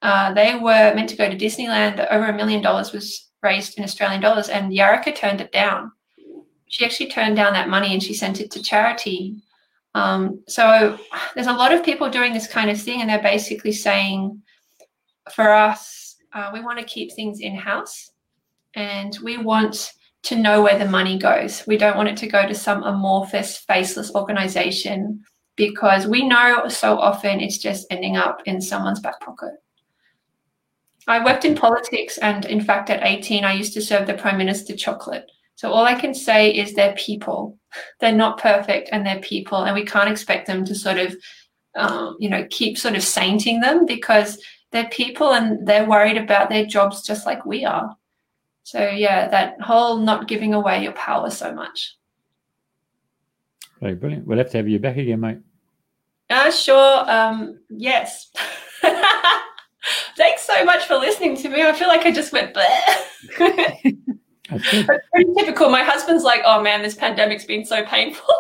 [0.03, 2.07] uh, they were meant to go to Disneyland.
[2.11, 5.91] Over a million dollars was raised in Australian dollars, and Yarika turned it down.
[6.69, 9.37] She actually turned down that money and she sent it to charity.
[9.95, 10.99] Um, so
[11.35, 14.43] there's a lot of people doing this kind of thing, and they're basically saying,
[15.33, 15.96] for us,
[16.37, 18.13] uh, we want to keep things in house,
[18.75, 19.93] and we want
[20.25, 21.67] to know where the money goes.
[21.67, 25.23] We don't want it to go to some amorphous, faceless organization
[25.57, 29.55] because we know so often it's just ending up in someone's back pocket.
[31.09, 34.37] I worked in politics, and in fact, at 18, I used to serve the Prime
[34.37, 35.31] Minister chocolate.
[35.55, 37.59] So all I can say is they're people.
[38.01, 41.15] They're not perfect, and they're people, and we can't expect them to sort of,
[41.77, 44.39] um, you know, keep sort of sainting them because
[44.77, 47.97] they're people and they're worried about their jobs just like we are.
[48.63, 51.97] So yeah, that whole not giving away your power so much.
[53.81, 54.27] Very brilliant.
[54.27, 55.39] We'll have to have you back again, mate.
[56.29, 57.11] Uh, sure.
[57.11, 58.31] Um, yes.
[60.17, 61.63] Thanks so much for listening to me.
[61.63, 63.97] I feel like I just went bleh.
[64.51, 64.69] That's
[65.13, 65.71] pretty typical.
[65.71, 68.35] My husband's like, oh man, this pandemic's been so painful.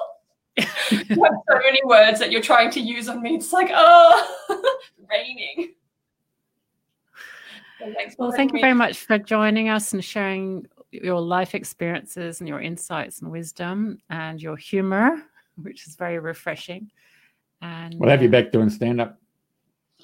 [0.56, 0.64] you
[0.98, 1.08] have
[1.48, 3.36] so many words that you're trying to use on me.
[3.36, 4.26] It's like, oh,
[8.18, 12.60] well, thank you very much for joining us and sharing your life experiences and your
[12.60, 15.22] insights and wisdom and your humor,
[15.56, 16.90] which is very refreshing.
[17.62, 19.18] And we'll have you uh, back doing stand up.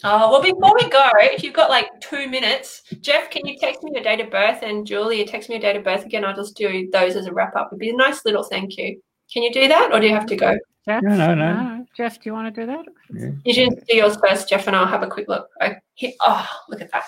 [0.04, 3.82] Oh, well, before we go, if you've got like two minutes, Jeff, can you text
[3.82, 4.62] me your date of birth?
[4.62, 6.24] And Julia, text me your date of birth again.
[6.24, 7.68] I'll just do those as a wrap up.
[7.68, 9.00] It'd be a nice little thank you.
[9.32, 10.58] Can you do that or do you have to go?
[10.84, 11.02] Jeff?
[11.02, 11.86] No, no, no.
[11.96, 12.84] Jeff, do you want to do that?
[13.12, 13.30] Yeah.
[13.44, 15.48] You just do yours first, Jeff, and I'll have a quick look.
[15.60, 17.04] I hit, oh, look at that.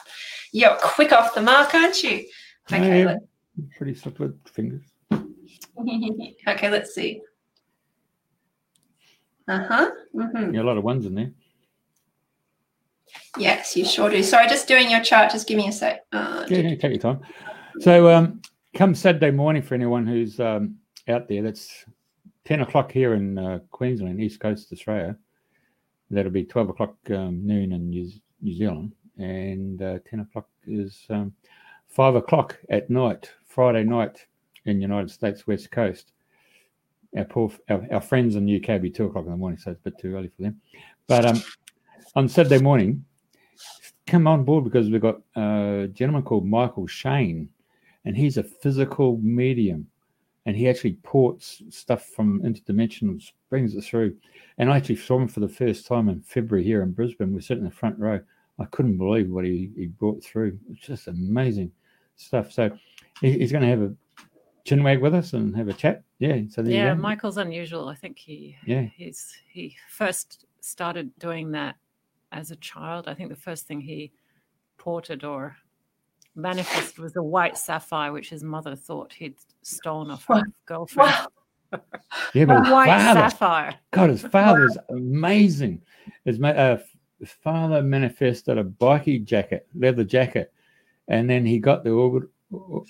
[0.53, 2.25] You're quick off the mark, aren't you?
[2.73, 3.03] Okay.
[3.03, 3.17] Yeah,
[3.77, 4.83] pretty slick with fingers.
[5.11, 7.21] okay, let's see.
[9.49, 9.91] Uh huh.
[10.15, 10.55] Mm-hmm.
[10.55, 11.33] Yeah, a lot of ones in there.
[13.37, 14.23] Yes, you sure do.
[14.23, 15.33] Sorry, just doing your chart.
[15.33, 16.05] Just give me a sec.
[16.13, 17.21] Uh, yeah, yeah, take your time.
[17.81, 18.41] So, um,
[18.75, 20.77] come Saturday morning for anyone who's um,
[21.09, 21.85] out there, that's
[22.45, 25.16] 10 o'clock here in uh, Queensland, East Coast Australia.
[26.11, 28.11] That'll be 12 o'clock um, noon in New,
[28.43, 28.93] New Zealand.
[29.16, 31.33] And uh, 10 o'clock is um,
[31.89, 34.27] 5 o'clock at night, Friday night
[34.66, 36.12] in United States West Coast.
[37.16, 39.71] Our, poor, our, our friends in the UK be 2 o'clock in the morning, so
[39.71, 40.61] it's a bit too early for them.
[41.07, 41.43] But um,
[42.16, 43.05] on Saturday morning,
[44.07, 47.49] come on board because we've got a gentleman called Mychael Shane,
[48.05, 49.87] and he's a physical medium.
[50.47, 54.16] And he actually ports stuff from interdimensionals, brings it through.
[54.59, 57.33] And I actually saw him for the first time in February here in Brisbane.
[57.33, 58.21] We're sitting in the front row.
[58.59, 60.59] I couldn't believe what he, he brought through.
[60.71, 61.73] It's just amazing
[62.16, 62.53] stuff.
[62.53, 62.71] So
[63.21, 63.95] he, he's going to have a
[64.65, 66.03] chinwag with us and have a chat.
[66.19, 66.41] Yeah.
[66.49, 67.89] So yeah, Mychael's unusual.
[67.89, 71.77] I think he yeah he's he first started doing that
[72.33, 73.09] as a child.
[73.09, 74.12] I think the first thing he
[74.79, 75.57] ported or
[76.35, 81.15] manifested was a white sapphire, which his mother thought he'd stolen off her girlfriend.
[82.35, 83.74] Yeah, but his white father, sapphire.
[83.90, 85.82] God, his father's amazing.
[86.24, 86.78] His, uh,
[87.19, 90.52] his father manifested a bikie jacket, leather jacket,
[91.09, 92.28] and then he got the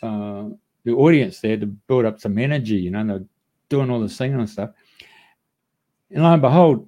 [0.02, 0.48] uh,
[0.84, 2.74] the audience there to build up some energy.
[2.74, 3.24] You know, and they're
[3.70, 4.70] doing all the singing and stuff.
[6.10, 6.86] And lo and behold,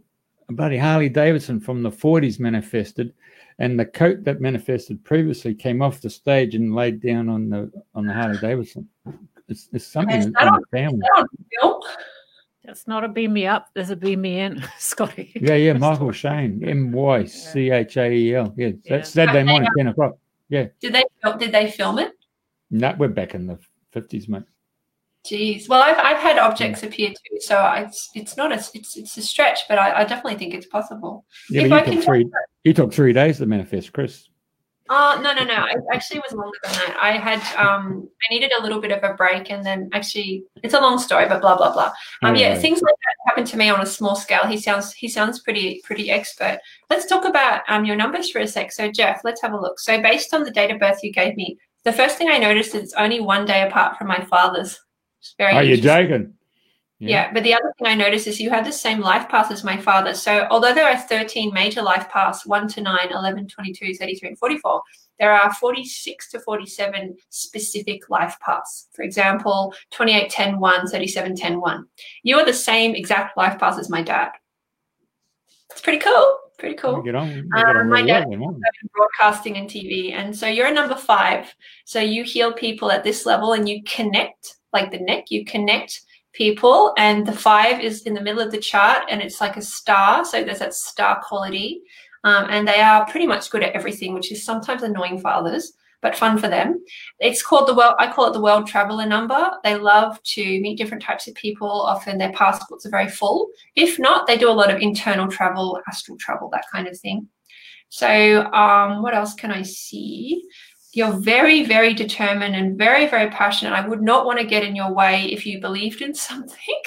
[0.48, 3.12] a bloody Harley Davidson from the 40s manifested,
[3.58, 7.70] and the coat that manifested previously came off the stage and laid down on the
[7.94, 8.88] on the Harley Davidson.
[9.48, 10.98] It's, it's something Is in the family.
[10.98, 11.26] Is
[11.62, 11.80] that?
[12.64, 13.68] That's not a beam me up.
[13.74, 15.30] There's a beam me in, Scotty.
[15.40, 18.52] Yeah, yeah, Mychael Shane, M Y C H A E L.
[18.56, 18.72] Yeah, Yeah.
[18.96, 20.18] that's Saturday morning, 10 o'clock.
[20.48, 20.66] Yeah.
[20.80, 22.12] Did they fil- did they film it?
[22.72, 23.58] No, we're back in the
[23.94, 24.42] 50s, mate.
[25.30, 25.68] Jeez.
[25.68, 29.16] Well, I've, I've had objects appear too, so I- it's it's not a it's it's
[29.16, 31.24] a stretch, but I, I definitely think it's possible.
[31.50, 32.30] Yeah, If I can took three.
[32.64, 34.28] You took three days to manifest, Chris.
[34.88, 35.64] Uh no no no.
[35.66, 36.96] It actually was longer than that.
[37.00, 40.74] I had um I needed a little bit of a break, and then actually it's
[40.74, 41.92] a long story, but blah blah blah.
[42.22, 44.46] Um yeah, Anyway, things like that happened to me on a small scale.
[44.46, 46.60] He sounds he sounds pretty pretty expert.
[46.88, 48.70] Let's talk about um your numbers for a sec.
[48.70, 49.80] So Jeff, let's have a look.
[49.80, 52.76] So based on the date of birth you gave me, the first thing I noticed
[52.76, 54.78] is it's only one day apart from my father's.
[55.26, 56.34] It's very oh, Are you joking?
[56.98, 57.30] Yeah.
[57.32, 59.76] but the other thing I noticed is you had the same life path as my
[59.76, 60.14] father.
[60.14, 64.38] So although there are 13 major life paths, 1 to 9, 11, 22, 33, and
[64.38, 64.82] 44,
[65.18, 68.88] there are 46 to 47 specific life paths.
[68.92, 71.86] For example, 28, 10, 1, 37, 10, 1.
[72.22, 74.30] You are the same exact life path as my dad.
[75.70, 76.38] It's pretty cool.
[76.58, 77.02] Pretty cool.
[77.02, 77.28] Get on.
[77.28, 78.58] Get um, on my dad- well,
[78.94, 80.12] broadcasting and TV.
[80.12, 81.54] And so you're a number five.
[81.84, 86.02] So you heal people at this level and you connect, like the neck, you connect
[86.32, 86.92] people.
[86.96, 90.24] And the five is in the middle of the chart and it's like a star.
[90.24, 91.82] So there's that star quality.
[92.24, 95.74] Um, and they are pretty much good at everything, which is sometimes annoying for others,
[96.02, 96.82] but fun for them.
[97.20, 99.50] It's called the world, I call it the world traveler number.
[99.62, 101.70] They love to meet different types of people.
[101.70, 103.48] Often their passports are very full.
[103.76, 107.28] If not, they do a lot of internal travel, astral travel, that kind of thing.
[107.88, 110.42] So, um, what else can I see?
[110.96, 113.74] You're very, very determined and very, very passionate.
[113.74, 116.82] I would not want to get in your way if you believed in something.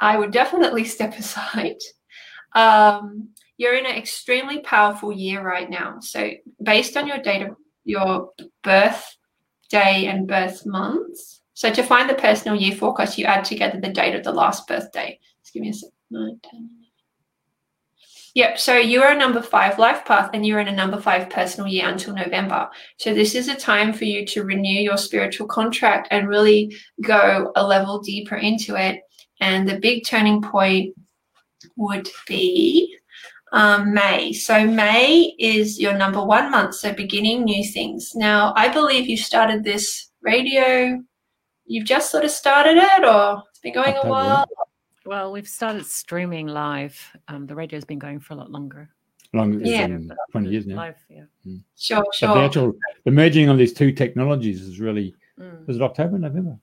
[0.00, 1.76] I would definitely step aside.
[2.54, 3.28] Um,
[3.58, 6.00] you're in an extremely powerful year right now.
[6.00, 6.30] So,
[6.62, 8.30] based on your date of your
[8.62, 9.04] birth
[9.68, 13.92] day and birth months, so to find the personal year forecast, you add together the
[13.92, 15.20] date of the last birthday.
[15.42, 15.90] Just give me a sec.
[16.10, 16.70] Nine, 10,
[18.34, 18.58] Yep.
[18.58, 21.88] So you're a number five life path and you're in a number five personal year
[21.88, 22.68] until November.
[22.96, 27.52] So this is a time for you to renew your spiritual contract and really go
[27.56, 29.02] a level deeper into it.
[29.40, 30.94] And the big turning point
[31.76, 32.96] would be
[33.52, 34.32] um, May.
[34.32, 36.76] So May is your number one month.
[36.76, 38.14] So beginning new things.
[38.14, 40.98] Now, I believe you started this radio.
[41.66, 44.46] You've just sort of started it or it's been going a while.
[45.04, 46.98] Well, we've started streaming live.
[47.28, 48.88] Um, the radio's been going for a lot longer.
[49.32, 49.86] Long it's Yeah.
[49.86, 50.76] been 20 years now.
[50.76, 51.24] Live, yeah.
[51.76, 52.34] Sure, But sure.
[52.34, 52.72] the actual
[53.04, 55.66] the merging of these two technologies is really Mm.
[55.66, 56.58] was it October, November?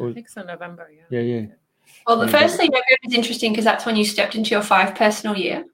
[0.00, 1.20] I think so, November, yeah.
[1.20, 1.46] Yeah, yeah.
[2.06, 2.38] Well, the Yeah.
[2.38, 5.66] firstly, November is interesting because that's when you stepped into your five personal year.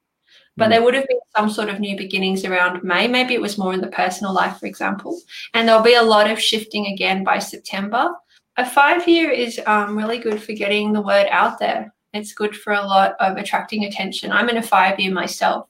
[0.57, 0.71] But Mm.
[0.71, 3.07] there would have been some sort of new beginnings around May.
[3.07, 5.21] Maybe it was more in the personal life, for example.
[5.55, 8.11] And there'll be a lot of shifting again by September.
[8.57, 11.95] A five year is um, really good for getting the word out there.
[12.15, 14.33] It's good for a lot of attracting attention.
[14.33, 15.69] I'm in a five year myself.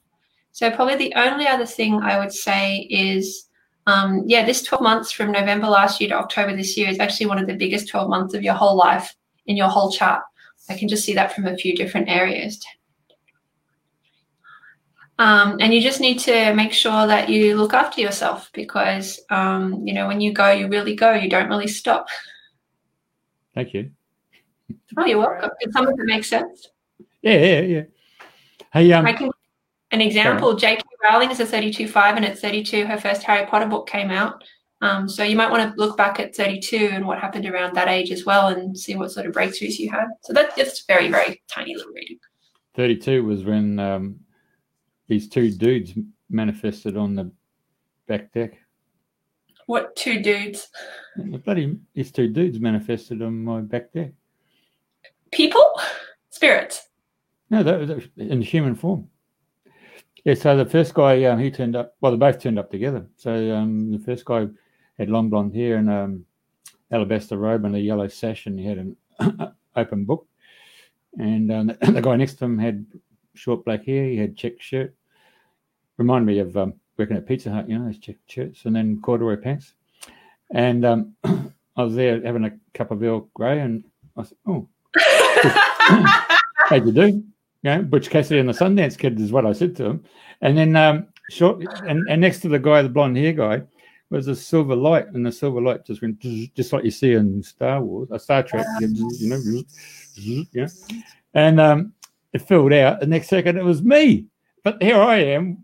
[0.51, 3.49] So, probably the only other thing I would say is
[3.89, 7.25] um, yeah, this 12 months from November last year to October this year is actually
[7.25, 9.15] one of the biggest 12 months of your whole life
[9.47, 10.21] in your whole chart.
[10.69, 12.63] I can just see that from a few different areas.
[15.17, 19.85] Um, and you just need to make sure that you look after yourself because, um,
[19.85, 21.13] you know, when you go, you really go.
[21.13, 22.07] You don't really stop.
[23.53, 23.91] Thank you.
[24.97, 25.49] Oh, you're welcome.
[25.61, 26.67] Did some of it make sense?
[27.21, 27.83] Yeah, yeah, yeah.
[28.71, 29.31] Hey, um, I can.
[29.91, 30.83] An example: J.K.
[31.03, 34.43] Rowling is a 32.5, and at 32, her first Harry Potter book came out.
[34.81, 37.89] Um, so you might want to look back at 32 and what happened around that
[37.89, 40.05] age as well, and see what sort of breakthroughs you had.
[40.21, 42.19] So that's just very, very tiny little reading.
[42.75, 44.19] 32 was when um,
[45.07, 45.93] these two dudes
[46.29, 47.31] manifested on the
[48.07, 48.53] back deck.
[49.65, 50.69] What two dudes?
[51.45, 54.13] Bloody these two dudes manifested on my back deck.
[55.31, 55.65] People,
[56.29, 56.87] spirits.
[57.49, 59.09] No, that was in human form.
[60.25, 61.95] Yeah, so the first guy, um, he turned up.
[62.01, 63.05] Well, they both turned up together.
[63.15, 64.47] So um, the first guy
[64.97, 66.25] had long blonde hair and um,
[66.91, 68.97] alabaster robe and a yellow sash, and he had an
[69.75, 70.27] open book.
[71.17, 72.85] And um, the guy next to him had
[73.33, 74.05] short black hair.
[74.05, 74.93] He had check shirt.
[75.97, 79.01] Remind me of um, working at Pizza Hut, you know, those checked shirts, and then
[79.01, 79.73] corduroy pants.
[80.53, 83.83] And um, I was there having a cup of Earl Grey, and
[84.17, 84.67] I said, "Oh,
[85.43, 87.23] how you do?" You
[87.63, 90.03] know, Butch Cassidy and the Sundance Kid is what I said to him.
[90.41, 93.63] And then um, short, and, and next to the guy, the blonde hair guy,
[94.09, 97.43] was a silver light, and the silver light just went just like you see in
[97.43, 99.63] Star Wars, a uh, Star Trek, you know,
[100.51, 100.67] yeah.
[101.33, 101.93] And um,
[102.33, 103.01] it filled out.
[103.01, 104.25] The next second, it was me.
[104.63, 105.63] But here I am,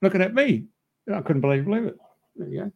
[0.00, 0.64] looking at me.
[1.12, 1.96] I couldn't believe, believe it.
[2.36, 2.72] There you go.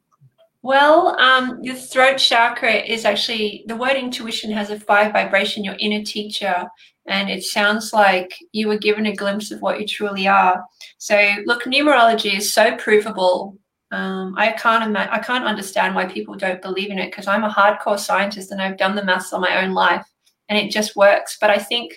[0.66, 5.76] Well, um, your throat chakra is actually the word intuition has a five vibration, your
[5.78, 6.66] inner teacher,
[7.06, 10.64] and it sounds like you were given a glimpse of what you truly are.
[10.98, 13.56] So, look, numerology is so provable.
[13.92, 17.44] Um, I can't ima- I can't understand why people don't believe in it because I'm
[17.44, 20.04] a hardcore scientist and I've done the maths on my own life,
[20.48, 21.38] and it just works.
[21.40, 21.92] But I think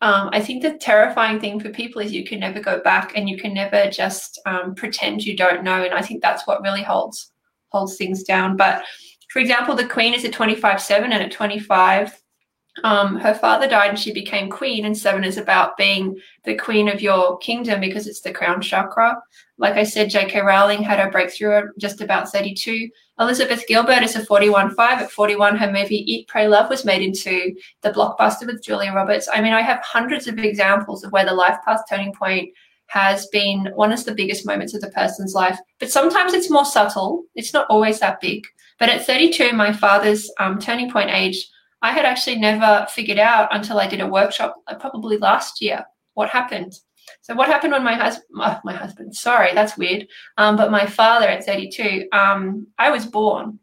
[0.00, 3.28] um, I think the terrifying thing for people is you can never go back and
[3.28, 5.84] you can never just um, pretend you don't know.
[5.84, 7.30] And I think that's what really holds
[7.76, 8.56] holds things down.
[8.56, 8.82] But
[9.28, 12.22] for example, the Queen is a 25 7, and at 25,
[12.84, 14.84] um, her father died and she became queen.
[14.84, 19.20] And seven is about being the queen of your kingdom because it's the crown chakra.
[19.58, 20.40] Like I said, J.K.
[20.40, 22.90] Rowling had her breakthrough at just about 32.
[23.18, 25.02] Elizabeth Gilbert is a 41 5.
[25.02, 29.28] At 41, her movie Eat, Pray, Love was made into the blockbuster with Julia Roberts.
[29.32, 32.50] I mean, I have hundreds of examples of where the life path turning point
[32.88, 35.58] has been one of the biggest moments of the person's life.
[35.78, 38.46] But sometimes it's more subtle, it's not always that big.
[38.78, 41.48] But at 32, my father's um, turning point age,
[41.82, 45.84] I had actually never figured out until I did a workshop, uh, probably last year,
[46.14, 46.74] what happened.
[47.22, 50.06] So what happened when my husband, oh, my husband, sorry, that's weird.
[50.38, 53.58] Um, but my father at 32, um, I was born.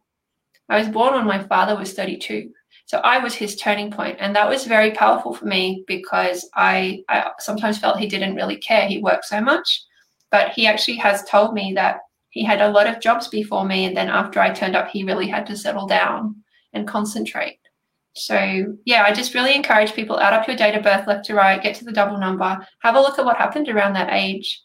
[0.69, 2.51] I was born when my father was 32.
[2.85, 7.03] So I was his turning point, and that was very powerful for me because I,
[7.09, 8.87] I sometimes felt he didn't really care.
[8.87, 9.83] He worked so much,
[10.31, 11.99] but he actually has told me that
[12.29, 15.03] he had a lot of jobs before me, and then after I turned up, he
[15.03, 16.35] really had to settle down
[16.73, 17.59] and concentrate.
[18.15, 21.35] So yeah, I just really encourage people add up your date of birth left to
[21.35, 24.61] right, get to the double number, have a look at what happened around that age.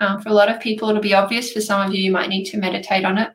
[0.00, 1.52] Um, for a lot of people, it'll be obvious.
[1.52, 3.30] For some of you, you might need to meditate on it.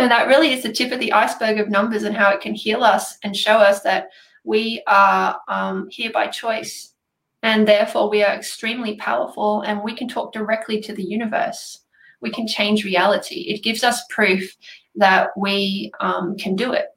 [0.00, 2.54] And that really is the tip of the iceberg of numbers and how it can
[2.54, 4.08] heal us and show us that
[4.44, 6.94] we are um, here by choice.
[7.42, 11.80] And therefore, we are extremely powerful and we can talk directly to the universe.
[12.20, 13.40] We can change reality.
[13.42, 14.56] It gives us proof
[14.96, 16.88] that we um, can do it.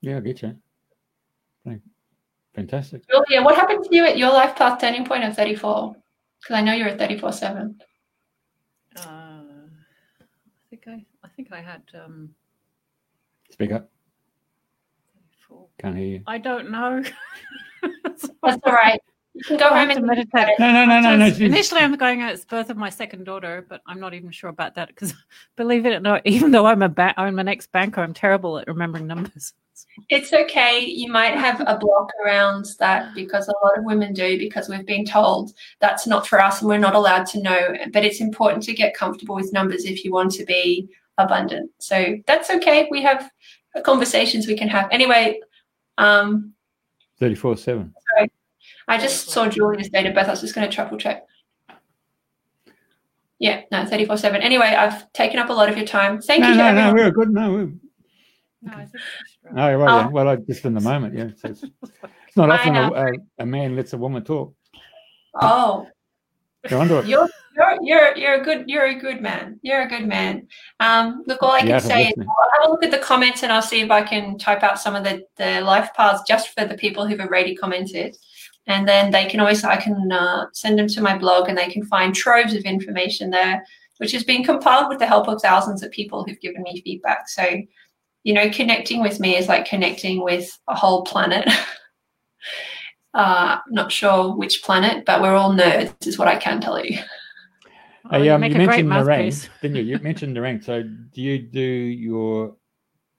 [0.00, 0.56] Yeah, I get you.
[2.54, 3.02] Fantastic.
[3.08, 5.96] Julia, what happened to you at your life path turning point of 34?
[6.40, 7.80] Because I know you're at 34 7.
[8.96, 9.44] Uh, I
[10.68, 12.30] think I I think I had um
[13.50, 13.90] Speak up.
[15.14, 15.66] 34.
[15.78, 16.22] Can't hear you.
[16.26, 17.02] I don't know.
[18.04, 19.00] That's all right.
[19.34, 20.58] You can go home and meditate.
[20.58, 21.26] No, no, no, no, no.
[21.26, 22.20] Initially, I'm going.
[22.22, 25.14] It's birth of my second daughter, but I'm not even sure about that because,
[25.56, 28.58] believe it or not, even though I'm a ba- I'm an ex banker, I'm terrible
[28.58, 29.54] at remembering numbers.
[30.10, 30.80] It's okay.
[30.80, 34.86] You might have a block around that because a lot of women do because we've
[34.86, 37.74] been told that's not for us and we're not allowed to know.
[37.92, 41.70] But it's important to get comfortable with numbers if you want to be abundant.
[41.78, 42.88] So that's okay.
[42.90, 43.30] We have
[43.84, 44.88] conversations we can have.
[44.90, 45.40] Anyway,
[45.98, 46.52] um,
[47.18, 47.94] 34 7.
[48.16, 48.30] Sorry.
[48.88, 50.28] I just saw Julia's date of birth.
[50.28, 51.24] I was just going to triple check.
[53.38, 54.40] Yeah, no, 34 7.
[54.42, 56.20] Anyway, I've taken up a lot of your time.
[56.20, 56.56] Thank no, you.
[56.56, 57.30] No, no, we're good.
[57.30, 57.72] No, we're,
[58.62, 58.86] no, I
[59.50, 59.74] Oh, right.
[59.74, 59.96] Oh.
[59.98, 60.06] Yeah.
[60.08, 61.30] Well, I, just in the moment, yeah.
[61.36, 64.54] So it's, it's, not often a, a, a, man lets a woman talk.
[65.34, 65.88] Oh,
[66.70, 67.06] you're onto it.
[67.06, 69.58] You're, you're, you're, you're a good you're a good man.
[69.62, 70.46] You're a good man.
[70.80, 73.52] Um, look, all I can say is I'll have a look at the comments and
[73.52, 76.64] I'll see if I can type out some of the, the life paths just for
[76.64, 78.16] the people who've already commented.
[78.66, 81.68] And then they can always I can uh, send them to my blog and they
[81.68, 83.64] can find troves of information there,
[83.98, 87.28] which has been compiled with the help of thousands of people who've given me feedback.
[87.28, 87.62] So
[88.24, 91.48] you know, connecting with me is like connecting with a whole planet.
[93.14, 96.98] uh, not sure which planet, but we're all nerds, is what I can tell you.
[98.10, 99.82] Oh, you, um, you mentioned Nerang, didn't you?
[99.82, 100.62] You mentioned Nerang.
[100.62, 102.56] So, do you do your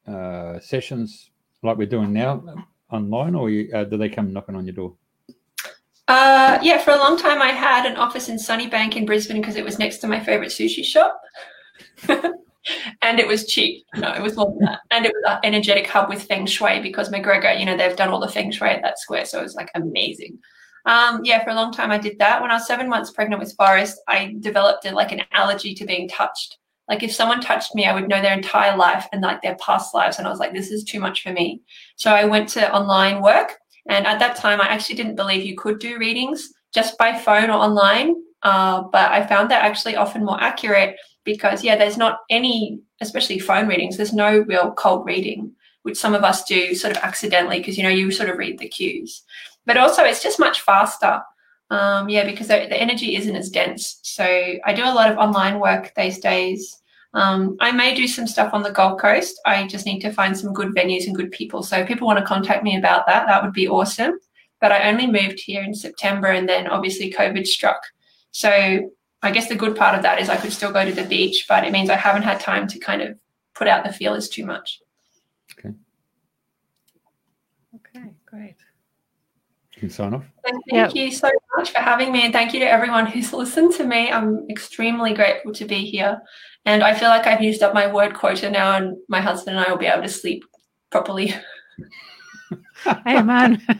[0.08, 1.32] uh, sessions
[1.62, 2.44] like we're doing now
[2.92, 4.96] online, or you, uh, do they come knocking on your door?
[6.08, 9.56] Uh, yeah, for a long time I had an office in Sunnybank in Brisbane because
[9.56, 11.20] it was next to my favorite sushi shop.
[13.02, 13.86] and it was cheap.
[13.96, 14.80] No, it was more than that.
[14.92, 18.10] And it was an energetic hub with Feng Shui because McGregor, you know, they've done
[18.10, 19.26] all the Feng Shui at that square.
[19.26, 20.40] So it was like amazing.
[20.86, 22.42] Um, yeah, for a long time I did that.
[22.42, 25.86] When I was seven months pregnant with Forrest, I developed a, like an allergy to
[25.86, 26.58] being touched.
[26.90, 29.94] Like if someone touched me, I would know their entire life and like their past
[29.94, 30.18] lives.
[30.18, 31.62] And I was like, this is too much for me.
[31.96, 33.54] So I went to online work.
[33.90, 37.50] And at that time, I actually didn't believe you could do readings just by phone
[37.50, 38.16] or online.
[38.44, 43.40] Uh, but I found that actually often more accurate because, yeah, there's not any, especially
[43.40, 45.54] phone readings, there's no real cold reading,
[45.84, 48.60] which some of us do sort of accidentally because, you know, you sort of read
[48.60, 49.24] the cues.
[49.66, 51.22] But also, it's just much faster.
[51.70, 54.00] Um, yeah, because the, the energy isn't as dense.
[54.04, 56.82] So I do a lot of online work these days.
[57.14, 59.40] Um, I may do some stuff on the Gold Coast.
[59.46, 61.64] I just need to find some good venues and good people.
[61.64, 64.20] So if people want to contact me about that, that would be awesome.
[64.60, 67.82] But I only moved here in September and then obviously COVID struck.
[68.32, 68.92] So
[69.22, 71.46] I guess the good part of that is I could still go to the beach,
[71.48, 73.18] but it means I haven't had time to kind of
[73.56, 74.80] put out the feelers too much.
[75.58, 75.76] Okay.
[77.76, 78.56] Okay, great.
[79.62, 80.24] You can sign off.
[80.46, 80.96] thank yep.
[80.96, 84.10] you so much for having me, and thank you to everyone who's listened to me.
[84.10, 86.22] I'm extremely grateful to be here,
[86.66, 89.66] and I feel like I've used up my word quota now, and my husband and
[89.66, 90.46] I will be able to sleep
[90.90, 91.36] properly.
[93.06, 93.62] hey, man.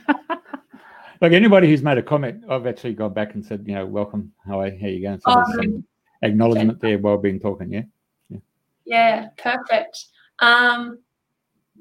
[1.22, 4.34] Like anybody who's made a comment, I've actually gone back and said, you know, welcome.
[4.46, 5.22] How are how you going?
[5.22, 5.86] So um, some
[6.22, 7.72] acknowledgement there while being talking.
[7.72, 7.84] Yeah.
[8.28, 8.40] Yeah.
[8.84, 9.28] Yeah.
[9.38, 10.04] Perfect.
[10.40, 11.00] Um,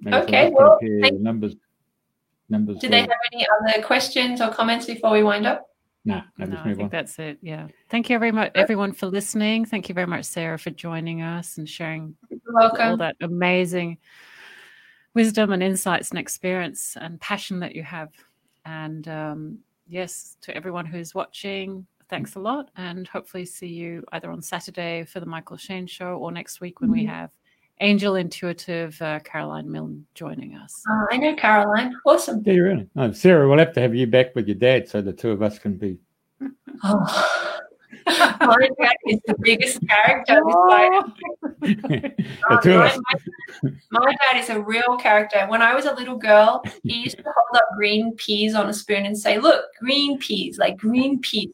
[0.07, 0.53] okay.
[0.55, 0.79] Well,
[1.19, 1.57] numbers.
[2.53, 2.79] Numbers.
[2.79, 5.67] Do they have any other questions or comments before we wind up?
[6.05, 6.89] No, no, no I think on.
[6.91, 7.39] that's it.
[7.43, 7.69] Yeah.
[7.89, 9.65] Thank you very much, everyone, for listening.
[9.65, 12.15] Thank you very much, Sarah, for joining us and sharing
[12.57, 13.99] all that amazing
[15.15, 18.11] wisdom and insights and experience and passion that you have.
[18.65, 22.71] And um, yes, to everyone who's watching, thanks a lot.
[22.77, 26.81] And hopefully see you either on Saturday for the Mychael Shane show or next week
[26.81, 27.15] when we mm-hmm.
[27.15, 27.31] have
[27.83, 30.83] Angel Intuitive uh, Caroline Milne joining us.
[30.89, 31.95] Uh, I know Caroline.
[32.07, 32.43] Awesome.
[32.47, 32.89] Yeah, really.
[32.97, 35.43] Oh, Sarah, we'll have to have you back with your dad so the two of
[35.43, 35.99] us can be.
[36.85, 37.49] oh.
[38.07, 40.41] my dad is the biggest character.
[40.45, 41.13] Oh.
[41.61, 42.97] the two my,
[43.63, 45.45] my, my, dad is a real character.
[45.49, 48.75] When I was a little girl, he used to hold up green peas on a
[48.75, 51.53] spoon and say, "Look, green peas, like green peas."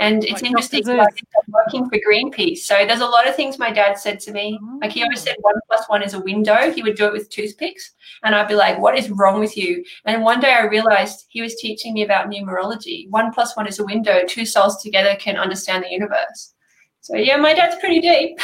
[0.00, 2.60] And it's like interesting, like, I'm working for Greenpeace.
[2.60, 4.58] So there's a lot of things my dad said to me.
[4.60, 4.78] Oh.
[4.80, 6.72] Like he always said one plus one is a window.
[6.72, 7.92] He would do it with toothpicks.
[8.24, 9.84] And I'd be like, what is wrong with you?
[10.06, 13.10] And one day I realized he was teaching me about numerology.
[13.10, 14.22] One plus one is a window.
[14.26, 16.54] Two souls together can understand the universe.
[17.02, 18.38] So yeah, my dad's pretty deep.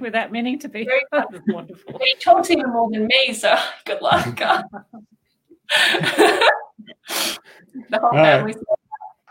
[0.00, 1.02] with that meaning to be Very
[1.48, 1.92] wonderful.
[1.92, 4.24] But he talks even more than me, so good luck.
[7.90, 8.54] the whole family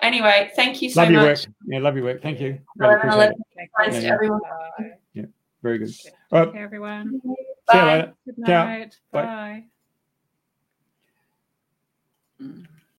[0.07, 1.23] Anyway, thank you so love much.
[1.25, 1.55] Work.
[1.67, 2.21] Yeah, love your work.
[2.21, 2.59] Thank you.
[2.77, 3.35] Really it.
[3.77, 4.39] Thanks yeah, to everyone.
[4.39, 4.91] Bye.
[5.13, 5.25] Yeah,
[5.61, 5.89] very good.
[6.31, 6.55] Okay, right.
[6.55, 7.21] everyone.
[7.67, 8.13] Bye.
[8.25, 8.95] Good night.
[9.11, 9.65] Bye.
[12.39, 12.67] Bye.